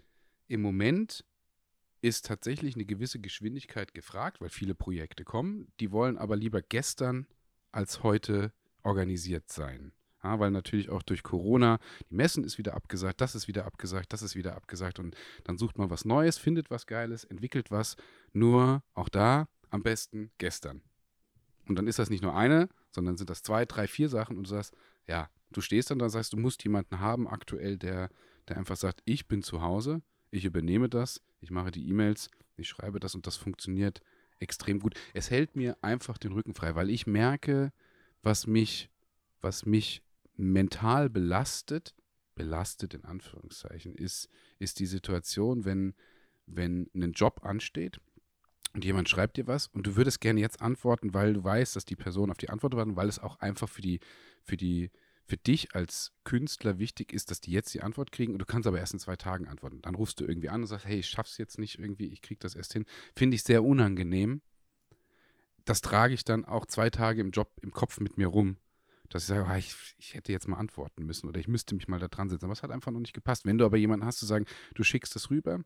im 0.46 0.62
Moment 0.62 1.24
ist 2.00 2.26
tatsächlich 2.26 2.74
eine 2.74 2.84
gewisse 2.84 3.18
Geschwindigkeit 3.18 3.92
gefragt, 3.92 4.40
weil 4.40 4.50
viele 4.50 4.74
Projekte 4.74 5.24
kommen. 5.24 5.72
Die 5.80 5.90
wollen 5.90 6.16
aber 6.16 6.36
lieber 6.36 6.62
gestern 6.62 7.26
als 7.72 8.02
heute 8.02 8.52
organisiert 8.82 9.50
sein. 9.50 9.92
Ja, 10.22 10.40
weil 10.40 10.50
natürlich 10.50 10.90
auch 10.90 11.02
durch 11.02 11.22
Corona, 11.22 11.78
die 12.10 12.14
Messen 12.14 12.42
ist 12.44 12.58
wieder 12.58 12.74
abgesagt, 12.74 13.20
das 13.20 13.34
ist 13.34 13.46
wieder 13.46 13.66
abgesagt, 13.66 14.12
das 14.12 14.22
ist 14.22 14.34
wieder 14.34 14.56
abgesagt 14.56 14.98
und 14.98 15.16
dann 15.44 15.58
sucht 15.58 15.78
man 15.78 15.90
was 15.90 16.04
Neues, 16.04 16.38
findet 16.38 16.70
was 16.70 16.86
Geiles, 16.86 17.24
entwickelt 17.24 17.70
was. 17.70 17.96
Nur 18.32 18.82
auch 18.94 19.08
da, 19.08 19.48
am 19.70 19.82
besten 19.82 20.32
gestern. 20.38 20.82
Und 21.68 21.76
dann 21.76 21.86
ist 21.86 21.98
das 21.98 22.10
nicht 22.10 22.22
nur 22.22 22.34
eine, 22.34 22.68
sondern 22.90 23.16
sind 23.16 23.30
das 23.30 23.42
zwei, 23.42 23.64
drei, 23.64 23.86
vier 23.86 24.08
Sachen 24.08 24.36
und 24.36 24.44
du 24.44 24.50
sagst, 24.50 24.74
ja, 25.06 25.30
du 25.50 25.60
stehst 25.60 25.90
dann 25.90 25.98
da 25.98 26.06
und 26.06 26.10
sagst, 26.10 26.32
du 26.32 26.36
musst 26.36 26.64
jemanden 26.64 27.00
haben 27.00 27.28
aktuell, 27.28 27.76
der, 27.76 28.10
der 28.48 28.56
einfach 28.56 28.76
sagt, 28.76 29.02
ich 29.04 29.28
bin 29.28 29.42
zu 29.42 29.62
Hause, 29.62 30.02
ich 30.30 30.44
übernehme 30.44 30.88
das, 30.88 31.20
ich 31.40 31.50
mache 31.50 31.70
die 31.70 31.86
E-Mails, 31.88 32.30
ich 32.56 32.68
schreibe 32.68 33.00
das 33.00 33.14
und 33.14 33.26
das 33.26 33.36
funktioniert 33.36 34.00
extrem 34.40 34.80
gut. 34.80 34.94
Es 35.14 35.30
hält 35.30 35.56
mir 35.56 35.76
einfach 35.82 36.18
den 36.18 36.32
Rücken 36.32 36.54
frei, 36.54 36.74
weil 36.74 36.90
ich 36.90 37.06
merke, 37.06 37.72
was 38.22 38.46
mich, 38.46 38.90
was 39.40 39.66
mich 39.66 40.02
mental 40.36 41.10
belastet, 41.10 41.94
belastet 42.34 42.94
in 42.94 43.04
Anführungszeichen, 43.04 43.94
ist, 43.94 44.28
ist 44.58 44.78
die 44.78 44.86
Situation, 44.86 45.64
wenn, 45.64 45.94
wenn 46.46 46.88
ein 46.94 47.12
Job 47.12 47.44
ansteht 47.44 48.00
und 48.78 48.84
jemand 48.84 49.08
schreibt 49.08 49.36
dir 49.36 49.48
was 49.48 49.66
und 49.66 49.88
du 49.88 49.96
würdest 49.96 50.20
gerne 50.20 50.38
jetzt 50.38 50.62
antworten, 50.62 51.12
weil 51.12 51.34
du 51.34 51.42
weißt, 51.42 51.74
dass 51.74 51.84
die 51.84 51.96
Person 51.96 52.30
auf 52.30 52.36
die 52.36 52.48
Antwort 52.48 52.76
wartet, 52.76 52.94
weil 52.94 53.08
es 53.08 53.18
auch 53.18 53.40
einfach 53.40 53.68
für 53.68 53.82
die, 53.82 53.98
für 54.44 54.56
die, 54.56 54.92
für 55.24 55.36
dich 55.36 55.74
als 55.74 56.12
Künstler 56.22 56.78
wichtig 56.78 57.12
ist, 57.12 57.32
dass 57.32 57.40
die 57.40 57.50
jetzt 57.50 57.74
die 57.74 57.82
Antwort 57.82 58.12
kriegen 58.12 58.34
und 58.34 58.38
du 58.38 58.44
kannst 58.44 58.68
aber 58.68 58.78
erst 58.78 58.92
in 58.92 59.00
zwei 59.00 59.16
Tagen 59.16 59.48
antworten. 59.48 59.82
Dann 59.82 59.96
rufst 59.96 60.20
du 60.20 60.24
irgendwie 60.24 60.48
an 60.48 60.60
und 60.60 60.68
sagst, 60.68 60.86
hey, 60.86 61.00
ich 61.00 61.08
schaff's 61.08 61.38
jetzt 61.38 61.58
nicht 61.58 61.80
irgendwie, 61.80 62.06
ich 62.06 62.22
krieg 62.22 62.38
das 62.38 62.54
erst 62.54 62.72
hin. 62.72 62.84
Finde 63.16 63.34
ich 63.34 63.42
sehr 63.42 63.64
unangenehm. 63.64 64.42
Das 65.64 65.80
trage 65.80 66.14
ich 66.14 66.22
dann 66.22 66.44
auch 66.44 66.64
zwei 66.64 66.88
Tage 66.88 67.20
im 67.20 67.32
Job 67.32 67.50
im 67.60 67.72
Kopf 67.72 67.98
mit 67.98 68.16
mir 68.16 68.28
rum. 68.28 68.58
Dass 69.08 69.24
ich 69.24 69.26
sage, 69.26 69.44
oh, 69.50 69.56
ich, 69.56 69.74
ich, 69.98 70.14
hätte 70.14 70.30
jetzt 70.30 70.46
mal 70.46 70.58
antworten 70.58 71.04
müssen 71.04 71.28
oder 71.28 71.40
ich 71.40 71.48
müsste 71.48 71.74
mich 71.74 71.88
mal 71.88 71.98
da 71.98 72.06
dran 72.06 72.28
setzen. 72.28 72.44
Aber 72.44 72.52
es 72.52 72.62
hat 72.62 72.70
einfach 72.70 72.92
noch 72.92 73.00
nicht 73.00 73.12
gepasst. 73.12 73.44
Wenn 73.44 73.58
du 73.58 73.64
aber 73.64 73.76
jemanden 73.76 74.06
hast, 74.06 74.18
zu 74.18 74.26
sagen, 74.26 74.44
du 74.74 74.84
schickst 74.84 75.16
das 75.16 75.30
rüber. 75.30 75.64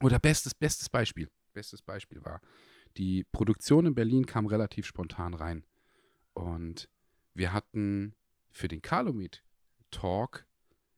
Oder 0.00 0.18
bestes, 0.18 0.54
bestes 0.54 0.88
Beispiel. 0.88 1.28
Bestes 1.52 1.82
Beispiel 1.82 2.24
war, 2.24 2.40
die 2.96 3.24
Produktion 3.24 3.86
in 3.86 3.94
Berlin 3.94 4.26
kam 4.26 4.46
relativ 4.46 4.86
spontan 4.86 5.34
rein. 5.34 5.64
Und 6.34 6.88
wir 7.34 7.52
hatten 7.52 8.14
für 8.50 8.68
den 8.68 8.82
Calumet 8.82 9.42
Talk 9.90 10.46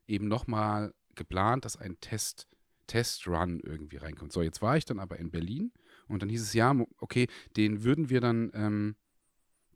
eben 0.07 0.29
nochmal 0.29 0.95
geplant, 1.15 1.65
dass 1.65 1.77
ein 1.77 1.99
Test, 2.01 2.49
Testrun 2.87 3.61
irgendwie 3.61 3.97
reinkommt. 3.97 4.33
So, 4.33 4.43
jetzt 4.43 4.63
war 4.63 4.77
ich 4.77 4.85
dann 4.85 4.99
aber 4.99 5.19
in 5.19 5.31
Berlin 5.31 5.73
und 6.09 6.23
dann 6.23 6.29
hieß 6.29 6.43
es, 6.43 6.53
ja, 6.55 6.75
okay, 6.99 7.29
den 7.57 7.85
würden 7.85 8.11
wir 8.11 8.21
dann, 8.21 8.51
ähm, 8.55 8.97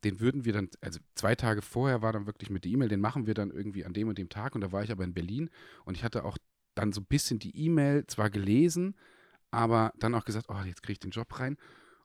den 0.05 0.21
würden 0.21 0.45
wir 0.45 0.53
dann, 0.53 0.69
also 0.81 1.01
zwei 1.15 1.35
Tage 1.35 1.63
vorher 1.63 2.03
war 2.03 2.13
dann 2.13 2.27
wirklich 2.27 2.51
mit 2.51 2.65
der 2.65 2.73
E-Mail, 2.73 2.89
den 2.89 3.01
machen 3.01 3.27
wir 3.27 3.35
dann 3.35 3.51
irgendwie 3.51 3.85
an 3.85 3.93
dem 3.93 4.09
und 4.09 4.19
dem 4.19 4.29
Tag 4.29 4.55
und 4.55 4.61
da 4.61 4.73
war 4.73 4.83
ich 4.83 4.93
aber 4.93 5.05
in 5.05 5.15
Berlin 5.15 5.51
und 5.85 5.97
ich 5.97 6.05
hatte 6.05 6.25
auch 6.25 6.39
dann 6.75 6.93
so 6.93 7.01
ein 7.01 7.07
bisschen 7.07 7.39
die 7.39 7.57
E-Mail 7.57 8.07
zwar 8.07 8.31
gelesen, 8.31 8.95
aber 9.51 9.93
dann 9.99 10.15
auch 10.15 10.25
gesagt, 10.25 10.47
oh, 10.49 10.63
jetzt 10.65 10.83
kriege 10.83 10.93
ich 10.93 11.01
den 11.01 11.11
Job 11.11 11.39
rein. 11.39 11.57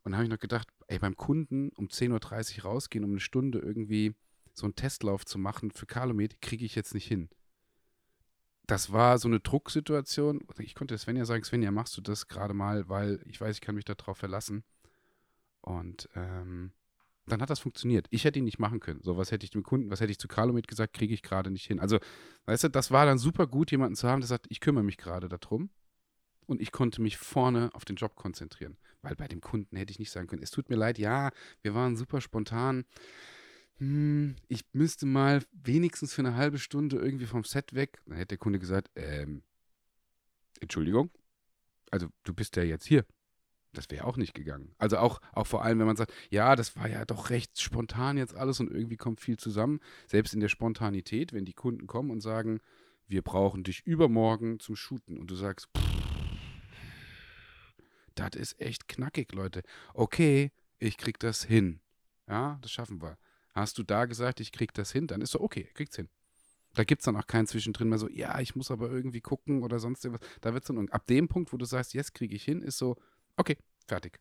Und 0.03 0.11
dann 0.11 0.15
habe 0.15 0.25
ich 0.25 0.29
noch 0.29 0.39
gedacht, 0.39 0.67
ey, 0.87 0.99
beim 0.99 1.15
Kunden 1.15 1.69
um 1.75 1.87
10.30 1.87 2.57
Uhr 2.57 2.63
rausgehen, 2.63 3.05
um 3.05 3.11
eine 3.11 3.19
Stunde 3.19 3.59
irgendwie 3.59 4.15
so 4.53 4.65
einen 4.65 4.75
Testlauf 4.75 5.25
zu 5.25 5.39
machen 5.39 5.71
für 5.71 5.85
Calumet, 5.85 6.41
kriege 6.41 6.65
ich 6.65 6.75
jetzt 6.75 6.93
nicht 6.93 7.07
hin. 7.07 7.29
Das 8.65 8.91
war 8.91 9.17
so 9.17 9.27
eine 9.27 9.39
Drucksituation. 9.39 10.41
Ich 10.59 10.75
konnte 10.75 10.97
Svenja 10.97 11.25
sagen, 11.25 11.43
Svenja, 11.43 11.71
machst 11.71 11.97
du 11.97 12.01
das 12.01 12.27
gerade 12.27 12.53
mal, 12.53 12.87
weil 12.87 13.21
ich 13.25 13.39
weiß, 13.41 13.55
ich 13.55 13.61
kann 13.61 13.75
mich 13.75 13.85
darauf 13.85 14.17
verlassen. 14.17 14.63
Und 15.61 16.09
ähm, 16.15 16.71
dann 17.25 17.41
hat 17.41 17.49
das 17.49 17.59
funktioniert. 17.59 18.07
Ich 18.09 18.25
hätte 18.25 18.39
ihn 18.39 18.45
nicht 18.45 18.59
machen 18.59 18.79
können. 18.79 19.01
So, 19.01 19.17
was 19.17 19.31
hätte 19.31 19.45
ich 19.45 19.49
dem 19.49 19.63
Kunden, 19.63 19.89
was 19.89 20.01
hätte 20.01 20.11
ich 20.11 20.19
zu 20.19 20.27
Calumet 20.27 20.67
gesagt, 20.67 20.93
kriege 20.93 21.13
ich 21.13 21.23
gerade 21.23 21.51
nicht 21.51 21.65
hin. 21.65 21.79
Also, 21.79 21.99
weißt 22.45 22.65
du, 22.65 22.69
das 22.69 22.91
war 22.91 23.05
dann 23.05 23.17
super 23.17 23.47
gut, 23.47 23.71
jemanden 23.71 23.95
zu 23.95 24.07
haben, 24.07 24.21
der 24.21 24.27
sagt, 24.27 24.47
ich 24.49 24.59
kümmere 24.59 24.83
mich 24.83 24.97
gerade 24.97 25.29
darum. 25.29 25.69
Und 26.45 26.61
ich 26.61 26.71
konnte 26.71 27.01
mich 27.01 27.17
vorne 27.17 27.69
auf 27.73 27.85
den 27.85 27.95
Job 27.95 28.15
konzentrieren. 28.15 28.77
Weil 29.01 29.15
bei 29.15 29.27
dem 29.27 29.41
Kunden 29.41 29.75
hätte 29.75 29.91
ich 29.91 29.99
nicht 29.99 30.11
sagen 30.11 30.27
können, 30.27 30.43
es 30.43 30.51
tut 30.51 30.69
mir 30.69 30.75
leid, 30.75 30.97
ja, 30.97 31.31
wir 31.61 31.73
waren 31.73 31.95
super 31.95 32.21
spontan 32.21 32.85
hm, 33.79 34.35
ich 34.47 34.65
müsste 34.73 35.05
mal 35.05 35.43
wenigstens 35.51 36.13
für 36.13 36.21
eine 36.21 36.35
halbe 36.35 36.57
Stunde 36.57 36.97
irgendwie 36.97 37.25
vom 37.25 37.43
Set 37.43 37.73
weg. 37.73 38.01
Dann 38.05 38.17
hätte 38.17 38.29
der 38.29 38.37
Kunde 38.37 38.59
gesagt, 38.59 38.89
ähm, 38.95 39.43
Entschuldigung, 40.61 41.09
also 41.91 42.07
du 42.23 42.33
bist 42.33 42.55
ja 42.55 42.63
jetzt 42.63 42.85
hier. 42.85 43.05
Das 43.73 43.89
wäre 43.89 44.05
auch 44.05 44.17
nicht 44.17 44.35
gegangen. 44.35 44.75
Also 44.77 44.97
auch, 44.97 45.19
auch 45.31 45.47
vor 45.47 45.63
allem, 45.63 45.79
wenn 45.79 45.87
man 45.87 45.95
sagt, 45.95 46.13
ja, 46.29 46.55
das 46.55 46.75
war 46.75 46.87
ja 46.87 47.05
doch 47.05 47.31
recht 47.31 47.59
spontan 47.59 48.17
jetzt 48.17 48.35
alles 48.35 48.59
und 48.59 48.71
irgendwie 48.71 48.97
kommt 48.97 49.19
viel 49.19 49.37
zusammen. 49.37 49.79
Selbst 50.07 50.33
in 50.35 50.39
der 50.39 50.49
Spontanität, 50.49 51.33
wenn 51.33 51.43
die 51.43 51.53
Kunden 51.53 51.87
kommen 51.87 52.11
und 52.11 52.21
sagen, 52.21 52.59
wir 53.07 53.23
brauchen 53.23 53.63
dich 53.63 53.85
übermorgen 53.85 54.59
zum 54.59 54.75
Shooten 54.75 55.17
und 55.17 55.29
du 55.29 55.35
sagst, 55.35 55.67
das 58.15 58.35
ist 58.35 58.59
echt 58.59 58.87
knackig, 58.87 59.33
Leute. 59.33 59.63
Okay, 59.93 60.51
ich 60.79 60.97
krieg 60.97 61.19
das 61.19 61.43
hin. 61.43 61.79
Ja, 62.27 62.57
das 62.61 62.71
schaffen 62.71 63.01
wir. 63.01 63.17
Hast 63.53 63.77
du 63.77 63.83
da 63.83 64.05
gesagt, 64.05 64.39
ich 64.39 64.51
krieg 64.51 64.73
das 64.73 64.91
hin, 64.91 65.07
dann 65.07 65.21
ist 65.21 65.31
so, 65.31 65.41
okay, 65.41 65.69
kriegt's 65.73 65.95
hin. 65.95 66.09
Da 66.73 66.83
gibt 66.83 67.01
es 67.01 67.05
dann 67.05 67.15
auch 67.15 67.27
kein 67.27 67.45
Zwischendrin 67.45 67.89
mehr 67.89 67.99
so, 67.99 68.09
ja, 68.09 68.39
ich 68.39 68.55
muss 68.55 68.71
aber 68.71 68.89
irgendwie 68.89 69.21
gucken 69.21 69.61
oder 69.61 69.79
sonst 69.79 70.03
irgendwas. 70.03 70.27
Da 70.41 70.53
wird 70.53 70.63
es 70.63 70.67
dann, 70.67 70.89
ab 70.89 71.05
dem 71.05 71.27
Punkt, 71.27 71.53
wo 71.53 71.57
du 71.57 71.65
sagst, 71.65 71.93
jetzt 71.93 72.15
kriege 72.15 72.35
ich 72.35 72.43
hin, 72.43 72.61
ist 72.61 72.79
so, 72.79 72.95
okay, 73.37 73.57
fertig. 73.85 74.19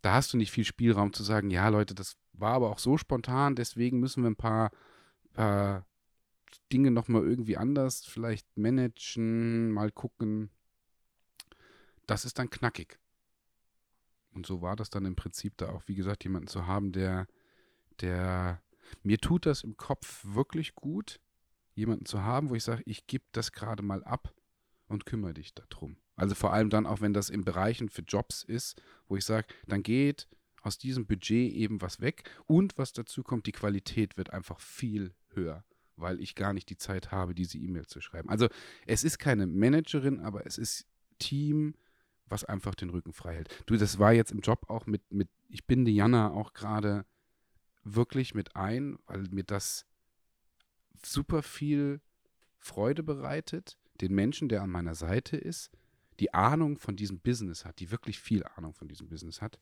Da 0.00 0.14
hast 0.14 0.32
du 0.32 0.38
nicht 0.38 0.50
viel 0.50 0.64
Spielraum 0.64 1.12
zu 1.12 1.22
sagen, 1.22 1.50
ja, 1.50 1.68
Leute, 1.68 1.94
das 1.94 2.16
war 2.32 2.54
aber 2.54 2.70
auch 2.70 2.78
so 2.78 2.96
spontan, 2.96 3.54
deswegen 3.54 4.00
müssen 4.00 4.22
wir 4.22 4.30
ein 4.30 4.36
paar, 4.36 4.70
paar 5.34 5.86
Dinge 6.72 6.90
nochmal 6.90 7.22
irgendwie 7.22 7.56
anders 7.56 8.04
vielleicht 8.04 8.46
managen, 8.56 9.70
mal 9.70 9.90
gucken. 9.92 10.50
Das 12.12 12.24
ist 12.24 12.38
dann 12.38 12.50
knackig. 12.50 12.98
Und 14.32 14.46
so 14.46 14.62
war 14.62 14.76
das 14.76 14.90
dann 14.90 15.04
im 15.04 15.16
Prinzip 15.16 15.56
da 15.56 15.70
auch, 15.70 15.82
wie 15.86 15.94
gesagt, 15.94 16.24
jemanden 16.24 16.48
zu 16.48 16.66
haben, 16.66 16.92
der 16.92 17.26
der, 18.00 18.62
mir 19.02 19.18
tut 19.18 19.46
das 19.46 19.64
im 19.64 19.76
Kopf 19.76 20.24
wirklich 20.24 20.74
gut, 20.74 21.20
jemanden 21.74 22.06
zu 22.06 22.22
haben, 22.22 22.50
wo 22.50 22.54
ich 22.54 22.64
sage, 22.64 22.82
ich 22.86 23.06
gebe 23.06 23.24
das 23.32 23.52
gerade 23.52 23.82
mal 23.82 24.04
ab 24.04 24.34
und 24.88 25.06
kümmere 25.06 25.34
dich 25.34 25.54
darum. 25.54 25.96
Also 26.16 26.34
vor 26.34 26.52
allem 26.52 26.70
dann 26.70 26.86
auch, 26.86 27.00
wenn 27.00 27.14
das 27.14 27.30
in 27.30 27.44
Bereichen 27.44 27.88
für 27.88 28.02
Jobs 28.02 28.42
ist, 28.42 28.80
wo 29.08 29.16
ich 29.16 29.24
sage, 29.24 29.46
dann 29.66 29.82
geht 29.82 30.28
aus 30.60 30.78
diesem 30.78 31.06
Budget 31.06 31.52
eben 31.52 31.80
was 31.80 32.00
weg 32.00 32.30
und 32.46 32.76
was 32.78 32.92
dazu 32.92 33.22
kommt, 33.22 33.46
die 33.46 33.52
Qualität 33.52 34.16
wird 34.16 34.30
einfach 34.30 34.60
viel 34.60 35.14
höher, 35.30 35.64
weil 35.96 36.20
ich 36.20 36.34
gar 36.34 36.52
nicht 36.52 36.68
die 36.68 36.76
Zeit 36.76 37.10
habe, 37.10 37.34
diese 37.34 37.58
E-Mail 37.58 37.86
zu 37.86 38.00
schreiben. 38.00 38.28
Also 38.28 38.48
es 38.86 39.02
ist 39.02 39.18
keine 39.18 39.46
Managerin, 39.46 40.20
aber 40.20 40.46
es 40.46 40.58
ist 40.58 40.86
Team, 41.18 41.74
was 42.32 42.44
einfach 42.44 42.74
den 42.74 42.90
Rücken 42.90 43.12
frei 43.12 43.34
hält. 43.34 43.62
Du, 43.66 43.76
das 43.76 44.00
war 44.00 44.12
jetzt 44.12 44.32
im 44.32 44.40
Job 44.40 44.68
auch 44.68 44.86
mit, 44.86 45.12
mit 45.12 45.28
ich 45.48 45.66
binde 45.66 45.90
Jana 45.90 46.32
auch 46.32 46.52
gerade 46.52 47.04
wirklich 47.84 48.34
mit 48.34 48.56
ein, 48.56 48.98
weil 49.06 49.22
mir 49.30 49.44
das 49.44 49.86
super 51.04 51.42
viel 51.42 52.00
Freude 52.58 53.02
bereitet, 53.02 53.78
den 54.00 54.14
Menschen, 54.14 54.48
der 54.48 54.62
an 54.62 54.70
meiner 54.70 54.94
Seite 54.94 55.36
ist, 55.36 55.70
die 56.20 56.32
Ahnung 56.34 56.78
von 56.78 56.96
diesem 56.96 57.20
Business 57.20 57.64
hat, 57.64 57.80
die 57.80 57.90
wirklich 57.90 58.18
viel 58.18 58.44
Ahnung 58.44 58.74
von 58.74 58.88
diesem 58.88 59.08
Business 59.08 59.40
hat, 59.40 59.58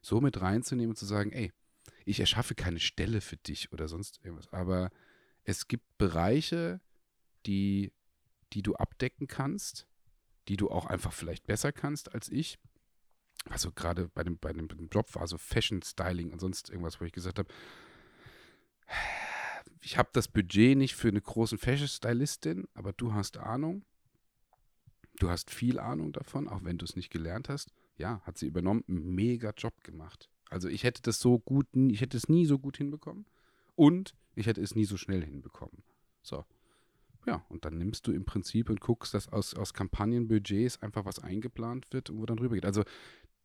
so 0.00 0.20
mit 0.20 0.40
reinzunehmen 0.40 0.90
und 0.90 0.96
zu 0.96 1.06
sagen, 1.06 1.32
ey, 1.32 1.52
ich 2.04 2.20
erschaffe 2.20 2.54
keine 2.54 2.80
Stelle 2.80 3.20
für 3.20 3.36
dich 3.36 3.72
oder 3.72 3.88
sonst 3.88 4.20
irgendwas, 4.24 4.52
aber 4.52 4.90
es 5.44 5.68
gibt 5.68 5.98
Bereiche, 5.98 6.80
die, 7.46 7.92
die 8.52 8.62
du 8.62 8.74
abdecken 8.74 9.26
kannst, 9.26 9.86
die 10.50 10.56
du 10.56 10.68
auch 10.68 10.84
einfach 10.86 11.12
vielleicht 11.12 11.46
besser 11.46 11.72
kannst 11.72 12.14
als 12.14 12.28
ich 12.28 12.58
also 13.48 13.72
gerade 13.72 14.08
bei 14.08 14.22
dem, 14.22 14.38
bei, 14.38 14.52
dem, 14.52 14.68
Job 14.92 15.14
war 15.14 15.26
so 15.26 15.38
Fashion 15.38 15.80
Styling 15.80 16.30
und 16.30 16.40
sonst 16.40 16.68
irgendwas, 16.68 17.00
wo 17.00 17.06
ich 17.06 17.12
gesagt 17.12 17.38
habe, 17.38 17.48
ich 19.80 19.96
habe 19.96 20.10
das 20.12 20.28
Budget 20.28 20.76
nicht 20.76 20.94
für 20.94 21.08
eine 21.08 21.22
große 21.22 21.56
Fashion 21.56 21.88
Stylistin, 21.88 22.68
aber 22.74 22.92
du 22.92 23.14
hast 23.14 23.38
Ahnung. 23.38 23.86
Du 25.18 25.30
hast 25.30 25.50
viel 25.50 25.78
Ahnung 25.78 26.12
davon, 26.12 26.48
auch 26.48 26.64
wenn 26.64 26.76
du 26.76 26.84
es 26.84 26.96
nicht 26.96 27.10
gelernt 27.10 27.48
hast. 27.48 27.72
Ja, 27.96 28.20
hat 28.22 28.36
sie 28.36 28.46
übernommen, 28.46 28.84
mega 28.86 29.52
Job 29.56 29.82
gemacht. 29.84 30.28
Also 30.50 30.68
ich 30.68 30.84
hätte 30.84 31.00
das 31.00 31.18
so 31.18 31.38
gut, 31.38 31.66
ich 31.74 32.02
hätte 32.02 32.16
es 32.16 32.28
nie 32.28 32.44
so 32.44 32.58
gut 32.58 32.76
hinbekommen 32.76 33.24
und 33.74 34.14
ich 34.34 34.46
hätte 34.46 34.60
es 34.60 34.74
nie 34.74 34.84
so 34.84 34.96
schnell 34.96 35.24
hinbekommen. 35.24 35.82
So. 36.22 36.44
Ja, 37.26 37.44
und 37.48 37.64
dann 37.64 37.76
nimmst 37.76 38.06
du 38.06 38.12
im 38.12 38.24
Prinzip 38.24 38.70
und 38.70 38.80
guckst, 38.80 39.12
dass 39.12 39.28
aus, 39.28 39.54
aus 39.54 39.74
Kampagnenbudgets 39.74 40.82
einfach 40.82 41.04
was 41.04 41.18
eingeplant 41.18 41.92
wird 41.92 42.10
und 42.10 42.18
wo 42.18 42.26
dann 42.26 42.38
rüber 42.38 42.54
geht. 42.54 42.64
Also 42.64 42.82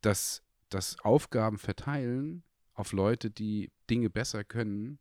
dass 0.02 0.44
das 0.70 1.00
Aufgaben 1.00 1.58
verteilen 1.58 2.44
auf 2.74 2.92
Leute, 2.92 3.32
die 3.32 3.72
Dinge 3.90 4.10
besser 4.10 4.44
können 4.44 5.00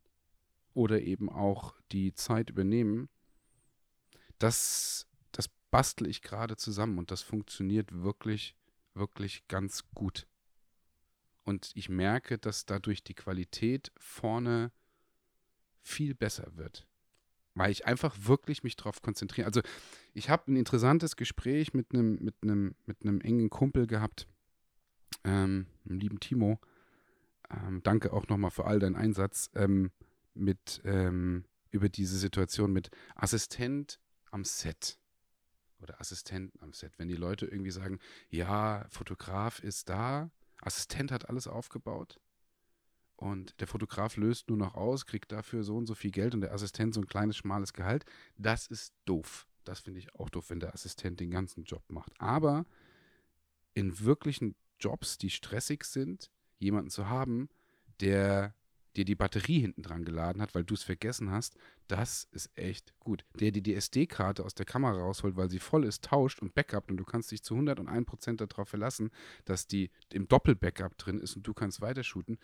oder 0.73 1.01
eben 1.01 1.29
auch 1.29 1.75
die 1.91 2.13
Zeit 2.13 2.49
übernehmen, 2.49 3.09
das, 4.39 5.07
das 5.31 5.49
bastel 5.69 6.07
ich 6.07 6.21
gerade 6.21 6.57
zusammen 6.57 6.97
und 6.97 7.11
das 7.11 7.21
funktioniert 7.21 7.91
wirklich, 7.91 8.55
wirklich 8.93 9.47
ganz 9.47 9.83
gut. 9.93 10.27
Und 11.43 11.71
ich 11.75 11.89
merke, 11.89 12.37
dass 12.37 12.65
dadurch 12.65 13.03
die 13.03 13.13
Qualität 13.13 13.91
vorne 13.97 14.71
viel 15.83 16.15
besser 16.15 16.55
wird. 16.55 16.87
Weil 17.55 17.71
ich 17.71 17.85
einfach 17.85 18.15
wirklich 18.19 18.63
mich 18.63 18.75
darauf 18.75 19.01
konzentriere. 19.01 19.47
Also 19.47 19.61
ich 20.13 20.29
habe 20.29 20.51
ein 20.51 20.57
interessantes 20.57 21.15
Gespräch 21.15 21.73
mit 21.73 21.93
einem, 21.93 22.19
mit 22.21 22.35
mit 22.43 23.03
engen 23.03 23.49
Kumpel 23.49 23.87
gehabt, 23.87 24.27
ähm, 25.23 25.67
dem 25.85 25.99
lieben 25.99 26.19
Timo, 26.19 26.59
ähm, 27.49 27.81
danke 27.83 28.13
auch 28.13 28.27
nochmal 28.27 28.51
für 28.51 28.65
all 28.65 28.79
deinen 28.79 28.95
Einsatz, 28.95 29.49
ähm, 29.55 29.91
mit 30.33 30.81
ähm, 30.83 31.45
über 31.71 31.89
diese 31.89 32.17
Situation 32.17 32.71
mit 32.71 32.89
Assistent 33.15 33.99
am 34.31 34.43
Set 34.43 34.99
oder 35.79 35.99
Assistenten 35.99 36.61
am 36.61 36.73
Set. 36.73 36.93
Wenn 36.97 37.07
die 37.07 37.15
Leute 37.15 37.45
irgendwie 37.45 37.71
sagen, 37.71 37.99
ja, 38.29 38.85
Fotograf 38.89 39.59
ist 39.59 39.89
da, 39.89 40.29
Assistent 40.61 41.11
hat 41.11 41.29
alles 41.29 41.47
aufgebaut 41.47 42.19
und 43.17 43.59
der 43.59 43.67
Fotograf 43.67 44.17
löst 44.17 44.49
nur 44.49 44.57
noch 44.57 44.75
aus, 44.75 45.05
kriegt 45.05 45.31
dafür 45.31 45.63
so 45.63 45.77
und 45.77 45.85
so 45.85 45.95
viel 45.95 46.11
Geld 46.11 46.33
und 46.33 46.41
der 46.41 46.53
Assistent 46.53 46.93
so 46.93 47.01
ein 47.01 47.07
kleines, 47.07 47.37
schmales 47.37 47.73
Gehalt. 47.73 48.05
Das 48.37 48.67
ist 48.67 48.93
doof. 49.05 49.47
Das 49.63 49.79
finde 49.79 49.99
ich 49.99 50.13
auch 50.15 50.29
doof, 50.29 50.49
wenn 50.49 50.59
der 50.59 50.73
Assistent 50.73 51.19
den 51.19 51.31
ganzen 51.31 51.63
Job 51.63 51.83
macht. 51.87 52.11
Aber 52.19 52.65
in 53.73 53.99
wirklichen 53.99 54.55
Jobs, 54.79 55.17
die 55.17 55.29
stressig 55.29 55.85
sind, 55.85 56.29
jemanden 56.59 56.89
zu 56.89 57.09
haben, 57.09 57.49
der 57.99 58.53
dir 58.95 59.05
die 59.05 59.15
Batterie 59.15 59.59
hinten 59.59 59.81
dran 59.81 60.05
geladen 60.05 60.41
hat, 60.41 60.55
weil 60.55 60.63
du 60.63 60.73
es 60.73 60.83
vergessen 60.83 61.31
hast, 61.31 61.57
das 61.87 62.27
ist 62.31 62.49
echt 62.57 62.97
gut. 62.99 63.25
Der 63.39 63.51
dir 63.51 63.61
die 63.61 63.75
SD-Karte 63.75 64.43
aus 64.43 64.55
der 64.55 64.65
Kamera 64.65 64.97
rausholt, 64.97 65.35
weil 65.35 65.49
sie 65.49 65.59
voll 65.59 65.83
ist, 65.83 66.05
tauscht 66.05 66.41
und 66.41 66.53
Backup 66.55 66.89
und 66.89 66.97
du 66.97 67.03
kannst 67.03 67.31
dich 67.31 67.43
zu 67.43 67.55
101% 67.55 68.37
darauf 68.37 68.69
verlassen, 68.69 69.11
dass 69.43 69.67
die 69.67 69.91
im 70.11 70.27
Doppel-Backup 70.27 70.97
drin 70.97 71.19
ist 71.19 71.35
und 71.35 71.45
du 71.45 71.53
kannst 71.53 71.81
weitershooten. 71.81 72.37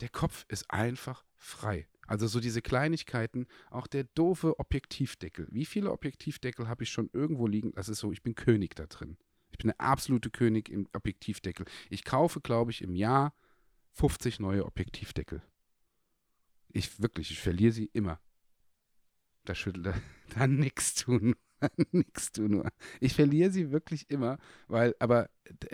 Der 0.00 0.08
Kopf 0.08 0.44
ist 0.48 0.70
einfach 0.70 1.24
frei. 1.34 1.86
Also 2.06 2.26
so 2.26 2.38
diese 2.40 2.62
Kleinigkeiten, 2.62 3.46
auch 3.70 3.86
der 3.86 4.04
doofe 4.04 4.58
Objektivdeckel. 4.58 5.48
Wie 5.50 5.64
viele 5.64 5.90
Objektivdeckel 5.90 6.68
habe 6.68 6.84
ich 6.84 6.90
schon 6.90 7.10
irgendwo 7.12 7.46
liegen? 7.46 7.72
Das 7.72 7.88
ist 7.88 7.98
so, 7.98 8.12
ich 8.12 8.22
bin 8.22 8.34
König 8.34 8.76
da 8.76 8.86
drin. 8.86 9.16
Ich 9.50 9.58
bin 9.58 9.68
der 9.68 9.80
absolute 9.80 10.30
König 10.30 10.68
im 10.68 10.88
Objektivdeckel. 10.92 11.66
Ich 11.90 12.04
kaufe, 12.04 12.40
glaube 12.40 12.70
ich, 12.70 12.82
im 12.82 12.94
Jahr 12.94 13.34
50 13.92 14.38
neue 14.38 14.66
Objektivdeckel. 14.66 15.42
Ich 16.68 17.00
wirklich, 17.00 17.30
ich 17.30 17.40
verliere 17.40 17.72
sie 17.72 17.90
immer. 17.92 18.20
Da 19.44 19.54
schüttelt 19.54 19.86
er, 19.86 20.00
da 20.36 20.46
nix 20.46 20.94
tun. 20.94 21.34
nix 21.92 22.32
tun 22.32 22.50
nur. 22.50 22.68
Ich 23.00 23.14
verliere 23.14 23.50
sie 23.50 23.72
wirklich 23.72 24.10
immer, 24.10 24.38
weil, 24.68 24.94
aber 24.98 25.30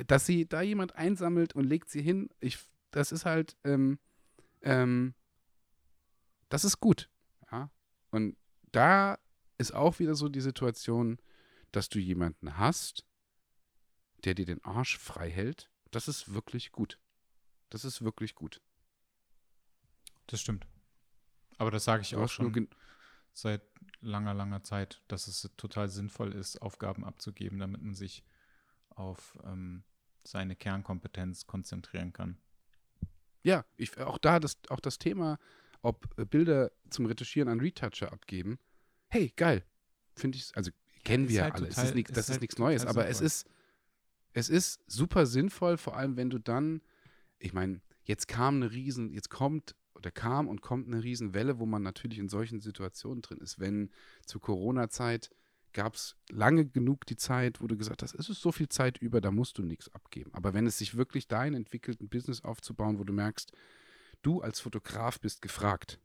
dass 0.07 0.27
sie 0.27 0.49
da 0.49 0.62
jemand 0.62 0.95
einsammelt 0.95 1.55
und 1.55 1.64
legt 1.64 1.91
sie 1.91 2.03
hin, 2.03 2.31
ich, 2.41 2.59
das 2.93 3.11
ist 3.11 3.25
halt, 3.25 3.57
ähm, 3.64 3.99
ähm, 4.63 5.15
das 6.49 6.65
ist 6.65 6.81
gut. 6.81 7.09
Ja? 7.51 7.71
Und 8.11 8.37
da 8.73 9.19
ist 9.59 9.73
auch 9.73 9.99
wieder 9.99 10.15
so 10.15 10.29
die 10.29 10.41
Situation, 10.41 11.19
dass 11.73 11.89
du 11.89 11.99
jemanden 11.99 12.59
hast, 12.59 13.07
der 14.25 14.35
dir 14.35 14.47
den 14.47 14.63
Arsch 14.65 14.99
frei 14.99 15.31
hält. 15.31 15.71
Das 15.91 16.09
ist 16.09 16.33
wirklich 16.33 16.73
gut. 16.73 16.99
Das 17.71 17.85
ist 17.85 18.03
wirklich 18.03 18.35
gut. 18.35 18.61
Das 20.27 20.41
stimmt. 20.41 20.67
Aber 21.59 21.71
das 21.71 21.85
sage 21.85 22.03
ich 22.03 22.17
auch 22.17 22.29
schon 22.29 22.69
seit 23.33 23.63
langer, 24.01 24.35
langer 24.35 24.63
Zeit, 24.63 25.03
dass 25.09 25.27
es 25.27 25.51
total 25.57 25.89
sinnvoll 25.89 26.33
ist, 26.35 26.61
Aufgaben 26.61 27.05
abzugeben, 27.05 27.59
damit 27.59 27.83
man 27.83 27.95
sich 27.95 28.25
auf 28.91 29.39
ähm, 29.45 29.85
seine 30.25 30.57
Kernkompetenz 30.57 31.47
konzentrieren 31.47 32.13
kann. 32.13 32.39
Ja, 33.43 33.64
ich, 33.76 33.99
auch 33.99 34.18
da 34.18 34.40
das, 34.40 34.59
auch 34.68 34.80
das 34.80 34.99
Thema, 34.99 35.38
ob 35.82 36.09
Bilder 36.30 36.70
zum 36.90 37.07
Retuschieren 37.07 37.49
an 37.49 37.61
Retoucher 37.61 38.12
abgeben. 38.12 38.59
Hey, 39.09 39.32
geil. 39.36 39.64
Finde 40.14 40.38
ich, 40.38 40.57
also 40.57 40.70
kennen 41.05 41.28
wir 41.28 41.43
halt 41.43 41.55
alle. 41.55 41.68
Total, 41.68 41.86
ist 41.86 41.95
nix, 41.95 42.12
das 42.12 42.26
ist, 42.26 42.30
halt 42.30 42.40
nichts 42.40 42.59
Neues, 42.59 42.86
aber 42.86 43.09
es 43.09 43.20
ist, 43.20 43.47
es 44.32 44.49
ist 44.49 44.80
super 44.86 45.26
sinnvoll, 45.26 45.76
vor 45.76 45.97
allem 45.97 46.16
wenn 46.16 46.30
du 46.30 46.38
dann, 46.38 46.82
ich 47.38 47.53
meine, 47.53 47.80
jetzt 48.05 48.28
kam 48.28 48.57
eine 48.57 48.72
Riesen, 48.72 49.12
jetzt 49.12 49.30
kommt 49.30 49.74
oder 49.95 50.11
kam 50.11 50.49
und 50.49 50.62
kommt 50.62 50.88
eine 50.88 51.03
Riesenwelle, 51.03 51.59
wo 51.59 51.66
man 51.66 51.82
natürlich 51.82 52.18
in 52.18 52.28
solchen 52.28 52.61
Situationen 52.61 53.22
drin 53.22 53.38
ist. 53.38 53.59
Wenn 53.59 53.90
zur 54.26 54.40
Corona-Zeit 54.40 55.30
gab 55.73 55.95
es 55.95 56.16
lange 56.31 56.66
genug 56.66 57.07
die 57.07 57.16
Zeit, 57.16 57.61
wo 57.61 57.66
du 57.66 57.77
gesagt 57.77 58.03
hast, 58.03 58.14
es 58.14 58.29
ist 58.29 58.41
so 58.41 58.53
viel 58.53 58.68
Zeit 58.68 58.99
über, 58.99 59.20
da 59.20 59.31
musst 59.31 59.59
du 59.59 59.62
nichts 59.62 59.93
abgeben. 59.93 60.33
Aber 60.35 60.55
wenn 60.55 60.66
es 60.66 60.79
sich 60.79 60.97
wirklich 60.97 61.29
dahin 61.29 61.55
entwickelt, 61.55 62.01
ein 62.01 62.09
Business 62.09 62.43
aufzubauen, 62.43 62.99
wo 62.99 63.05
du 63.05 63.12
merkst, 63.12 63.53
du 64.23 64.41
als 64.41 64.61
Fotograf 64.61 65.20
bist 65.20 65.43
gefragt, 65.43 65.99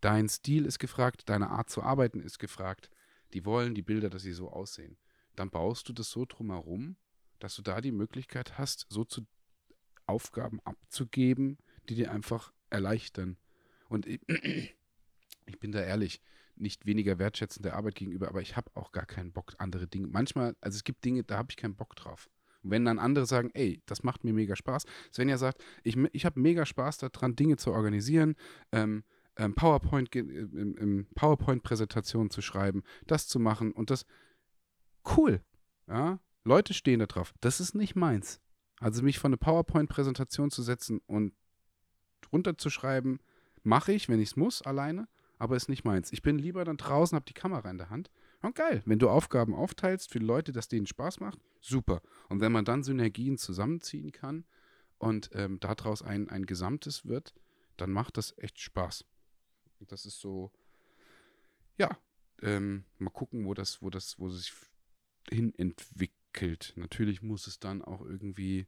dein 0.00 0.28
Stil 0.28 0.66
ist 0.66 0.78
gefragt, 0.78 1.28
deine 1.28 1.50
Art 1.50 1.70
zu 1.70 1.82
arbeiten 1.82 2.20
ist 2.20 2.38
gefragt, 2.38 2.90
die 3.32 3.44
wollen 3.44 3.74
die 3.74 3.82
Bilder, 3.82 4.10
dass 4.10 4.22
sie 4.22 4.32
so 4.32 4.50
aussehen, 4.50 4.96
dann 5.34 5.50
baust 5.50 5.88
du 5.88 5.92
das 5.92 6.10
so 6.10 6.24
drumherum, 6.24 6.96
dass 7.38 7.54
du 7.54 7.62
da 7.62 7.80
die 7.80 7.92
Möglichkeit 7.92 8.58
hast, 8.58 8.86
so 8.88 9.04
zu 9.04 9.26
Aufgaben 10.06 10.60
abzugeben, 10.60 11.58
die 11.88 11.96
dir 11.96 12.12
einfach 12.12 12.52
erleichtern. 12.70 13.36
Und 13.88 14.06
ich, 14.06 14.20
ich 15.46 15.58
bin 15.58 15.72
da 15.72 15.80
ehrlich, 15.80 16.20
nicht 16.56 16.86
weniger 16.86 17.18
wertschätzend 17.18 17.64
der 17.64 17.76
Arbeit 17.76 17.94
gegenüber, 17.94 18.28
aber 18.28 18.42
ich 18.42 18.56
habe 18.56 18.70
auch 18.74 18.92
gar 18.92 19.06
keinen 19.06 19.32
Bock, 19.32 19.54
andere 19.58 19.86
Dinge. 19.86 20.06
Manchmal, 20.08 20.56
also 20.60 20.76
es 20.76 20.84
gibt 20.84 21.04
Dinge, 21.04 21.24
da 21.24 21.38
habe 21.38 21.48
ich 21.50 21.56
keinen 21.56 21.76
Bock 21.76 21.94
drauf. 21.96 22.28
Und 22.62 22.70
wenn 22.70 22.84
dann 22.84 22.98
andere 22.98 23.26
sagen, 23.26 23.50
ey, 23.54 23.82
das 23.86 24.02
macht 24.02 24.24
mir 24.24 24.32
mega 24.32 24.56
Spaß. 24.56 24.84
Svenja 25.12 25.38
sagt, 25.38 25.62
ich, 25.82 25.96
ich 26.12 26.24
habe 26.24 26.40
mega 26.40 26.66
Spaß 26.66 26.98
daran, 26.98 27.36
Dinge 27.36 27.56
zu 27.56 27.72
organisieren, 27.72 28.34
ähm, 28.72 29.04
ähm, 29.36 29.54
PowerPoint, 29.54 30.14
im, 30.14 30.76
im 30.76 31.06
PowerPoint-Präsentationen 31.14 32.30
zu 32.30 32.42
schreiben, 32.42 32.82
das 33.06 33.28
zu 33.28 33.38
machen 33.38 33.72
und 33.72 33.90
das 33.90 34.06
cool. 35.16 35.42
Ja, 35.86 36.20
Leute 36.44 36.74
stehen 36.74 37.00
da 37.00 37.06
drauf. 37.06 37.34
Das 37.40 37.60
ist 37.60 37.74
nicht 37.74 37.94
meins. 37.96 38.40
Also 38.80 39.02
mich 39.02 39.18
von 39.18 39.30
eine 39.30 39.36
PowerPoint-Präsentation 39.36 40.50
zu 40.50 40.62
setzen 40.62 41.00
und 41.06 41.34
runterzuschreiben, 42.32 43.20
mache 43.62 43.92
ich, 43.92 44.08
wenn 44.08 44.20
ich 44.20 44.30
es 44.30 44.36
muss, 44.36 44.62
alleine, 44.62 45.08
aber 45.38 45.56
ist 45.56 45.68
nicht 45.68 45.84
meins. 45.84 46.12
Ich 46.12 46.22
bin 46.22 46.38
lieber 46.38 46.64
dann 46.64 46.76
draußen, 46.76 47.14
habe 47.14 47.26
die 47.26 47.34
Kamera 47.34 47.70
in 47.70 47.78
der 47.78 47.90
Hand. 47.90 48.10
Und 48.42 48.54
geil, 48.54 48.82
wenn 48.86 48.98
du 48.98 49.08
Aufgaben 49.08 49.54
aufteilst 49.54 50.12
für 50.12 50.18
Leute, 50.18 50.52
dass 50.52 50.68
denen 50.68 50.86
Spaß 50.86 51.20
macht, 51.20 51.38
super. 51.60 52.02
Und 52.28 52.40
wenn 52.40 52.52
man 52.52 52.64
dann 52.64 52.82
Synergien 52.82 53.38
zusammenziehen 53.38 54.12
kann 54.12 54.44
und 54.98 55.30
ähm, 55.32 55.58
daraus 55.60 56.02
ein, 56.02 56.28
ein 56.28 56.46
Gesamtes 56.46 57.06
wird, 57.06 57.34
dann 57.76 57.90
macht 57.90 58.16
das 58.16 58.36
echt 58.38 58.60
Spaß. 58.60 59.04
Das 59.80 60.06
ist 60.06 60.20
so, 60.20 60.52
ja, 61.76 61.98
ähm, 62.42 62.84
mal 62.98 63.10
gucken, 63.10 63.46
wo 63.46 63.54
das, 63.54 63.82
wo 63.82 63.90
das, 63.90 64.18
wo 64.18 64.28
sich 64.28 64.52
hin 65.30 65.52
entwickelt. 65.56 66.72
Natürlich 66.76 67.22
muss 67.22 67.46
es 67.46 67.58
dann 67.58 67.82
auch 67.82 68.02
irgendwie 68.02 68.66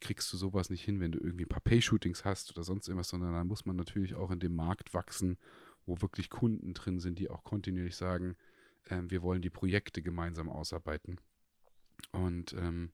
kriegst 0.00 0.32
du 0.32 0.36
sowas 0.36 0.70
nicht 0.70 0.84
hin, 0.84 1.00
wenn 1.00 1.12
du 1.12 1.18
irgendwie 1.18 1.44
ein 1.44 1.48
paar 1.48 1.60
Pay-Shootings 1.60 2.24
hast 2.24 2.50
oder 2.50 2.64
sonst 2.64 2.88
irgendwas, 2.88 3.08
sondern 3.08 3.32
dann 3.32 3.46
muss 3.46 3.64
man 3.64 3.76
natürlich 3.76 4.14
auch 4.14 4.30
in 4.30 4.40
dem 4.40 4.54
Markt 4.54 4.94
wachsen, 4.94 5.38
wo 5.86 6.00
wirklich 6.02 6.30
Kunden 6.30 6.74
drin 6.74 6.98
sind, 7.00 7.18
die 7.18 7.30
auch 7.30 7.44
kontinuierlich 7.44 7.96
sagen, 7.96 8.36
äh, 8.84 9.02
wir 9.06 9.22
wollen 9.22 9.42
die 9.42 9.50
Projekte 9.50 10.02
gemeinsam 10.02 10.48
ausarbeiten. 10.48 11.20
Und 12.12 12.52
ähm, 12.54 12.92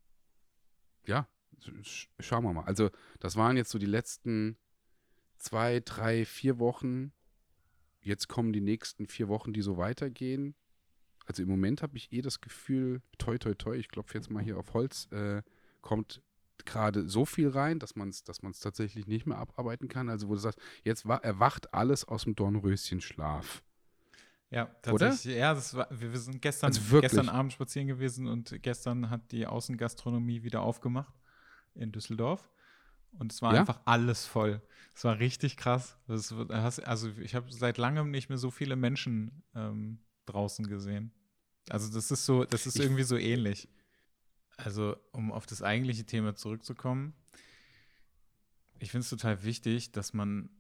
ja, 1.06 1.28
sch 1.82 2.08
schauen 2.20 2.44
wir 2.44 2.52
mal. 2.52 2.64
Also 2.64 2.90
das 3.18 3.36
waren 3.36 3.56
jetzt 3.56 3.70
so 3.70 3.78
die 3.78 3.86
letzten 3.86 4.56
zwei, 5.38 5.80
drei, 5.80 6.24
vier 6.24 6.58
Wochen. 6.58 7.12
Jetzt 8.00 8.28
kommen 8.28 8.52
die 8.52 8.60
nächsten 8.60 9.06
vier 9.06 9.28
Wochen, 9.28 9.52
die 9.52 9.62
so 9.62 9.76
weitergehen. 9.76 10.54
Also 11.26 11.42
im 11.42 11.48
Moment 11.48 11.82
habe 11.82 11.96
ich 11.96 12.12
eh 12.12 12.20
das 12.20 12.40
Gefühl, 12.40 13.00
toi, 13.18 13.38
toi, 13.38 13.54
toi, 13.54 13.76
ich 13.76 13.88
klopfe 13.88 14.18
jetzt 14.18 14.30
mal 14.30 14.42
hier 14.42 14.58
auf 14.58 14.74
Holz, 14.74 15.06
äh, 15.12 15.42
kommt 15.80 16.22
gerade 16.64 17.08
so 17.08 17.24
viel 17.24 17.48
rein, 17.48 17.78
dass 17.78 17.96
man 17.96 18.08
es 18.08 18.24
dass 18.24 18.40
tatsächlich 18.60 19.06
nicht 19.06 19.26
mehr 19.26 19.38
abarbeiten 19.38 19.88
kann. 19.88 20.08
Also 20.08 20.28
wo 20.28 20.34
du 20.34 20.40
sagst, 20.40 20.60
jetzt 20.84 21.04
erwacht 21.04 21.74
alles 21.74 22.04
aus 22.04 22.24
dem 22.24 22.34
Dornröschen-Schlaf. 22.34 23.62
Ja, 24.50 24.66
tatsächlich. 24.82 25.34
Oder? 25.34 25.40
Ja, 25.40 25.54
das 25.54 25.74
war, 25.74 25.88
wir, 25.90 26.12
wir 26.12 26.20
sind 26.20 26.42
gestern, 26.42 26.68
also 26.68 27.00
gestern 27.00 27.28
Abend 27.30 27.54
spazieren 27.54 27.88
gewesen 27.88 28.26
und 28.26 28.62
gestern 28.62 29.08
hat 29.08 29.32
die 29.32 29.46
Außengastronomie 29.46 30.42
wieder 30.42 30.60
aufgemacht 30.60 31.14
in 31.74 31.90
Düsseldorf. 31.90 32.50
Und 33.18 33.32
es 33.32 33.42
war 33.42 33.54
ja? 33.54 33.60
einfach 33.60 33.80
alles 33.84 34.26
voll. 34.26 34.62
Es 34.94 35.04
war 35.04 35.18
richtig 35.18 35.56
krass. 35.56 35.96
Das, 36.06 36.32
also 36.32 37.08
ich 37.20 37.34
habe 37.34 37.50
seit 37.50 37.78
langem 37.78 38.10
nicht 38.10 38.28
mehr 38.28 38.38
so 38.38 38.50
viele 38.50 38.76
Menschen 38.76 39.42
ähm, 39.54 40.00
draußen 40.26 40.66
gesehen. 40.66 41.12
Also 41.68 41.92
das 41.92 42.10
ist 42.10 42.26
so, 42.26 42.44
das 42.44 42.66
ist 42.66 42.76
ich, 42.76 42.82
irgendwie 42.82 43.04
so 43.04 43.16
ähnlich. 43.16 43.68
Also, 44.56 44.96
um 45.12 45.32
auf 45.32 45.46
das 45.46 45.62
eigentliche 45.62 46.04
Thema 46.04 46.34
zurückzukommen, 46.34 47.14
ich 48.78 48.90
finde 48.90 49.04
es 49.04 49.10
total 49.10 49.44
wichtig, 49.44 49.92
dass 49.92 50.12
man 50.12 50.50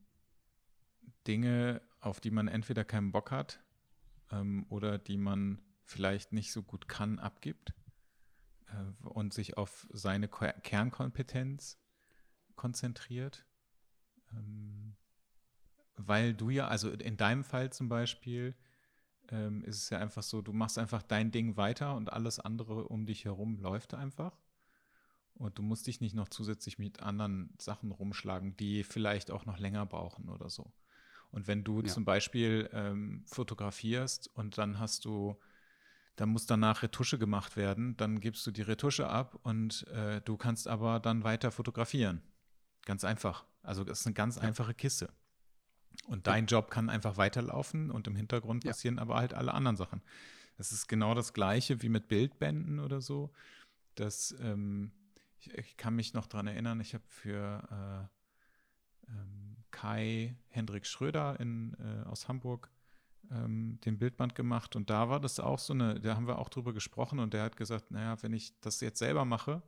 Dinge, 1.26 1.82
auf 2.00 2.20
die 2.20 2.30
man 2.30 2.48
entweder 2.48 2.84
keinen 2.84 3.12
Bock 3.12 3.30
hat 3.30 3.60
ähm, 4.30 4.66
oder 4.68 4.98
die 4.98 5.18
man 5.18 5.60
vielleicht 5.84 6.32
nicht 6.32 6.52
so 6.52 6.62
gut 6.62 6.88
kann, 6.88 7.18
abgibt 7.18 7.74
äh, 8.68 9.06
und 9.08 9.34
sich 9.34 9.56
auf 9.56 9.86
seine 9.92 10.28
Kernkompetenz 10.28 11.78
konzentriert. 12.54 13.44
Ähm, 14.32 14.96
weil 15.96 16.34
du 16.34 16.50
ja, 16.50 16.68
also 16.68 16.90
in 16.90 17.16
deinem 17.16 17.44
Fall 17.44 17.72
zum 17.72 17.88
Beispiel, 17.88 18.54
ähm, 19.32 19.64
ist 19.64 19.78
es 19.78 19.90
ja 19.90 19.98
einfach 19.98 20.22
so, 20.22 20.42
du 20.42 20.52
machst 20.52 20.78
einfach 20.78 21.02
dein 21.02 21.32
Ding 21.32 21.56
weiter 21.56 21.96
und 21.96 22.12
alles 22.12 22.38
andere 22.38 22.84
um 22.88 23.06
dich 23.06 23.24
herum 23.24 23.58
läuft 23.58 23.94
einfach. 23.94 24.38
Und 25.34 25.58
du 25.58 25.62
musst 25.62 25.86
dich 25.86 26.00
nicht 26.00 26.14
noch 26.14 26.28
zusätzlich 26.28 26.78
mit 26.78 27.00
anderen 27.02 27.54
Sachen 27.58 27.90
rumschlagen, 27.90 28.56
die 28.56 28.84
vielleicht 28.84 29.30
auch 29.30 29.46
noch 29.46 29.58
länger 29.58 29.86
brauchen 29.86 30.28
oder 30.28 30.50
so. 30.50 30.72
Und 31.30 31.48
wenn 31.48 31.64
du 31.64 31.80
ja. 31.80 31.88
zum 31.88 32.04
Beispiel 32.04 32.68
ähm, 32.72 33.24
fotografierst 33.26 34.28
und 34.34 34.58
dann 34.58 34.78
hast 34.78 35.06
du, 35.06 35.40
dann 36.16 36.28
muss 36.28 36.44
danach 36.44 36.82
Retusche 36.82 37.18
gemacht 37.18 37.56
werden, 37.56 37.96
dann 37.96 38.20
gibst 38.20 38.46
du 38.46 38.50
die 38.50 38.62
Retusche 38.62 39.08
ab 39.08 39.38
und 39.42 39.86
äh, 39.88 40.20
du 40.20 40.36
kannst 40.36 40.68
aber 40.68 41.00
dann 41.00 41.24
weiter 41.24 41.50
fotografieren. 41.50 42.20
Ganz 42.84 43.02
einfach. 43.02 43.46
Also 43.62 43.82
das 43.82 44.00
ist 44.00 44.06
eine 44.06 44.14
ganz 44.14 44.36
ja. 44.36 44.42
einfache 44.42 44.74
Kiste. 44.74 45.08
Und 46.06 46.26
dein 46.26 46.46
Job 46.46 46.70
kann 46.70 46.90
einfach 46.90 47.16
weiterlaufen 47.16 47.90
und 47.90 48.06
im 48.06 48.16
Hintergrund 48.16 48.64
passieren 48.64 48.98
aber 48.98 49.16
halt 49.16 49.34
alle 49.34 49.54
anderen 49.54 49.76
Sachen. 49.76 50.02
Das 50.56 50.72
ist 50.72 50.88
genau 50.88 51.14
das 51.14 51.32
Gleiche 51.32 51.82
wie 51.82 51.88
mit 51.88 52.08
Bildbänden 52.08 52.80
oder 52.80 53.00
so. 53.00 53.32
Das, 53.94 54.34
ähm, 54.40 54.92
ich, 55.38 55.52
ich, 55.54 55.76
kann 55.76 55.94
mich 55.94 56.12
noch 56.12 56.26
daran 56.26 56.46
erinnern, 56.46 56.80
ich 56.80 56.94
habe 56.94 57.04
für 57.06 58.08
äh, 59.06 59.10
ähm, 59.10 59.56
Kai 59.70 60.36
Hendrik 60.48 60.86
Schröder 60.86 61.38
in, 61.40 61.74
äh, 61.74 62.08
aus 62.08 62.28
Hamburg 62.28 62.70
ähm, 63.30 63.78
den 63.84 63.98
Bildband 63.98 64.34
gemacht 64.34 64.76
und 64.76 64.90
da 64.90 65.08
war 65.08 65.20
das 65.20 65.40
auch 65.40 65.58
so 65.58 65.72
eine, 65.72 66.00
da 66.00 66.16
haben 66.16 66.26
wir 66.26 66.38
auch 66.38 66.48
drüber 66.48 66.72
gesprochen 66.72 67.18
und 67.18 67.32
der 67.34 67.44
hat 67.44 67.56
gesagt, 67.56 67.90
naja, 67.90 68.20
wenn 68.22 68.32
ich 68.32 68.58
das 68.60 68.80
jetzt 68.80 68.98
selber 68.98 69.24
mache, 69.24 69.62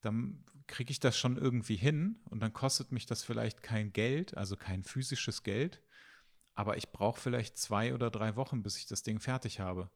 dann 0.00 0.44
kriege 0.66 0.90
ich 0.90 1.00
das 1.00 1.16
schon 1.16 1.36
irgendwie 1.36 1.76
hin 1.76 2.20
und 2.30 2.40
dann 2.40 2.52
kostet 2.52 2.92
mich 2.92 3.06
das 3.06 3.22
vielleicht 3.22 3.62
kein 3.62 3.92
Geld, 3.92 4.36
also 4.36 4.56
kein 4.56 4.82
physisches 4.82 5.42
Geld, 5.42 5.82
aber 6.54 6.76
ich 6.76 6.90
brauche 6.90 7.20
vielleicht 7.20 7.58
zwei 7.58 7.94
oder 7.94 8.10
drei 8.10 8.36
Wochen, 8.36 8.62
bis 8.62 8.78
ich 8.78 8.86
das 8.86 9.02
Ding 9.02 9.20
fertig 9.20 9.60
habe. 9.60 9.90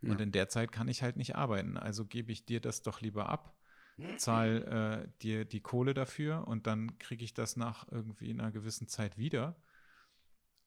Ja. 0.00 0.10
Und 0.10 0.20
in 0.20 0.32
der 0.32 0.48
Zeit 0.48 0.72
kann 0.72 0.88
ich 0.88 1.02
halt 1.02 1.16
nicht 1.16 1.34
arbeiten. 1.34 1.76
Also 1.76 2.04
gebe 2.04 2.32
ich 2.32 2.44
dir 2.44 2.60
das 2.60 2.82
doch 2.82 3.00
lieber 3.00 3.28
ab, 3.28 3.56
zahle 4.16 4.64
äh, 4.64 5.08
dir 5.22 5.44
die 5.44 5.60
Kohle 5.60 5.94
dafür 5.94 6.46
und 6.48 6.66
dann 6.66 6.98
kriege 6.98 7.24
ich 7.24 7.34
das 7.34 7.56
nach 7.56 7.86
irgendwie 7.90 8.30
einer 8.30 8.50
gewissen 8.50 8.88
Zeit 8.88 9.16
wieder 9.18 9.56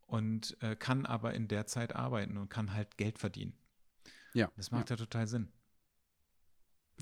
und 0.06 0.62
äh, 0.62 0.76
kann 0.76 1.06
aber 1.06 1.34
in 1.34 1.48
der 1.48 1.68
Zeit 1.68 1.96
arbeiten 1.96 2.38
und 2.38 2.50
kann 2.50 2.74
halt 2.74 2.98
Geld 2.98 3.20
verdienen. 3.20 3.54
Ja. 4.34 4.52
Das 4.56 4.72
macht 4.72 4.90
ja, 4.90 4.96
ja 4.96 5.04
total 5.04 5.28
Sinn. 5.28 5.52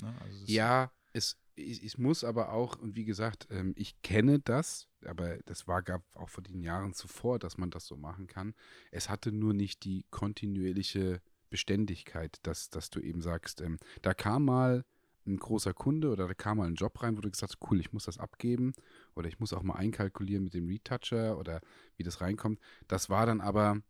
Ne? 0.02 0.14
Also 0.20 0.44
ja, 0.46 0.90
es, 1.16 1.38
ich, 1.54 1.82
ich, 1.82 1.98
muss 1.98 2.24
aber 2.24 2.52
auch, 2.52 2.76
und 2.78 2.94
wie 2.94 3.04
gesagt, 3.04 3.48
ähm, 3.50 3.72
ich 3.76 4.00
kenne 4.02 4.38
das, 4.38 4.88
aber 5.04 5.38
das 5.46 5.66
war 5.66 5.82
gab 5.82 6.02
auch 6.14 6.28
vor 6.28 6.44
den 6.44 6.60
Jahren 6.60 6.92
zuvor, 6.92 7.38
dass 7.38 7.56
man 7.56 7.70
das 7.70 7.86
so 7.86 7.96
machen 7.96 8.26
kann. 8.26 8.54
Es 8.90 9.08
hatte 9.08 9.32
nur 9.32 9.54
nicht 9.54 9.84
die 9.84 10.04
kontinuierliche 10.10 11.22
Beständigkeit, 11.48 12.38
dass, 12.42 12.68
dass 12.68 12.90
du 12.90 13.00
eben 13.00 13.22
sagst, 13.22 13.62
ähm, 13.62 13.78
da 14.02 14.12
kam 14.12 14.44
mal 14.44 14.84
ein 15.26 15.38
großer 15.38 15.74
Kunde 15.74 16.10
oder 16.10 16.28
da 16.28 16.34
kam 16.34 16.58
mal 16.58 16.68
ein 16.68 16.74
Job 16.74 17.02
rein, 17.02 17.16
wo 17.16 17.20
du 17.20 17.30
gesagt 17.30 17.54
hast, 17.54 17.70
cool, 17.70 17.80
ich 17.80 17.92
muss 17.92 18.04
das 18.04 18.18
abgeben 18.18 18.74
oder 19.14 19.28
ich 19.28 19.40
muss 19.40 19.52
auch 19.52 19.62
mal 19.62 19.74
einkalkulieren 19.74 20.44
mit 20.44 20.54
dem 20.54 20.68
Retoucher 20.68 21.38
oder 21.38 21.60
wie 21.96 22.04
das 22.04 22.20
reinkommt. 22.20 22.60
Das 22.86 23.10
war 23.10 23.26
dann 23.26 23.40
aber 23.40 23.80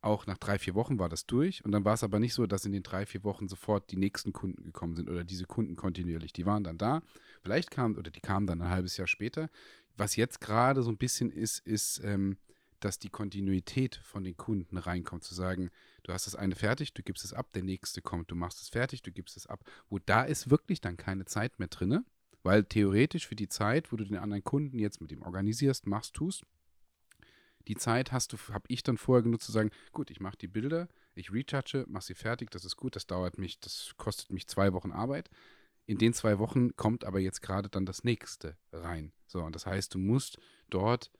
auch 0.00 0.26
nach 0.26 0.38
drei, 0.38 0.58
vier 0.58 0.74
Wochen 0.74 0.98
war 0.98 1.08
das 1.08 1.26
durch. 1.26 1.64
Und 1.64 1.72
dann 1.72 1.84
war 1.84 1.94
es 1.94 2.04
aber 2.04 2.18
nicht 2.18 2.34
so, 2.34 2.46
dass 2.46 2.64
in 2.64 2.72
den 2.72 2.82
drei, 2.82 3.06
vier 3.06 3.24
Wochen 3.24 3.48
sofort 3.48 3.90
die 3.90 3.96
nächsten 3.96 4.32
Kunden 4.32 4.64
gekommen 4.64 4.94
sind 4.94 5.10
oder 5.10 5.24
diese 5.24 5.46
Kunden 5.46 5.76
kontinuierlich. 5.76 6.32
Die 6.32 6.46
waren 6.46 6.64
dann 6.64 6.78
da. 6.78 7.02
Vielleicht 7.42 7.70
kamen, 7.70 7.96
oder 7.96 8.10
die 8.10 8.20
kamen 8.20 8.46
dann 8.46 8.62
ein 8.62 8.70
halbes 8.70 8.96
Jahr 8.96 9.08
später. 9.08 9.50
Was 9.96 10.16
jetzt 10.16 10.40
gerade 10.40 10.82
so 10.82 10.90
ein 10.90 10.98
bisschen 10.98 11.30
ist, 11.30 11.58
ist, 11.66 12.00
ähm, 12.04 12.38
dass 12.80 12.98
die 12.98 13.10
Kontinuität 13.10 13.96
von 13.96 14.22
den 14.22 14.36
Kunden 14.36 14.76
reinkommt, 14.76 15.24
zu 15.24 15.34
sagen, 15.34 15.70
du 16.04 16.12
hast 16.12 16.26
das 16.26 16.36
eine 16.36 16.54
fertig, 16.54 16.94
du 16.94 17.02
gibst 17.02 17.24
es 17.24 17.32
ab, 17.32 17.52
der 17.52 17.64
nächste 17.64 18.00
kommt, 18.02 18.30
du 18.30 18.36
machst 18.36 18.60
es 18.62 18.68
fertig, 18.68 19.02
du 19.02 19.10
gibst 19.10 19.36
es 19.36 19.46
ab. 19.46 19.64
Wo 19.88 19.98
da 19.98 20.22
ist 20.22 20.50
wirklich 20.50 20.80
dann 20.80 20.96
keine 20.96 21.24
Zeit 21.24 21.58
mehr 21.58 21.68
drin, 21.68 22.04
weil 22.44 22.64
theoretisch 22.64 23.26
für 23.26 23.36
die 23.36 23.48
Zeit, 23.48 23.92
wo 23.92 23.96
du 23.96 24.04
den 24.04 24.16
anderen 24.16 24.44
Kunden 24.44 24.78
jetzt 24.78 25.00
mit 25.00 25.10
ihm 25.10 25.22
organisierst, 25.22 25.86
machst, 25.86 26.14
tust, 26.14 26.44
die 27.66 27.76
Zeit 27.76 28.12
hast 28.12 28.32
du, 28.32 28.38
habe 28.52 28.64
ich 28.68 28.82
dann 28.82 28.98
vorher 28.98 29.22
genutzt 29.22 29.46
zu 29.46 29.52
sagen, 29.52 29.70
gut, 29.92 30.10
ich 30.10 30.20
mache 30.20 30.36
die 30.36 30.48
Bilder, 30.48 30.88
ich 31.14 31.32
retouche, 31.32 31.84
mache 31.88 32.04
sie 32.04 32.14
fertig, 32.14 32.50
das 32.50 32.64
ist 32.64 32.76
gut, 32.76 32.96
das 32.96 33.06
dauert 33.06 33.38
mich, 33.38 33.60
das 33.60 33.92
kostet 33.96 34.30
mich 34.30 34.46
zwei 34.46 34.72
Wochen 34.72 34.92
Arbeit. 34.92 35.28
In 35.86 35.98
den 35.98 36.12
zwei 36.12 36.38
Wochen 36.38 36.76
kommt 36.76 37.04
aber 37.04 37.18
jetzt 37.18 37.40
gerade 37.40 37.68
dann 37.68 37.86
das 37.86 38.04
nächste 38.04 38.56
rein. 38.72 39.12
So, 39.26 39.42
und 39.42 39.54
das 39.54 39.66
heißt, 39.66 39.94
du 39.94 39.98
musst 39.98 40.38
dort 40.68 41.10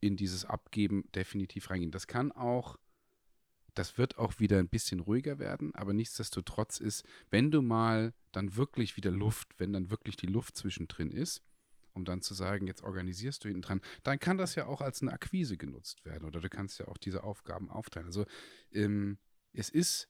in 0.00 0.16
dieses 0.16 0.44
Abgeben 0.44 1.04
definitiv 1.14 1.70
reingehen. 1.70 1.92
Das 1.92 2.06
kann 2.06 2.32
auch, 2.32 2.76
das 3.74 3.96
wird 3.96 4.18
auch 4.18 4.38
wieder 4.38 4.58
ein 4.58 4.68
bisschen 4.68 5.00
ruhiger 5.00 5.38
werden, 5.38 5.74
aber 5.74 5.92
nichtsdestotrotz 5.92 6.78
ist, 6.78 7.04
wenn 7.30 7.50
du 7.50 7.62
mal 7.62 8.12
dann 8.32 8.56
wirklich 8.56 8.96
wieder 8.96 9.10
Luft, 9.10 9.48
wenn 9.58 9.72
dann 9.72 9.90
wirklich 9.90 10.16
die 10.16 10.26
Luft 10.26 10.56
zwischendrin 10.56 11.10
ist, 11.10 11.42
um 11.98 12.04
dann 12.04 12.22
zu 12.22 12.32
sagen, 12.32 12.66
jetzt 12.66 12.82
organisierst 12.82 13.44
du 13.44 13.48
hinten 13.48 13.62
dran, 13.62 13.80
dann 14.04 14.18
kann 14.18 14.38
das 14.38 14.54
ja 14.54 14.66
auch 14.66 14.80
als 14.80 15.02
eine 15.02 15.12
Akquise 15.12 15.56
genutzt 15.56 16.04
werden 16.04 16.24
oder 16.24 16.40
du 16.40 16.48
kannst 16.48 16.78
ja 16.78 16.88
auch 16.88 16.96
diese 16.96 17.24
Aufgaben 17.24 17.70
aufteilen. 17.70 18.06
Also 18.06 18.24
ähm, 18.72 19.18
es 19.52 19.68
ist 19.68 20.08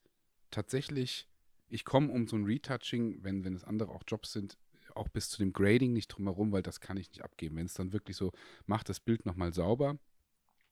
tatsächlich, 0.51 1.29
ich 1.69 1.85
komme 1.85 2.13
um 2.13 2.29
so 2.29 2.37
ein 2.37 2.45
Retouching, 2.45 3.25
wenn, 3.25 3.45
wenn 3.45 3.55
es 3.55 3.65
andere 3.65 3.91
auch 3.91 4.03
Jobs 4.07 4.33
sind, 4.33 4.59
auch 4.95 5.09
bis 5.09 5.31
zu 5.31 5.39
dem 5.39 5.53
Grading 5.53 5.93
nicht 5.93 6.09
drum 6.09 6.27
herum, 6.27 6.53
weil 6.53 6.63
das 6.63 6.81
kann 6.81 6.97
ich 6.97 7.09
nicht 7.09 7.23
abgeben. 7.23 7.57
Wenn 7.57 7.67
es 7.67 7.75
dann 7.75 7.93
wirklich 7.93 8.17
so, 8.17 8.33
macht 8.67 8.89
das 8.89 9.01
Bild 9.01 9.25
nochmal 9.27 9.53
sauber 9.53 9.99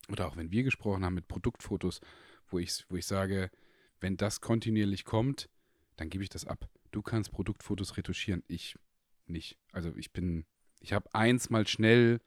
oder 0.09 0.29
auch 0.29 0.37
wenn 0.37 0.51
wir 0.51 0.62
gesprochen 0.62 1.05
haben 1.05 1.14
mit 1.14 1.29
Produktfotos, 1.29 2.01
wo 2.49 2.59
ich, 2.59 2.85
wo 2.89 2.97
ich 2.97 3.07
sage, 3.07 3.51
wenn 4.01 4.17
das 4.17 4.41
kontinuierlich 4.41 5.05
kommt, 5.05 5.49
dann 5.97 6.11
gebe 6.11 6.23
ich 6.23 6.31
das 6.31 6.45
ab. 6.45 6.69
Du 6.91 7.03
kannst 7.03 7.33
Produktfotos 7.33 7.97
retuschieren, 7.97 8.43
ich 8.49 8.77
nicht. 9.27 9.59
Also 9.73 9.95
ich 9.97 10.12
bin 10.12 10.45
ich 10.87 10.93
habe 10.93 11.12
eins 11.12 11.51
mal 11.51 11.66
schnell, 11.66 12.20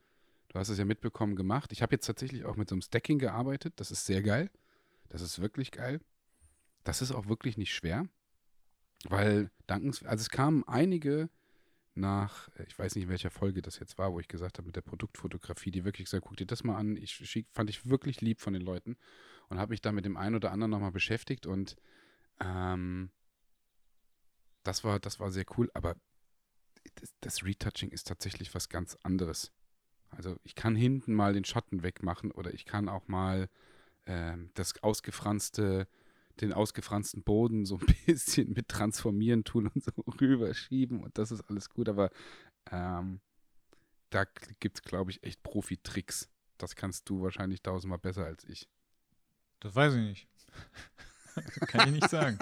du 0.49 0.59
hast 0.59 0.67
es 0.67 0.77
ja 0.77 0.83
mitbekommen, 0.83 1.37
gemacht. 1.37 1.71
Ich 1.71 1.81
habe 1.81 1.95
jetzt 1.95 2.05
tatsächlich 2.05 2.43
auch 2.43 2.57
mit 2.57 2.67
so 2.67 2.75
einem 2.75 2.81
Stacking 2.81 3.17
gearbeitet. 3.17 3.73
Das 3.77 3.89
ist 3.89 4.05
sehr 4.05 4.21
geil. 4.21 4.51
Das 5.07 5.21
ist 5.21 5.39
wirklich 5.39 5.71
geil. 5.71 6.01
Das 6.83 7.01
ist 7.01 7.13
auch 7.13 7.27
wirklich 7.27 7.57
nicht 7.57 7.73
schwer, 7.73 8.05
weil 9.05 9.49
dankens, 9.65 10.03
also 10.03 10.21
es 10.21 10.29
kamen 10.29 10.65
einige 10.67 11.29
nach, 11.95 12.49
ich 12.67 12.77
weiß 12.77 12.95
nicht, 12.95 13.05
in 13.05 13.09
welcher 13.09 13.31
Folge 13.31 13.61
das 13.61 13.79
jetzt 13.79 13.97
war, 13.97 14.11
wo 14.11 14.19
ich 14.19 14.27
gesagt 14.27 14.57
habe, 14.57 14.65
mit 14.65 14.75
der 14.75 14.81
Produktfotografie, 14.81 15.71
die 15.71 15.85
wirklich 15.85 16.05
gesagt, 16.05 16.25
guck 16.27 16.35
dir 16.35 16.45
das 16.45 16.65
mal 16.65 16.75
an. 16.75 16.97
Ich 16.97 17.13
schick, 17.13 17.47
fand 17.53 17.69
ich 17.69 17.89
wirklich 17.89 18.19
lieb 18.19 18.41
von 18.41 18.51
den 18.51 18.61
Leuten 18.61 18.97
und 19.47 19.57
habe 19.57 19.69
mich 19.69 19.81
da 19.81 19.93
mit 19.93 20.03
dem 20.03 20.17
einen 20.17 20.35
oder 20.35 20.51
anderen 20.51 20.71
nochmal 20.71 20.91
beschäftigt 20.91 21.47
und 21.47 21.77
ähm, 22.41 23.09
das 24.63 24.83
war, 24.83 24.99
das 24.99 25.21
war 25.21 25.31
sehr 25.31 25.45
cool, 25.57 25.71
aber 25.73 25.95
das, 27.21 27.43
Retouching 27.43 27.89
ist 27.89 28.07
tatsächlich 28.07 28.53
was 28.53 28.69
ganz 28.69 28.97
anderes. 29.03 29.51
Also 30.09 30.35
ich 30.43 30.55
kann 30.55 30.75
hinten 30.75 31.13
mal 31.13 31.33
den 31.33 31.45
Schatten 31.45 31.83
wegmachen 31.83 32.31
oder 32.31 32.53
ich 32.53 32.65
kann 32.65 32.89
auch 32.89 33.07
mal 33.07 33.49
ähm, 34.05 34.49
das 34.55 34.81
ausgefranste, 34.81 35.87
den 36.41 36.53
ausgefransten 36.53 37.23
Boden 37.23 37.65
so 37.65 37.77
ein 37.77 37.85
bisschen 38.05 38.53
mit 38.53 38.69
transformieren 38.69 39.43
tun 39.43 39.67
und 39.67 39.83
so 39.83 39.91
rüberschieben 40.21 41.03
und 41.03 41.17
das 41.17 41.31
ist 41.31 41.41
alles 41.41 41.69
gut, 41.69 41.89
aber 41.89 42.09
ähm, 42.71 43.21
da 44.09 44.25
gibt 44.59 44.79
es, 44.79 44.81
glaube 44.81 45.11
ich, 45.11 45.23
echt 45.23 45.43
Profi-Tricks. 45.43 46.29
Das 46.57 46.75
kannst 46.75 47.07
du 47.09 47.21
wahrscheinlich 47.21 47.61
tausendmal 47.61 47.99
besser 47.99 48.25
als 48.25 48.43
ich. 48.45 48.67
Das 49.59 49.75
weiß 49.75 49.93
ich 49.93 50.01
nicht. 50.01 50.27
kann 51.67 51.87
ich 51.89 52.01
nicht 52.01 52.09
sagen. 52.09 52.39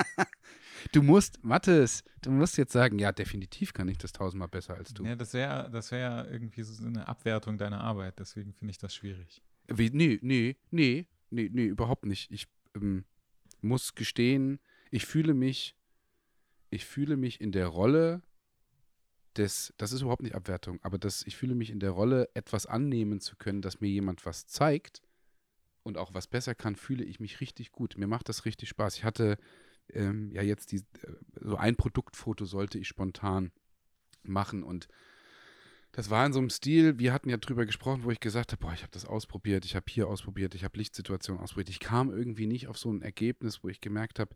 Du 0.91 1.01
musst, 1.01 1.43
Mathis, 1.43 2.03
du 2.21 2.31
musst 2.31 2.57
jetzt 2.57 2.73
sagen, 2.73 2.99
ja, 2.99 3.11
definitiv 3.11 3.73
kann 3.73 3.87
ich 3.87 3.97
das 3.97 4.11
tausendmal 4.11 4.47
besser 4.47 4.75
als 4.75 4.93
du. 4.93 5.05
Ja, 5.05 5.15
das 5.15 5.33
wäre 5.33 5.69
das 5.71 5.91
wär 5.91 6.27
irgendwie 6.31 6.63
so 6.63 6.85
eine 6.85 7.07
Abwertung 7.07 7.57
deiner 7.57 7.81
Arbeit, 7.81 8.19
deswegen 8.19 8.53
finde 8.53 8.71
ich 8.71 8.77
das 8.77 8.93
schwierig. 8.93 9.41
Wie, 9.67 9.89
nee, 9.89 10.19
nee, 10.21 10.55
nee, 10.71 11.07
nee, 11.29 11.49
nee, 11.51 11.65
überhaupt 11.65 12.05
nicht. 12.05 12.31
Ich 12.31 12.47
ähm, 12.75 13.05
muss 13.61 13.95
gestehen, 13.95 14.59
ich 14.91 15.05
fühle 15.05 15.33
mich, 15.33 15.75
ich 16.69 16.85
fühle 16.85 17.17
mich 17.17 17.41
in 17.41 17.51
der 17.51 17.67
Rolle 17.67 18.21
des, 19.37 19.73
das 19.77 19.91
ist 19.91 20.01
überhaupt 20.01 20.23
nicht 20.23 20.35
Abwertung, 20.35 20.79
aber 20.81 20.97
das, 20.97 21.23
ich 21.25 21.37
fühle 21.37 21.55
mich 21.55 21.69
in 21.69 21.79
der 21.79 21.91
Rolle, 21.91 22.29
etwas 22.33 22.65
annehmen 22.65 23.19
zu 23.19 23.35
können, 23.35 23.61
dass 23.61 23.81
mir 23.81 23.89
jemand 23.89 24.25
was 24.25 24.47
zeigt 24.47 25.01
und 25.83 25.97
auch 25.97 26.13
was 26.13 26.27
besser 26.27 26.55
kann, 26.55 26.75
fühle 26.75 27.03
ich 27.03 27.19
mich 27.19 27.39
richtig 27.39 27.71
gut. 27.71 27.97
Mir 27.97 28.07
macht 28.07 28.29
das 28.29 28.45
richtig 28.45 28.69
Spaß. 28.69 28.97
Ich 28.97 29.03
hatte 29.03 29.37
ähm, 29.93 30.31
ja 30.31 30.41
jetzt 30.41 30.71
die, 30.71 30.77
äh, 30.77 31.13
so 31.41 31.57
ein 31.57 31.75
Produktfoto 31.75 32.45
sollte 32.45 32.77
ich 32.77 32.87
spontan 32.87 33.51
machen 34.23 34.63
und 34.63 34.87
das 35.93 36.09
war 36.11 36.25
in 36.25 36.33
so 36.33 36.39
einem 36.39 36.51
Stil, 36.51 36.99
wir 36.99 37.11
hatten 37.11 37.29
ja 37.29 37.37
drüber 37.37 37.65
gesprochen, 37.65 38.03
wo 38.03 38.11
ich 38.11 38.19
gesagt 38.19 38.51
habe, 38.51 38.59
boah, 38.59 38.73
ich 38.73 38.83
habe 38.83 38.91
das 38.91 39.05
ausprobiert, 39.05 39.65
ich 39.65 39.75
habe 39.75 39.85
hier 39.89 40.07
ausprobiert, 40.07 40.53
ich 40.53 40.63
habe 40.63 40.77
Lichtsituationen 40.77 41.41
ausprobiert. 41.41 41.69
Ich 41.69 41.79
kam 41.79 42.11
irgendwie 42.11 42.45
nicht 42.45 42.67
auf 42.67 42.77
so 42.77 42.91
ein 42.91 43.01
Ergebnis, 43.01 43.63
wo 43.63 43.69
ich 43.69 43.81
gemerkt 43.81 44.19
habe, 44.19 44.35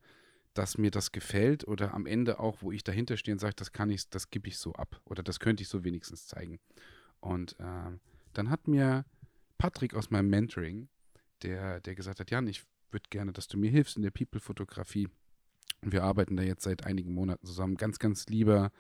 dass 0.54 0.78
mir 0.78 0.92
das 0.92 1.12
gefällt 1.12 1.68
oder 1.68 1.94
am 1.94 2.06
Ende 2.06 2.40
auch, 2.40 2.62
wo 2.62 2.72
ich 2.72 2.84
dahinter 2.84 3.16
stehe 3.16 3.36
und 3.36 3.40
sage, 3.40 3.54
das 3.56 3.72
kann 3.72 3.90
ich, 3.90 4.10
das 4.10 4.30
gebe 4.30 4.48
ich 4.48 4.58
so 4.58 4.74
ab 4.74 5.02
oder 5.06 5.24
das 5.24 5.40
könnte 5.40 5.62
ich 5.64 5.70
so 5.70 5.84
wenigstens 5.84 6.26
zeigen. 6.26 6.60
Und 7.20 7.60
äh, 7.60 7.92
dann 8.34 8.50
hat 8.50 8.68
mir 8.68 9.06
Patrick 9.58 9.94
aus 9.94 10.10
meinem 10.10 10.30
Mentoring, 10.30 10.90
der, 11.44 11.80
der 11.82 11.96
gesagt 11.96 12.20
hat, 12.20 12.32
Jan, 12.32 12.48
ich 12.48 12.64
würde 12.90 13.06
gerne, 13.10 13.32
dass 13.34 13.48
du 13.48 13.58
mir 13.58 13.70
hilfst 13.70 13.96
in 13.96 14.02
der 14.02 14.12
People-Fotografie. 14.12 15.08
Wir 15.82 16.04
arbeiten 16.04 16.38
da 16.38 16.44
jetzt 16.44 16.64
seit 16.64 16.86
einigen 16.86 17.14
Monaten 17.14 17.46
zusammen. 17.46 17.76
Ganz, 17.76 18.00
ganz 18.00 18.28
lieber, 18.28 18.72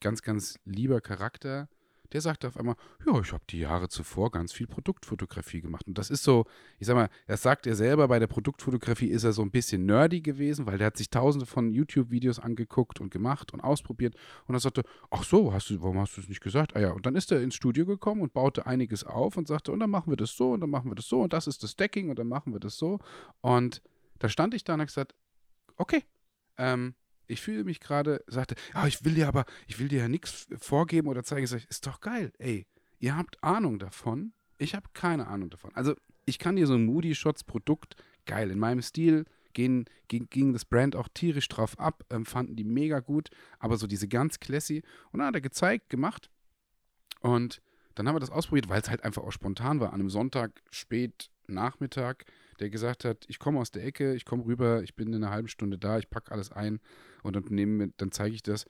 ganz, 0.00 0.22
ganz 0.22 0.58
lieber 0.64 1.00
Charakter, 1.00 1.68
der 2.12 2.20
sagte 2.20 2.46
auf 2.46 2.56
einmal, 2.56 2.76
ja, 3.04 3.18
ich 3.18 3.32
habe 3.32 3.42
die 3.50 3.58
Jahre 3.58 3.88
zuvor 3.88 4.30
ganz 4.30 4.52
viel 4.52 4.68
Produktfotografie 4.68 5.60
gemacht. 5.60 5.88
Und 5.88 5.98
das 5.98 6.10
ist 6.10 6.22
so, 6.22 6.44
ich 6.78 6.86
sag 6.86 6.94
mal, 6.94 7.08
das 7.26 7.42
sagt 7.42 7.66
er 7.66 7.74
selber, 7.74 8.06
bei 8.06 8.20
der 8.20 8.28
Produktfotografie 8.28 9.08
ist 9.08 9.24
er 9.24 9.32
so 9.32 9.42
ein 9.42 9.50
bisschen 9.50 9.84
nerdy 9.86 10.20
gewesen, 10.20 10.66
weil 10.66 10.78
der 10.78 10.88
hat 10.88 10.96
sich 10.96 11.10
tausende 11.10 11.44
von 11.44 11.72
YouTube-Videos 11.72 12.38
angeguckt 12.38 13.00
und 13.00 13.10
gemacht 13.10 13.52
und 13.52 13.60
ausprobiert. 13.60 14.14
Und 14.46 14.54
er 14.54 14.60
sagte, 14.60 14.84
ach 15.10 15.24
so, 15.24 15.52
hast 15.52 15.70
du, 15.70 15.82
warum 15.82 15.98
hast 15.98 16.16
du 16.16 16.20
es 16.20 16.28
nicht 16.28 16.40
gesagt? 16.40 16.76
Ah 16.76 16.80
ja, 16.80 16.92
und 16.92 17.04
dann 17.04 17.16
ist 17.16 17.32
er 17.32 17.42
ins 17.42 17.56
Studio 17.56 17.84
gekommen 17.84 18.20
und 18.20 18.32
baute 18.32 18.66
einiges 18.66 19.02
auf 19.02 19.36
und 19.36 19.48
sagte, 19.48 19.72
und 19.72 19.80
dann 19.80 19.90
machen 19.90 20.12
wir 20.12 20.16
das 20.16 20.36
so 20.36 20.52
und 20.52 20.60
dann 20.60 20.70
machen 20.70 20.90
wir 20.90 20.94
das 20.94 21.08
so 21.08 21.22
und 21.22 21.32
das 21.32 21.48
ist 21.48 21.64
das 21.64 21.72
Stacking 21.72 22.10
und 22.10 22.18
dann 22.20 22.28
machen 22.28 22.52
wir 22.52 22.60
das 22.60 22.76
so. 22.76 23.00
Und 23.40 23.82
da 24.20 24.28
stand 24.28 24.54
ich 24.54 24.62
da 24.62 24.74
und 24.74 24.80
habe 24.80 24.86
gesagt, 24.86 25.16
okay, 25.76 26.04
ähm, 26.58 26.94
ich 27.26 27.40
fühle 27.40 27.64
mich 27.64 27.80
gerade, 27.80 28.22
sagte, 28.26 28.54
ja, 28.74 28.86
ich 28.86 29.04
will 29.04 29.14
dir 29.14 29.28
aber, 29.28 29.44
ich 29.66 29.78
will 29.78 29.88
dir 29.88 30.00
ja 30.00 30.08
nichts 30.08 30.46
vorgeben 30.58 31.08
oder 31.08 31.24
zeigen. 31.24 31.44
Ich 31.44 31.50
sage, 31.50 31.64
ist 31.68 31.86
doch 31.86 32.00
geil, 32.00 32.32
ey, 32.38 32.66
ihr 32.98 33.16
habt 33.16 33.42
Ahnung 33.42 33.78
davon, 33.78 34.32
ich 34.58 34.74
habe 34.74 34.88
keine 34.92 35.26
Ahnung 35.26 35.50
davon. 35.50 35.70
Also 35.74 35.94
ich 36.26 36.38
kann 36.38 36.56
dir 36.56 36.66
so 36.66 36.74
ein 36.74 36.84
Moody 36.84 37.14
Shots 37.14 37.44
Produkt, 37.44 37.96
geil, 38.26 38.50
in 38.50 38.58
meinem 38.58 38.82
Stil, 38.82 39.24
ging, 39.52 39.86
ging, 40.08 40.28
ging 40.28 40.52
das 40.52 40.64
Brand 40.64 40.96
auch 40.96 41.08
tierisch 41.12 41.48
drauf 41.48 41.78
ab, 41.78 42.04
ähm, 42.10 42.26
fanden 42.26 42.56
die 42.56 42.64
mega 42.64 43.00
gut, 43.00 43.30
aber 43.58 43.76
so 43.76 43.86
diese 43.86 44.08
ganz 44.08 44.40
classy. 44.40 44.82
Und 45.12 45.18
dann 45.18 45.28
hat 45.28 45.34
er 45.34 45.40
gezeigt, 45.40 45.90
gemacht 45.90 46.30
und 47.20 47.62
dann 47.94 48.08
haben 48.08 48.16
wir 48.16 48.20
das 48.20 48.30
ausprobiert, 48.30 48.68
weil 48.68 48.80
es 48.80 48.90
halt 48.90 49.04
einfach 49.04 49.22
auch 49.22 49.32
spontan 49.32 49.80
war, 49.80 49.92
an 49.92 50.00
einem 50.00 50.10
Sonntag 50.10 50.62
spät 50.70 51.30
Nachmittag, 51.46 52.24
der 52.54 52.70
gesagt 52.70 53.04
hat, 53.04 53.24
ich 53.28 53.38
komme 53.38 53.60
aus 53.60 53.70
der 53.70 53.84
Ecke, 53.84 54.14
ich 54.14 54.24
komme 54.24 54.44
rüber, 54.44 54.82
ich 54.82 54.94
bin 54.94 55.08
in 55.08 55.22
einer 55.22 55.30
halben 55.30 55.48
Stunde 55.48 55.78
da, 55.78 55.98
ich 55.98 56.10
packe 56.10 56.32
alles 56.32 56.52
ein 56.52 56.80
und 57.22 57.36
dann, 57.36 57.44
nehmen, 57.48 57.92
dann 57.96 58.12
zeige 58.12 58.34
ich 58.34 58.42
das. 58.42 58.66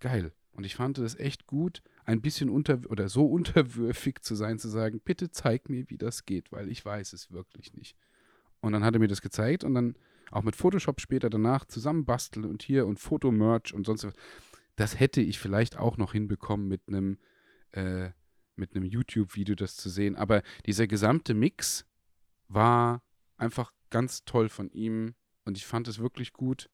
Geil. 0.00 0.32
Und 0.52 0.64
ich 0.64 0.74
fand 0.76 0.98
es 0.98 1.18
echt 1.18 1.46
gut, 1.46 1.82
ein 2.04 2.20
bisschen 2.20 2.50
unter 2.50 2.80
oder 2.88 3.08
so 3.08 3.26
unterwürfig 3.30 4.20
zu 4.22 4.34
sein, 4.34 4.58
zu 4.58 4.68
sagen, 4.68 5.00
bitte 5.04 5.30
zeig 5.30 5.68
mir, 5.68 5.88
wie 5.88 5.98
das 5.98 6.24
geht, 6.24 6.52
weil 6.52 6.70
ich 6.70 6.84
weiß 6.84 7.12
es 7.12 7.30
wirklich 7.30 7.74
nicht. 7.74 7.96
Und 8.60 8.72
dann 8.72 8.84
hat 8.84 8.94
er 8.94 9.00
mir 9.00 9.08
das 9.08 9.22
gezeigt 9.22 9.64
und 9.64 9.74
dann 9.74 9.96
auch 10.30 10.42
mit 10.42 10.56
Photoshop 10.56 11.00
später 11.00 11.28
danach 11.28 11.64
zusammenbasteln 11.64 12.46
und 12.46 12.62
hier 12.62 12.86
und 12.86 12.98
Fotomerch 12.98 13.74
und 13.74 13.86
sonst 13.86 14.04
was. 14.04 14.14
Das 14.76 14.98
hätte 14.98 15.20
ich 15.20 15.38
vielleicht 15.38 15.78
auch 15.78 15.98
noch 15.98 16.12
hinbekommen 16.12 16.68
mit 16.68 16.82
einem 16.88 17.18
äh, 17.72 18.10
mit 18.56 18.74
einem 18.74 18.84
YouTube-Video 18.84 19.54
das 19.54 19.76
zu 19.76 19.88
sehen. 19.88 20.16
Aber 20.16 20.42
dieser 20.66 20.86
gesamte 20.86 21.34
Mix 21.34 21.86
war 22.48 23.02
einfach 23.42 23.72
ganz 23.90 24.24
toll 24.24 24.48
von 24.48 24.70
ihm 24.70 25.14
und 25.44 25.58
ich 25.58 25.66
fand 25.66 25.88
es 25.88 25.98
wirklich 25.98 26.32
gut. 26.32 26.70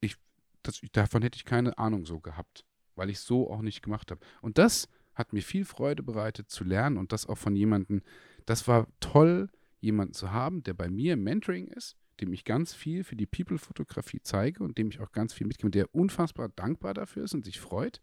Ich, 0.00 0.16
das, 0.62 0.80
davon 0.92 1.22
hätte 1.22 1.36
ich 1.36 1.44
keine 1.44 1.76
Ahnung 1.76 2.06
so 2.06 2.20
gehabt, 2.20 2.64
weil 2.94 3.10
ich 3.10 3.20
so 3.20 3.50
auch 3.50 3.60
nicht 3.60 3.82
gemacht 3.82 4.10
habe. 4.10 4.24
Und 4.40 4.56
das 4.56 4.88
hat 5.14 5.32
mir 5.32 5.42
viel 5.42 5.64
Freude 5.64 6.02
bereitet 6.02 6.48
zu 6.48 6.64
lernen 6.64 6.96
und 6.96 7.12
das 7.12 7.26
auch 7.26 7.36
von 7.36 7.56
jemandem. 7.56 8.02
Das 8.46 8.68
war 8.68 8.86
toll, 9.00 9.50
jemanden 9.80 10.14
zu 10.14 10.30
haben, 10.32 10.62
der 10.62 10.74
bei 10.74 10.88
mir 10.88 11.16
Mentoring 11.16 11.66
ist, 11.66 11.96
dem 12.20 12.32
ich 12.32 12.44
ganz 12.44 12.72
viel 12.72 13.04
für 13.04 13.16
die 13.16 13.26
People-Fotografie 13.26 14.20
zeige 14.22 14.62
und 14.62 14.78
dem 14.78 14.88
ich 14.88 15.00
auch 15.00 15.12
ganz 15.12 15.34
viel 15.34 15.46
mitgebe, 15.46 15.70
der 15.70 15.94
unfassbar 15.94 16.48
dankbar 16.48 16.94
dafür 16.94 17.24
ist 17.24 17.34
und 17.34 17.44
sich 17.44 17.60
freut, 17.60 18.00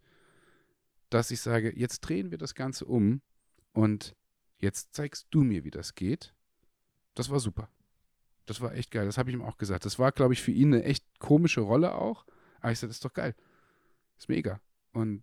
dass 1.10 1.30
ich 1.30 1.40
sage, 1.40 1.72
jetzt 1.76 2.00
drehen 2.00 2.30
wir 2.30 2.38
das 2.38 2.54
Ganze 2.54 2.84
um 2.84 3.22
und 3.72 4.14
jetzt 4.58 4.94
zeigst 4.94 5.26
du 5.30 5.42
mir, 5.42 5.64
wie 5.64 5.70
das 5.70 5.94
geht. 5.94 6.34
Das 7.14 7.30
war 7.30 7.40
super. 7.40 7.68
Das 8.46 8.60
war 8.60 8.74
echt 8.74 8.90
geil. 8.90 9.06
Das 9.06 9.18
habe 9.18 9.28
ich 9.30 9.34
ihm 9.34 9.42
auch 9.42 9.58
gesagt. 9.58 9.84
Das 9.84 9.98
war, 9.98 10.12
glaube 10.12 10.32
ich, 10.32 10.42
für 10.42 10.52
ihn 10.52 10.72
eine 10.72 10.84
echt 10.84 11.04
komische 11.18 11.60
Rolle 11.60 11.94
auch. 11.94 12.24
Aber 12.60 12.72
ich 12.72 12.78
sagte, 12.78 12.88
das 12.88 12.96
ist 12.96 13.04
doch 13.04 13.12
geil. 13.12 13.34
ist 14.16 14.28
mega. 14.28 14.60
Und 14.92 15.22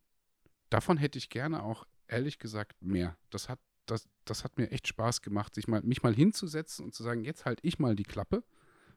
davon 0.70 0.98
hätte 0.98 1.18
ich 1.18 1.30
gerne 1.30 1.64
auch, 1.64 1.88
ehrlich 2.08 2.38
gesagt, 2.38 2.82
mehr. 2.82 3.18
Das 3.30 3.50
hat, 3.50 3.60
das, 3.86 4.08
das 4.26 4.44
hat 4.44 4.58
mir 4.58 4.72
echt 4.72 4.88
Spaß 4.88 5.22
gemacht, 5.22 5.56
sich 5.56 5.68
mal, 5.68 5.82
mich 5.82 6.04
mal 6.04 6.14
hinzusetzen 6.14 6.86
und 6.86 6.94
zu 6.94 7.04
sagen, 7.04 7.24
jetzt 7.24 7.46
halte 7.46 7.66
ich 7.66 7.80
mal 7.80 7.96
die 7.96 8.04
Klappe, 8.04 8.44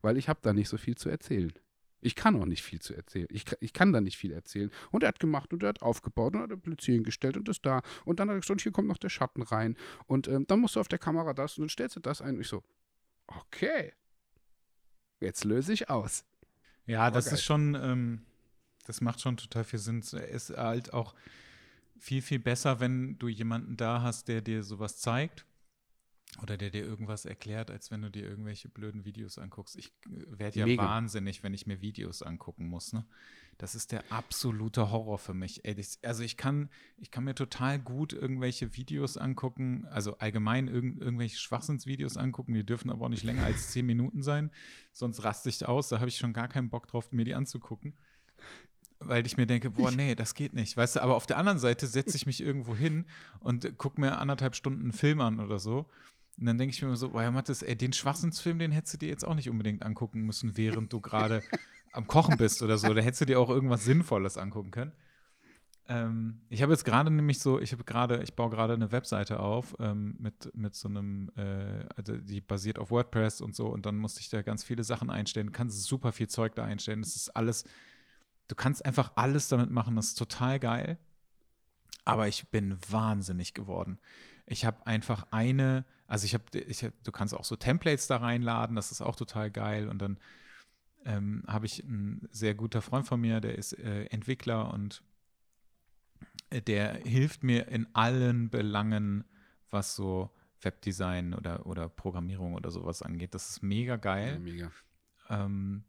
weil 0.02 0.16
ich 0.16 0.28
habe 0.28 0.40
da 0.42 0.52
nicht 0.52 0.68
so 0.68 0.76
viel 0.76 0.96
zu 0.96 1.08
erzählen. 1.08 1.52
Ich 2.00 2.14
kann 2.14 2.40
auch 2.40 2.46
nicht 2.46 2.62
viel 2.62 2.80
zu 2.80 2.94
erzählen. 2.94 3.26
Ich, 3.30 3.44
ich 3.60 3.72
kann 3.72 3.92
da 3.92 4.00
nicht 4.00 4.16
viel 4.16 4.32
erzählen. 4.32 4.70
Und 4.90 5.02
er 5.02 5.08
hat 5.08 5.18
gemacht 5.18 5.52
und 5.52 5.62
er 5.62 5.70
hat 5.70 5.82
aufgebaut 5.82 6.34
und 6.34 6.40
er 6.40 6.56
hat 6.56 6.62
Blitz 6.62 6.84
hingestellt 6.84 7.36
und 7.36 7.48
das 7.48 7.60
da. 7.62 7.82
Und 8.04 8.20
dann 8.20 8.28
hat 8.28 8.36
er 8.36 8.40
gesagt, 8.40 8.60
hier 8.60 8.72
kommt 8.72 8.88
noch 8.88 8.98
der 8.98 9.08
Schatten 9.08 9.42
rein. 9.42 9.76
Und 10.06 10.28
ähm, 10.28 10.46
dann 10.46 10.60
musst 10.60 10.76
du 10.76 10.80
auf 10.80 10.88
der 10.88 10.98
Kamera 10.98 11.32
das 11.32 11.56
und 11.56 11.62
dann 11.62 11.68
stellst 11.68 11.96
du 11.96 12.00
das 12.00 12.20
ein. 12.20 12.36
Und 12.36 12.42
ich 12.42 12.48
so, 12.48 12.62
okay, 13.26 13.92
jetzt 15.20 15.44
löse 15.44 15.72
ich 15.72 15.90
aus. 15.90 16.24
Ja, 16.86 17.10
das 17.10 17.26
geil. 17.26 17.34
ist 17.34 17.44
schon, 17.44 17.74
ähm, 17.74 18.22
das 18.86 19.00
macht 19.00 19.20
schon 19.20 19.36
total 19.36 19.64
viel 19.64 19.78
Sinn. 19.78 20.00
Es 20.00 20.12
ist 20.12 20.56
halt 20.56 20.92
auch 20.92 21.14
viel, 21.98 22.22
viel 22.22 22.38
besser, 22.38 22.80
wenn 22.80 23.18
du 23.18 23.28
jemanden 23.28 23.76
da 23.76 24.02
hast, 24.02 24.28
der 24.28 24.40
dir 24.40 24.62
sowas 24.62 24.98
zeigt 24.98 25.46
oder 26.42 26.56
der 26.56 26.70
dir 26.70 26.84
irgendwas 26.84 27.24
erklärt, 27.24 27.70
als 27.70 27.90
wenn 27.90 28.02
du 28.02 28.10
dir 28.10 28.24
irgendwelche 28.28 28.68
blöden 28.68 29.04
Videos 29.04 29.38
anguckst. 29.38 29.76
Ich 29.76 29.88
äh, 30.06 30.38
werde 30.38 30.60
ja 30.60 30.66
Mega. 30.66 30.84
wahnsinnig, 30.84 31.42
wenn 31.42 31.54
ich 31.54 31.66
mir 31.66 31.80
Videos 31.80 32.22
angucken 32.22 32.66
muss. 32.68 32.92
Ne? 32.92 33.04
Das 33.58 33.74
ist 33.74 33.92
der 33.92 34.04
absolute 34.12 34.90
Horror 34.90 35.18
für 35.18 35.32
mich. 35.32 35.62
Also 36.02 36.22
ich 36.22 36.36
kann, 36.36 36.68
ich 36.98 37.10
kann 37.10 37.24
mir 37.24 37.34
total 37.34 37.78
gut 37.78 38.12
irgendwelche 38.12 38.76
Videos 38.76 39.16
angucken, 39.16 39.86
also 39.86 40.18
allgemein 40.18 40.68
irg 40.68 40.84
irgendwelche 41.00 41.38
Schwachsinnsvideos 41.38 42.16
angucken, 42.16 42.52
die 42.52 42.64
dürfen 42.64 42.90
aber 42.90 43.06
auch 43.06 43.10
nicht 43.10 43.24
länger 43.24 43.44
als 43.44 43.70
zehn 43.70 43.86
Minuten 43.86 44.22
sein, 44.22 44.50
sonst 44.92 45.24
raste 45.24 45.48
ich 45.48 45.66
aus, 45.66 45.88
da 45.88 45.98
habe 45.98 46.08
ich 46.08 46.18
schon 46.18 46.34
gar 46.34 46.48
keinen 46.48 46.68
Bock 46.68 46.86
drauf, 46.86 47.12
mir 47.12 47.24
die 47.24 47.34
anzugucken. 47.34 47.94
Weil 48.98 49.26
ich 49.26 49.36
mir 49.36 49.46
denke, 49.46 49.70
boah, 49.70 49.90
nee, 49.90 50.14
das 50.14 50.34
geht 50.34 50.54
nicht. 50.54 50.74
Weißt 50.74 50.96
du, 50.96 51.02
aber 51.02 51.16
auf 51.16 51.26
der 51.26 51.36
anderen 51.36 51.58
Seite 51.58 51.86
setze 51.86 52.16
ich 52.16 52.24
mich 52.24 52.42
irgendwo 52.42 52.74
hin 52.74 53.04
und 53.40 53.76
gucke 53.76 54.00
mir 54.00 54.18
anderthalb 54.18 54.54
Stunden 54.54 54.82
einen 54.82 54.92
Film 54.92 55.20
an 55.20 55.38
oder 55.38 55.58
so. 55.58 55.86
Und 56.38 56.46
dann 56.46 56.58
denke 56.58 56.74
ich 56.74 56.82
mir 56.82 56.88
immer 56.88 56.96
so, 56.96 57.10
boah, 57.10 57.22
ja, 57.22 57.30
Mathis, 57.30 57.62
ey, 57.62 57.76
den 57.76 57.92
Schwachsinnsfilm, 57.92 58.58
den 58.58 58.72
hättest 58.72 58.94
du 58.94 58.98
dir 58.98 59.08
jetzt 59.08 59.26
auch 59.26 59.34
nicht 59.34 59.48
unbedingt 59.48 59.82
angucken 59.82 60.22
müssen, 60.22 60.56
während 60.56 60.92
du 60.92 61.00
gerade 61.00 61.42
am 61.92 62.06
Kochen 62.06 62.36
bist 62.38 62.62
oder 62.62 62.78
so. 62.78 62.92
Da 62.92 63.00
hättest 63.00 63.22
du 63.22 63.26
dir 63.26 63.40
auch 63.40 63.50
irgendwas 63.50 63.84
Sinnvolles 63.84 64.36
angucken 64.36 64.70
können. 64.70 64.92
Ähm, 65.88 66.40
ich 66.48 66.62
habe 66.62 66.72
jetzt 66.72 66.84
gerade 66.84 67.10
nämlich 67.10 67.38
so, 67.38 67.60
ich 67.60 67.72
habe 67.72 67.84
gerade, 67.84 68.22
ich 68.22 68.34
baue 68.34 68.50
gerade 68.50 68.74
eine 68.74 68.90
Webseite 68.90 69.38
auf 69.40 69.76
ähm, 69.78 70.16
mit, 70.18 70.50
mit 70.54 70.74
so 70.74 70.88
einem, 70.88 71.30
äh, 71.36 71.86
also 71.94 72.16
die 72.16 72.40
basiert 72.40 72.78
auf 72.78 72.90
WordPress 72.90 73.40
und 73.40 73.54
so 73.54 73.68
und 73.68 73.86
dann 73.86 73.96
musste 73.96 74.20
ich 74.20 74.28
da 74.28 74.42
ganz 74.42 74.64
viele 74.64 74.82
Sachen 74.82 75.10
einstellen. 75.10 75.46
Du 75.46 75.52
kannst 75.52 75.84
super 75.84 76.12
viel 76.12 76.28
Zeug 76.28 76.54
da 76.56 76.64
einstellen. 76.64 77.02
Das 77.02 77.14
ist 77.14 77.30
alles, 77.30 77.64
du 78.48 78.56
kannst 78.56 78.84
einfach 78.84 79.12
alles 79.14 79.48
damit 79.48 79.70
machen. 79.70 79.94
Das 79.94 80.08
ist 80.08 80.18
total 80.18 80.58
geil. 80.58 80.98
Aber 82.04 82.28
ich 82.28 82.48
bin 82.50 82.78
wahnsinnig 82.88 83.54
geworden. 83.54 83.98
Ich 84.46 84.64
habe 84.64 84.86
einfach 84.86 85.26
eine, 85.30 85.84
also 86.06 86.24
ich 86.24 86.34
habe, 86.34 86.44
ich 86.52 86.84
hab, 86.84 86.92
du 87.02 87.12
kannst 87.12 87.34
auch 87.34 87.44
so 87.44 87.56
Templates 87.56 88.06
da 88.06 88.18
reinladen, 88.18 88.76
das 88.76 88.92
ist 88.92 89.02
auch 89.02 89.16
total 89.16 89.50
geil. 89.50 89.88
Und 89.88 90.00
dann 90.00 90.18
ähm, 91.06 91.44
habe 91.46 91.66
ich 91.66 91.84
einen 91.84 92.28
sehr 92.30 92.54
guter 92.54 92.82
Freund 92.82 93.06
von 93.06 93.20
mir, 93.20 93.40
der 93.40 93.56
ist 93.56 93.72
äh, 93.78 94.04
Entwickler 94.06 94.72
und 94.72 95.02
äh, 96.50 96.60
der 96.60 96.94
hilft 96.94 97.42
mir 97.42 97.68
in 97.68 97.86
allen 97.94 98.50
Belangen, 98.50 99.24
was 99.70 99.94
so 99.94 100.30
Webdesign 100.60 101.34
oder, 101.34 101.66
oder 101.66 101.88
Programmierung 101.88 102.54
oder 102.54 102.70
sowas 102.70 103.02
angeht. 103.02 103.34
Das 103.34 103.50
ist 103.50 103.62
mega 103.62 103.96
geil. 103.96 104.34
Ja, 104.34 104.38
mega. 104.38 104.70
Ähm, 105.28 105.84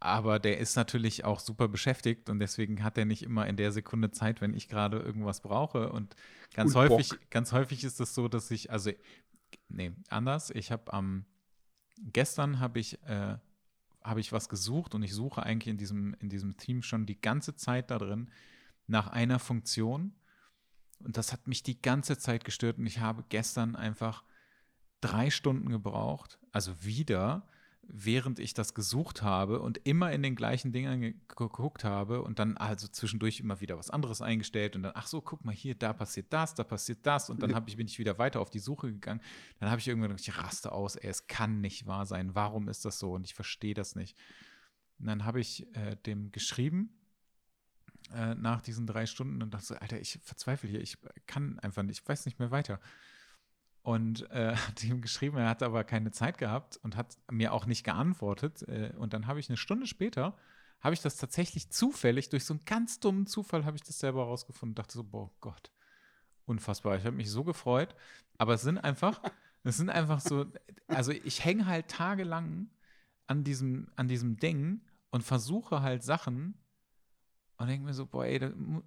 aber 0.00 0.38
der 0.38 0.58
ist 0.58 0.76
natürlich 0.76 1.24
auch 1.24 1.40
super 1.40 1.68
beschäftigt 1.68 2.28
und 2.28 2.38
deswegen 2.38 2.82
hat 2.82 2.98
er 2.98 3.04
nicht 3.04 3.22
immer 3.22 3.46
in 3.46 3.56
der 3.56 3.72
Sekunde 3.72 4.10
Zeit, 4.10 4.40
wenn 4.40 4.54
ich 4.54 4.68
gerade 4.68 4.98
irgendwas 4.98 5.40
brauche. 5.40 5.90
Und 5.90 6.14
ganz 6.52 6.74
und 6.74 6.82
häufig, 6.82 7.10
Bock. 7.10 7.30
ganz 7.30 7.52
häufig 7.52 7.84
ist 7.84 8.00
es 8.00 8.14
so, 8.14 8.28
dass 8.28 8.50
ich, 8.50 8.70
also, 8.70 8.90
nee, 9.68 9.92
anders. 10.08 10.50
Ich 10.50 10.70
habe 10.70 10.92
am 10.92 11.04
ähm, 11.04 11.24
gestern 12.12 12.60
habe 12.60 12.80
ich, 12.80 13.02
äh, 13.04 13.38
habe 14.04 14.20
ich 14.20 14.32
was 14.32 14.48
gesucht 14.48 14.94
und 14.94 15.02
ich 15.02 15.14
suche 15.14 15.42
eigentlich 15.42 15.70
in 15.70 15.78
diesem, 15.78 16.14
in 16.20 16.28
diesem 16.28 16.56
Team 16.56 16.82
schon 16.82 17.06
die 17.06 17.20
ganze 17.20 17.56
Zeit 17.56 17.90
da 17.90 17.98
drin 17.98 18.30
nach 18.86 19.08
einer 19.08 19.38
Funktion. 19.38 20.12
Und 21.00 21.16
das 21.16 21.32
hat 21.32 21.48
mich 21.48 21.62
die 21.62 21.80
ganze 21.80 22.18
Zeit 22.18 22.44
gestört 22.44 22.78
und 22.78 22.86
ich 22.86 23.00
habe 23.00 23.24
gestern 23.28 23.76
einfach 23.76 24.22
drei 25.00 25.30
Stunden 25.30 25.70
gebraucht, 25.70 26.38
also 26.52 26.84
wieder, 26.84 27.46
während 27.88 28.38
ich 28.38 28.54
das 28.54 28.74
gesucht 28.74 29.22
habe 29.22 29.60
und 29.60 29.78
immer 29.84 30.12
in 30.12 30.22
den 30.22 30.34
gleichen 30.34 30.72
Dingern 30.72 31.14
geguckt 31.28 31.84
habe 31.84 32.22
und 32.22 32.38
dann 32.38 32.56
also 32.56 32.88
zwischendurch 32.88 33.40
immer 33.40 33.60
wieder 33.60 33.78
was 33.78 33.90
anderes 33.90 34.20
eingestellt 34.20 34.76
und 34.76 34.82
dann, 34.82 34.92
ach 34.94 35.06
so, 35.06 35.20
guck 35.20 35.44
mal 35.44 35.54
hier, 35.54 35.74
da 35.74 35.92
passiert 35.92 36.32
das, 36.32 36.54
da 36.54 36.64
passiert 36.64 37.00
das 37.02 37.30
und 37.30 37.42
dann 37.42 37.54
habe 37.54 37.68
ich, 37.68 37.76
bin 37.76 37.86
ich 37.86 37.98
wieder 37.98 38.18
weiter 38.18 38.40
auf 38.40 38.50
die 38.50 38.58
Suche 38.58 38.92
gegangen. 38.92 39.20
Dann 39.60 39.70
habe 39.70 39.80
ich 39.80 39.88
irgendwann 39.88 40.10
gedacht, 40.10 40.26
ich 40.26 40.36
raste 40.36 40.72
aus, 40.72 40.96
ey, 40.96 41.08
es 41.08 41.26
kann 41.26 41.60
nicht 41.60 41.86
wahr 41.86 42.06
sein, 42.06 42.34
warum 42.34 42.68
ist 42.68 42.84
das 42.84 42.98
so 42.98 43.12
und 43.12 43.24
ich 43.24 43.34
verstehe 43.34 43.74
das 43.74 43.94
nicht. 43.94 44.16
Und 44.98 45.06
dann 45.06 45.24
habe 45.24 45.40
ich 45.40 45.66
äh, 45.76 45.96
dem 46.06 46.30
geschrieben 46.32 46.90
äh, 48.14 48.34
nach 48.34 48.60
diesen 48.60 48.86
drei 48.86 49.06
Stunden 49.06 49.42
und 49.42 49.52
dachte 49.52 49.66
so, 49.66 49.74
Alter, 49.74 50.00
ich 50.00 50.18
verzweifle 50.22 50.68
hier, 50.68 50.80
ich 50.80 50.98
kann 51.26 51.58
einfach 51.58 51.82
nicht, 51.82 52.00
ich 52.00 52.08
weiß 52.08 52.26
nicht 52.26 52.38
mehr 52.38 52.50
weiter 52.50 52.80
und 53.84 54.28
äh, 54.30 54.56
hat 54.56 54.82
ihm 54.82 55.00
geschrieben, 55.00 55.36
er 55.36 55.48
hat 55.48 55.62
aber 55.62 55.84
keine 55.84 56.10
Zeit 56.10 56.38
gehabt 56.38 56.78
und 56.82 56.96
hat 56.96 57.16
mir 57.30 57.52
auch 57.52 57.66
nicht 57.66 57.84
geantwortet. 57.84 58.62
Äh, 58.62 58.92
und 58.96 59.12
dann 59.12 59.28
habe 59.28 59.38
ich 59.38 59.48
eine 59.48 59.56
Stunde 59.56 59.86
später, 59.86 60.36
habe 60.80 60.94
ich 60.94 61.00
das 61.00 61.16
tatsächlich 61.16 61.70
zufällig, 61.70 62.30
durch 62.30 62.44
so 62.44 62.54
einen 62.54 62.64
ganz 62.64 62.98
dummen 62.98 63.26
Zufall 63.26 63.64
habe 63.64 63.76
ich 63.76 63.82
das 63.82 63.98
selber 63.98 64.24
rausgefunden 64.24 64.72
und 64.72 64.78
dachte 64.78 64.94
so, 64.94 65.04
boah 65.04 65.30
Gott, 65.40 65.70
unfassbar. 66.46 66.96
Ich 66.96 67.04
habe 67.04 67.16
mich 67.16 67.30
so 67.30 67.44
gefreut. 67.44 67.94
Aber 68.38 68.54
es 68.54 68.62
sind 68.62 68.78
einfach, 68.78 69.22
es 69.62 69.76
sind 69.76 69.90
einfach 69.90 70.20
so, 70.20 70.46
also 70.88 71.12
ich 71.12 71.44
hänge 71.44 71.66
halt 71.66 71.88
tagelang 71.88 72.70
an 73.26 73.44
diesem, 73.44 73.88
an 73.96 74.08
diesem 74.08 74.38
Ding 74.38 74.80
und 75.10 75.22
versuche 75.22 75.82
halt 75.82 76.02
Sachen 76.02 76.58
und 77.64 77.70
denke 77.70 77.86
mir 77.86 77.94
so, 77.94 78.06
boah, 78.06 78.24
ey, 78.24 78.40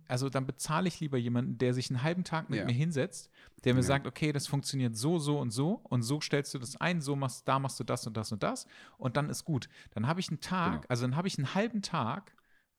also 0.07 0.29
dann 0.29 0.45
bezahle 0.45 0.87
ich 0.87 0.99
lieber 0.99 1.17
jemanden, 1.17 1.57
der 1.57 1.73
sich 1.73 1.89
einen 1.89 2.03
halben 2.03 2.23
Tag 2.23 2.49
mit 2.49 2.59
ja. 2.59 2.65
mir 2.65 2.73
hinsetzt, 2.73 3.29
der 3.63 3.73
mir 3.73 3.81
ja. 3.81 3.87
sagt, 3.87 4.07
okay, 4.07 4.31
das 4.31 4.47
funktioniert 4.47 4.95
so, 4.95 5.19
so 5.19 5.39
und 5.39 5.51
so 5.51 5.81
und 5.83 6.03
so 6.03 6.21
stellst 6.21 6.53
du 6.53 6.59
das 6.59 6.75
ein, 6.77 7.01
so 7.01 7.15
machst, 7.15 7.47
da 7.47 7.59
machst 7.59 7.79
du 7.79 7.83
das 7.83 8.05
und 8.07 8.15
das 8.15 8.31
und 8.31 8.43
das 8.43 8.67
und 8.97 9.17
dann 9.17 9.29
ist 9.29 9.45
gut. 9.45 9.67
Dann 9.91 10.07
habe 10.07 10.19
ich 10.19 10.29
einen 10.29 10.41
Tag, 10.41 10.81
genau. 10.81 10.85
also 10.89 11.05
dann 11.05 11.15
habe 11.15 11.27
ich 11.27 11.37
einen 11.37 11.53
halben 11.53 11.81
Tag, 11.81 12.35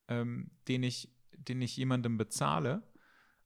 ähm, 0.07 0.51
den 0.67 0.83
ich, 0.83 1.11
den 1.37 1.61
ich 1.61 1.77
jemandem 1.77 2.17
bezahle, 2.17 2.83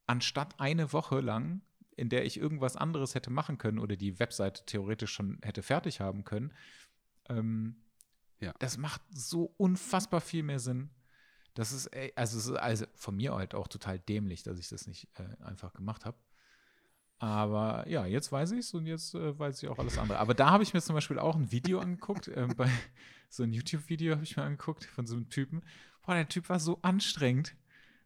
anstatt 0.07 0.59
eine 0.59 0.93
Woche 0.93 1.19
lang, 1.19 1.61
in 1.95 2.09
der 2.09 2.25
ich 2.25 2.39
irgendwas 2.39 2.75
anderes 2.75 3.15
hätte 3.15 3.29
machen 3.29 3.57
können 3.57 3.79
oder 3.79 3.95
die 3.95 4.19
Webseite 4.19 4.65
theoretisch 4.65 5.11
schon 5.11 5.39
hätte 5.43 5.63
fertig 5.63 5.99
haben 5.99 6.23
können. 6.23 6.53
Ähm, 7.29 7.75
ja. 8.39 8.53
Das 8.59 8.77
macht 8.77 9.01
so 9.11 9.53
unfassbar 9.57 10.21
viel 10.21 10.43
mehr 10.43 10.59
Sinn. 10.59 10.89
Das 11.53 11.71
ist, 11.71 11.89
also, 12.15 12.37
es 12.37 12.45
ist 12.47 12.55
also 12.55 12.85
von 12.95 13.15
mir 13.15 13.35
halt 13.35 13.53
auch 13.53 13.67
total 13.67 13.99
dämlich, 13.99 14.43
dass 14.43 14.57
ich 14.57 14.69
das 14.69 14.87
nicht 14.87 15.07
äh, 15.19 15.43
einfach 15.43 15.73
gemacht 15.73 16.05
habe. 16.05 16.17
Aber 17.19 17.87
ja, 17.87 18.05
jetzt 18.05 18.31
weiß 18.31 18.51
ich 18.51 18.59
es 18.59 18.73
und 18.73 18.85
jetzt 18.85 19.15
äh, 19.15 19.37
weiß 19.37 19.63
ich 19.63 19.69
auch 19.69 19.79
alles 19.79 19.97
andere. 19.97 20.19
Aber 20.19 20.33
da 20.33 20.49
habe 20.49 20.63
ich 20.63 20.73
mir 20.73 20.81
zum 20.81 20.95
Beispiel 20.95 21.19
auch 21.19 21.35
ein 21.35 21.51
Video 21.51 21.79
angeguckt, 21.79 22.27
äh, 22.27 22.47
bei 22.57 22.69
so 23.29 23.43
ein 23.43 23.53
YouTube-Video 23.53 24.15
habe 24.15 24.23
ich 24.23 24.35
mir 24.35 24.43
angeguckt 24.43 24.85
von 24.85 25.05
so 25.05 25.15
einem 25.15 25.29
Typen. 25.29 25.61
Boah, 26.05 26.15
der 26.15 26.27
Typ 26.27 26.49
war 26.49 26.59
so 26.59 26.79
anstrengend. 26.81 27.55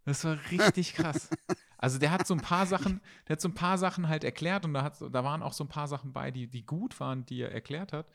Das 0.06 0.24
war 0.24 0.38
richtig 0.52 0.94
krass. 0.94 1.30
Also 1.78 2.00
der 2.00 2.12
hat 2.12 2.26
so 2.26 2.34
ein 2.34 2.42
paar 2.42 2.66
Sachen, 2.66 3.02
der 3.28 3.34
hat 3.34 3.42
so 3.42 3.50
ein 3.50 3.54
paar 3.54 3.78
Sachen 3.78 4.08
halt 4.08 4.24
erklärt 4.24 4.66
und 4.66 4.74
da, 4.74 4.84
hat, 4.84 5.02
da 5.02 5.24
waren 5.24 5.44
auch 5.44 5.54
so 5.54 5.64
ein 5.64 5.68
paar 5.68 5.88
Sachen 5.88 6.14
bei, 6.14 6.32
die, 6.32 6.48
die 6.48 6.66
gut 6.66 7.00
waren, 7.00 7.26
die 7.26 7.42
er 7.42 7.52
erklärt 7.52 7.94
hat, 7.94 8.08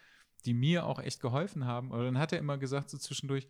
die 0.45 0.55
mir 0.55 0.87
auch 0.87 0.99
echt 0.99 1.21
geholfen 1.21 1.67
haben. 1.67 1.91
Und 1.91 2.03
dann 2.03 2.19
hat 2.19 2.33
er 2.33 2.39
immer 2.39 2.59
gesagt, 2.59 2.91
so 2.91 2.99
zwischendurch, 2.99 3.49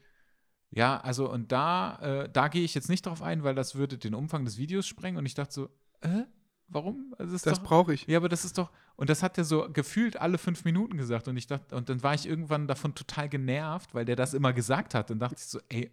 ja, 0.73 1.01
also 1.01 1.31
und 1.31 1.53
da, 1.53 1.99
äh, 2.01 2.29
da 2.33 2.49
gehe 2.49 2.65
ich 2.65 2.75
jetzt 2.75 2.89
nicht 2.89 3.07
drauf 3.07 3.23
ein, 3.23 3.45
weil 3.45 3.55
das 3.55 3.75
würde 3.75 3.99
den 3.99 4.15
Umfang 4.15 4.45
des 4.45 4.59
Videos 4.59 4.87
sprengen. 4.87 5.19
Und 5.19 5.27
ich 5.27 5.35
dachte 5.35 5.53
so, 5.53 5.69
äh, 6.01 6.25
Warum? 6.73 7.15
Also 7.19 7.33
das, 7.33 7.43
das 7.43 7.63
brauche 7.63 7.93
ich. 7.93 8.07
Ja, 8.07 8.17
aber 8.17 8.31
das 8.31 8.47
ist 8.47 8.57
doch, 8.57 8.71
und 8.97 9.11
das 9.11 9.23
hat 9.23 9.37
er 9.37 9.45
so 9.45 9.69
gefühlt 9.71 10.17
alle 10.17 10.39
fünf 10.39 10.65
Minuten 10.65 10.97
gesagt. 10.97 11.29
Und 11.29 11.37
ich 11.37 11.47
dachte, 11.47 11.77
und 11.77 11.91
dann 11.91 12.03
war 12.03 12.15
ich 12.15 12.27
irgendwann 12.27 12.67
davon 12.67 12.95
total 12.95 13.29
genervt, 13.29 13.95
weil 13.95 14.07
der 14.07 14.17
das 14.17 14.33
immer 14.33 14.55
gesagt 14.55 14.95
hat. 14.95 15.11
Und 15.11 15.19
dachte 15.19 15.37
ich 15.39 15.45
so, 15.45 15.61
ey, 15.69 15.91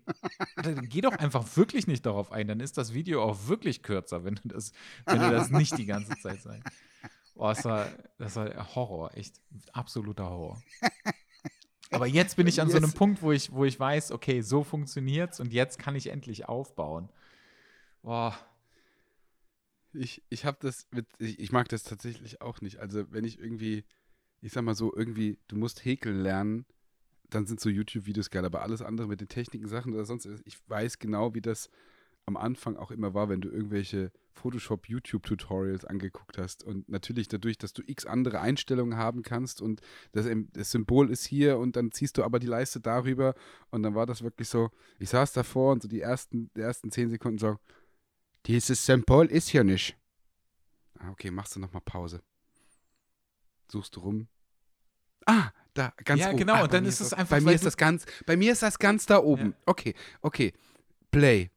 dann 0.55 0.87
geh 0.87 1.01
doch 1.01 1.11
einfach 1.11 1.45
wirklich 1.57 1.85
nicht 1.85 2.05
darauf 2.05 2.31
ein. 2.31 2.47
Dann 2.47 2.61
ist 2.61 2.77
das 2.77 2.93
Video 2.93 3.21
auch 3.21 3.47
wirklich 3.47 3.83
kürzer, 3.83 4.23
wenn 4.23 4.35
du 4.35 4.47
das, 4.47 4.71
wenn 5.05 5.19
du 5.19 5.29
das 5.29 5.49
nicht 5.49 5.77
die 5.77 5.85
ganze 5.85 6.15
Zeit 6.17 6.41
sagst. 6.41 6.63
Boah, 7.35 7.53
das 7.53 7.65
war, 7.65 7.87
das 8.17 8.35
war 8.37 8.75
Horror, 8.75 9.17
echt. 9.17 9.41
Absoluter 9.73 10.29
Horror. 10.29 10.61
Aber 11.91 12.07
jetzt 12.07 12.35
bin 12.35 12.47
ich 12.47 12.61
an 12.61 12.69
so 12.69 12.77
einem 12.77 12.93
Punkt, 12.93 13.21
wo 13.21 13.31
ich, 13.31 13.51
wo 13.51 13.65
ich 13.65 13.79
weiß, 13.79 14.11
okay, 14.11 14.41
so 14.41 14.63
funktioniert's 14.63 15.39
und 15.39 15.51
jetzt 15.51 15.79
kann 15.79 15.95
ich 15.95 16.07
endlich 16.07 16.47
aufbauen. 16.47 17.09
Boah, 18.03 18.37
ich, 19.93 20.23
ich 20.29 20.45
habe 20.45 20.57
das 20.61 20.87
mit, 20.91 21.07
ich, 21.17 21.39
ich 21.39 21.51
mag 21.51 21.67
das 21.69 21.83
tatsächlich 21.83 22.41
auch 22.41 22.61
nicht. 22.61 22.77
Also 22.77 23.11
wenn 23.11 23.23
ich 23.23 23.39
irgendwie, 23.39 23.85
ich 24.41 24.53
sag 24.53 24.63
mal 24.63 24.75
so, 24.75 24.95
irgendwie, 24.95 25.39
du 25.47 25.55
musst 25.55 25.83
häkeln 25.83 26.21
lernen, 26.21 26.65
dann 27.29 27.45
sind 27.45 27.59
so 27.59 27.69
YouTube-Videos 27.69 28.29
geil, 28.29 28.45
aber 28.45 28.61
alles 28.61 28.81
andere 28.81 29.07
mit 29.07 29.21
den 29.21 29.27
Techniken, 29.27 29.67
Sachen 29.67 29.93
oder 29.93 30.05
sonst, 30.05 30.27
ich 30.45 30.57
weiß 30.67 30.99
genau, 30.99 31.33
wie 31.33 31.41
das 31.41 31.69
am 32.29 32.37
Anfang 32.37 32.77
auch 32.77 32.91
immer 32.91 33.15
war, 33.15 33.27
wenn 33.27 33.41
du 33.41 33.49
irgendwelche 33.49 34.11
Photoshop 34.33 34.87
YouTube-Tutorials 34.87 35.83
angeguckt 35.83 36.37
hast. 36.37 36.63
Und 36.63 36.87
natürlich 36.87 37.27
dadurch, 37.27 37.57
dass 37.57 37.73
du 37.73 37.81
x 37.83 38.05
andere 38.05 38.39
Einstellungen 38.39 38.97
haben 38.97 39.23
kannst 39.23 39.61
und 39.61 39.81
das, 40.11 40.27
das, 40.53 40.69
Symbol 40.69 41.09
ist 41.09 41.25
hier 41.25 41.57
und 41.57 41.75
dann 41.75 41.91
ziehst 41.91 42.19
du 42.19 42.23
aber 42.23 42.37
die 42.37 42.47
Leiste 42.47 42.79
darüber 42.79 43.33
und 43.71 43.81
dann 43.81 43.95
war 43.95 44.05
das 44.05 44.21
wirklich 44.21 44.47
so, 44.47 44.69
ich 44.99 45.09
saß 45.09 45.33
davor 45.33 45.71
und 45.71 45.81
so 45.81 45.87
die 45.87 46.01
ersten, 46.01 46.51
die 46.55 46.61
ersten 46.61 46.91
zehn 46.91 47.09
Sekunden 47.09 47.39
so, 47.39 47.57
dieses 48.45 48.85
Symbol 48.85 49.25
ist 49.25 49.49
hier 49.49 49.63
nicht. 49.63 49.97
Ah, 50.99 51.09
okay, 51.09 51.31
machst 51.31 51.55
du 51.55 51.59
nochmal 51.59 51.81
Pause. 51.81 52.21
Suchst 53.71 53.95
du 53.95 54.01
rum. 54.01 54.27
Ah, 55.25 55.49
da, 55.73 55.93
ganz 56.05 56.21
ja, 56.21 56.27
oben. 56.27 56.37
Ja, 56.37 56.45
genau, 56.45 56.53
ah, 56.53 56.63
und 56.63 56.73
dann 56.73 56.85
ist 56.85 57.01
es 57.01 57.11
einfach. 57.11 57.37
Bei 57.37 57.41
mir 57.41 57.53
ist 57.53 57.65
das 57.65 57.75
ganz, 57.75 58.05
bei 58.27 58.37
mir 58.37 58.51
ist 58.51 58.61
das 58.61 58.77
ganz 58.77 59.07
da 59.07 59.17
oben. 59.17 59.51
Ja. 59.51 59.57
Okay, 59.65 59.95
okay. 60.21 60.53
Play. 61.11 61.49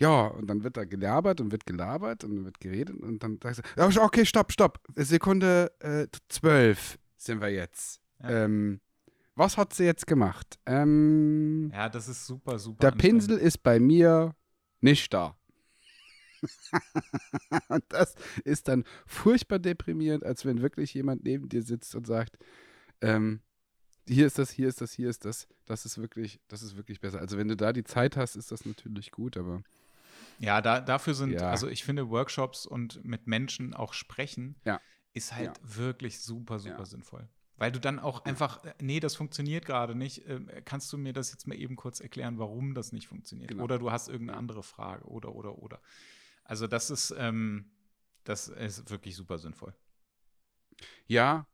Ja, 0.00 0.28
und 0.28 0.46
dann 0.46 0.64
wird 0.64 0.78
da 0.78 0.84
gelabert 0.84 1.42
und 1.42 1.52
wird 1.52 1.66
gelabert 1.66 2.24
und 2.24 2.46
wird 2.46 2.58
geredet 2.58 2.98
und 3.00 3.22
dann 3.22 3.38
sagst 3.42 3.62
du, 3.76 4.00
okay, 4.00 4.24
stopp, 4.24 4.50
stopp. 4.50 4.80
Sekunde 4.96 5.70
äh, 5.80 6.06
zwölf 6.30 6.98
sind 7.18 7.42
wir 7.42 7.50
jetzt. 7.50 8.00
Ja. 8.22 8.44
Ähm, 8.44 8.80
was 9.34 9.58
hat 9.58 9.74
sie 9.74 9.84
jetzt 9.84 10.06
gemacht? 10.06 10.58
Ähm, 10.64 11.70
ja, 11.74 11.90
das 11.90 12.08
ist 12.08 12.26
super, 12.26 12.58
super. 12.58 12.78
Der 12.80 12.96
Pinsel 12.96 13.36
ist 13.36 13.62
bei 13.62 13.78
mir 13.78 14.34
nicht 14.80 15.12
da. 15.12 15.36
und 17.68 17.84
das 17.90 18.14
ist 18.44 18.68
dann 18.68 18.84
furchtbar 19.04 19.58
deprimierend, 19.58 20.24
als 20.24 20.46
wenn 20.46 20.62
wirklich 20.62 20.94
jemand 20.94 21.24
neben 21.24 21.50
dir 21.50 21.62
sitzt 21.62 21.94
und 21.94 22.06
sagt, 22.06 22.38
ähm, 23.02 23.40
hier 24.08 24.26
ist 24.26 24.38
das, 24.38 24.50
hier 24.50 24.68
ist 24.68 24.80
das, 24.80 24.92
hier 24.92 25.10
ist 25.10 25.26
das. 25.26 25.46
Das 25.66 25.84
ist 25.84 25.98
wirklich, 25.98 26.40
das 26.48 26.62
ist 26.62 26.78
wirklich 26.78 27.00
besser. 27.00 27.20
Also 27.20 27.36
wenn 27.36 27.48
du 27.48 27.56
da 27.56 27.74
die 27.74 27.84
Zeit 27.84 28.16
hast, 28.16 28.36
ist 28.36 28.50
das 28.50 28.64
natürlich 28.64 29.10
gut, 29.10 29.36
aber 29.36 29.62
ja, 30.40 30.62
da, 30.62 30.80
dafür 30.80 31.14
sind, 31.14 31.32
ja. 31.32 31.50
also 31.50 31.68
ich 31.68 31.84
finde 31.84 32.08
Workshops 32.08 32.64
und 32.64 33.04
mit 33.04 33.26
Menschen 33.26 33.74
auch 33.74 33.92
sprechen, 33.92 34.56
ja. 34.64 34.80
ist 35.12 35.34
halt 35.34 35.58
ja. 35.58 35.76
wirklich 35.76 36.20
super, 36.20 36.58
super 36.58 36.86
sinnvoll. 36.86 37.28
Weil 37.56 37.70
du 37.70 37.78
dann 37.78 37.98
auch 37.98 38.24
einfach, 38.24 38.64
äh, 38.64 38.72
nee, 38.80 39.00
das 39.00 39.14
funktioniert 39.14 39.66
gerade 39.66 39.94
nicht. 39.94 40.26
Ähm, 40.26 40.50
kannst 40.64 40.90
du 40.94 40.96
mir 40.96 41.12
das 41.12 41.30
jetzt 41.30 41.46
mal 41.46 41.56
eben 41.56 41.76
kurz 41.76 42.00
erklären, 42.00 42.38
warum 42.38 42.74
das 42.74 42.90
nicht 42.92 43.06
funktioniert? 43.06 43.50
Genau. 43.50 43.64
Oder 43.64 43.78
du 43.78 43.90
hast 43.90 44.08
irgendeine 44.08 44.38
andere 44.38 44.62
Frage 44.62 45.04
oder, 45.04 45.34
oder, 45.34 45.58
oder. 45.58 45.82
Also 46.42 46.66
das 46.66 46.88
ist, 46.88 47.14
ähm, 47.18 47.70
das 48.24 48.48
ist 48.48 48.88
wirklich 48.88 49.14
super 49.14 49.36
sinnvoll. 49.36 49.74
Ja, 51.06 51.46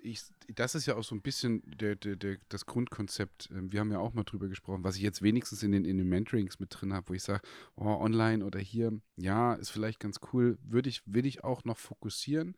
ich, 0.00 0.22
das 0.54 0.74
ist 0.74 0.86
ja 0.86 0.96
auch 0.96 1.04
so 1.04 1.14
ein 1.14 1.22
bisschen 1.22 1.62
der, 1.64 1.96
der, 1.96 2.16
der, 2.16 2.36
das 2.48 2.66
Grundkonzept. 2.66 3.50
Ähm, 3.50 3.72
wir 3.72 3.80
haben 3.80 3.90
ja 3.90 3.98
auch 3.98 4.14
mal 4.14 4.24
drüber 4.24 4.48
gesprochen, 4.48 4.84
was 4.84 4.96
ich 4.96 5.02
jetzt 5.02 5.22
wenigstens 5.22 5.62
in 5.62 5.72
den, 5.72 5.84
in 5.84 5.98
den 5.98 6.08
Mentorings 6.08 6.58
mit 6.60 6.68
drin 6.70 6.92
habe, 6.92 7.08
wo 7.08 7.14
ich 7.14 7.22
sage, 7.22 7.42
oh, 7.76 7.86
online 7.86 8.44
oder 8.44 8.58
hier, 8.58 8.92
ja, 9.16 9.54
ist 9.54 9.70
vielleicht 9.70 10.00
ganz 10.00 10.20
cool, 10.32 10.58
würde 10.62 10.88
ich, 10.88 11.02
will 11.06 11.26
ich 11.26 11.44
auch 11.44 11.64
noch 11.64 11.78
fokussieren, 11.78 12.56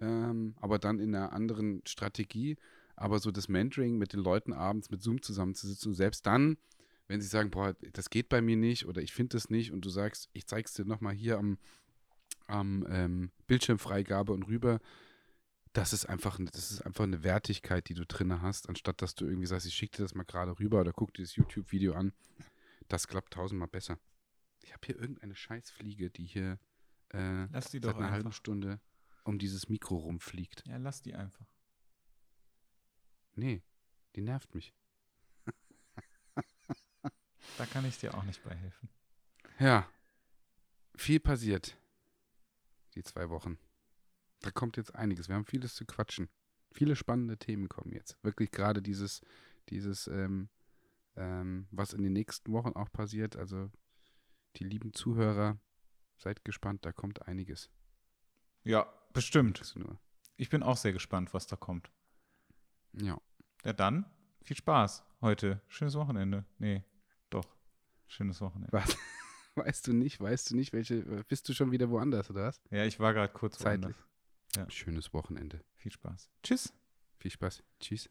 ähm, 0.00 0.54
aber 0.60 0.78
dann 0.78 0.98
in 0.98 1.14
einer 1.14 1.32
anderen 1.32 1.82
Strategie. 1.86 2.56
Aber 2.94 3.18
so 3.18 3.30
das 3.30 3.48
Mentoring 3.48 3.96
mit 3.96 4.12
den 4.12 4.20
Leuten 4.20 4.52
abends 4.52 4.90
mit 4.90 5.02
Zoom 5.02 5.22
zusammenzusitzen 5.22 5.90
und 5.90 5.96
selbst 5.96 6.26
dann 6.26 6.58
wenn 7.08 7.20
sie 7.20 7.28
sagen, 7.28 7.50
boah, 7.50 7.74
das 7.92 8.08
geht 8.08 8.30
bei 8.30 8.40
mir 8.40 8.56
nicht 8.56 8.86
oder 8.86 9.02
ich 9.02 9.12
finde 9.12 9.36
das 9.36 9.50
nicht 9.50 9.70
und 9.70 9.84
du 9.84 9.90
sagst, 9.90 10.30
ich 10.32 10.46
zeig's 10.46 10.72
dir 10.72 10.86
nochmal 10.86 11.12
hier 11.12 11.36
am, 11.36 11.58
am 12.46 12.86
ähm, 12.88 13.30
Bildschirmfreigabe 13.46 14.32
und 14.32 14.44
rüber, 14.44 14.80
das 15.72 15.92
ist 15.92 16.06
einfach, 16.06 16.38
das 16.52 16.70
ist 16.70 16.82
einfach 16.82 17.04
eine 17.04 17.22
Wertigkeit, 17.22 17.88
die 17.88 17.94
du 17.94 18.04
drin 18.04 18.42
hast, 18.42 18.68
anstatt 18.68 19.00
dass 19.00 19.14
du 19.14 19.24
irgendwie 19.26 19.46
sagst, 19.46 19.66
ich 19.66 19.74
schicke 19.74 19.98
dir 19.98 20.02
das 20.04 20.14
mal 20.14 20.24
gerade 20.24 20.58
rüber 20.58 20.80
oder 20.80 20.92
guck 20.92 21.14
dir 21.14 21.22
das 21.22 21.36
YouTube-Video 21.36 21.94
an. 21.94 22.12
Das 22.88 23.08
klappt 23.08 23.32
tausendmal 23.32 23.68
besser. 23.68 23.98
Ich 24.62 24.72
habe 24.72 24.86
hier 24.86 24.98
irgendeine 24.98 25.34
Scheißfliege, 25.34 26.10
die 26.10 26.26
hier 26.26 26.58
äh, 27.10 27.46
lass 27.46 27.70
die 27.70 27.78
seit 27.78 27.84
doch 27.84 27.90
einer 27.90 28.06
einfach. 28.06 28.12
halben 28.12 28.32
Stunde 28.32 28.80
um 29.24 29.38
dieses 29.38 29.68
Mikro 29.68 29.96
rumfliegt. 29.96 30.66
Ja, 30.66 30.76
lass 30.76 31.02
die 31.02 31.14
einfach. 31.14 31.46
Nee, 33.34 33.62
die 34.14 34.22
nervt 34.22 34.54
mich. 34.54 34.74
Da 37.58 37.66
kann 37.66 37.84
ich 37.84 37.98
dir 37.98 38.14
auch 38.14 38.22
nicht 38.22 38.42
bei 38.44 38.54
helfen. 38.54 38.88
Ja. 39.58 39.86
Viel 40.96 41.20
passiert. 41.20 41.76
Die 42.94 43.02
zwei 43.02 43.28
Wochen. 43.28 43.58
Da 44.42 44.50
kommt 44.50 44.76
jetzt 44.76 44.94
einiges. 44.94 45.28
Wir 45.28 45.36
haben 45.36 45.44
vieles 45.44 45.74
zu 45.74 45.84
quatschen. 45.84 46.28
Viele 46.72 46.96
spannende 46.96 47.38
Themen 47.38 47.68
kommen 47.68 47.92
jetzt. 47.92 48.16
Wirklich 48.22 48.50
gerade 48.50 48.82
dieses, 48.82 49.20
dieses, 49.68 50.08
ähm, 50.08 50.48
ähm, 51.16 51.66
was 51.70 51.92
in 51.92 52.02
den 52.02 52.12
nächsten 52.12 52.52
Wochen 52.52 52.72
auch 52.72 52.90
passiert. 52.90 53.36
Also 53.36 53.70
die 54.56 54.64
lieben 54.64 54.92
Zuhörer, 54.92 55.58
seid 56.16 56.44
gespannt, 56.44 56.84
da 56.84 56.92
kommt 56.92 57.26
einiges. 57.26 57.70
Ja, 58.64 58.86
bestimmt. 59.12 59.74
Ich 60.36 60.48
bin 60.50 60.62
auch 60.62 60.76
sehr 60.76 60.92
gespannt, 60.92 61.34
was 61.34 61.46
da 61.46 61.56
kommt. 61.56 61.90
Ja. 62.92 63.20
Ja, 63.64 63.72
dann 63.72 64.06
viel 64.42 64.56
Spaß 64.56 65.04
heute. 65.20 65.60
Schönes 65.68 65.94
Wochenende. 65.94 66.44
Nee, 66.58 66.84
doch. 67.30 67.46
Schönes 68.06 68.40
Wochenende. 68.40 68.72
Was? 68.72 68.96
Weißt 69.54 69.86
du 69.86 69.92
nicht, 69.92 70.18
weißt 70.18 70.50
du 70.50 70.56
nicht, 70.56 70.72
welche, 70.72 71.02
bist 71.24 71.46
du 71.46 71.52
schon 71.52 71.72
wieder 71.72 71.90
woanders, 71.90 72.30
oder 72.30 72.44
was? 72.44 72.62
Ja, 72.70 72.86
ich 72.86 72.98
war 72.98 73.12
gerade 73.12 73.30
kurz 73.34 73.58
Zeitlich. 73.58 73.94
woanders. 73.94 74.11
Ja. 74.56 74.68
Schönes 74.70 75.12
Wochenende. 75.14 75.64
Viel 75.76 75.92
Spaß. 75.92 76.30
Tschüss. 76.42 76.72
Viel 77.18 77.30
Spaß. 77.30 77.62
Tschüss. 77.80 78.10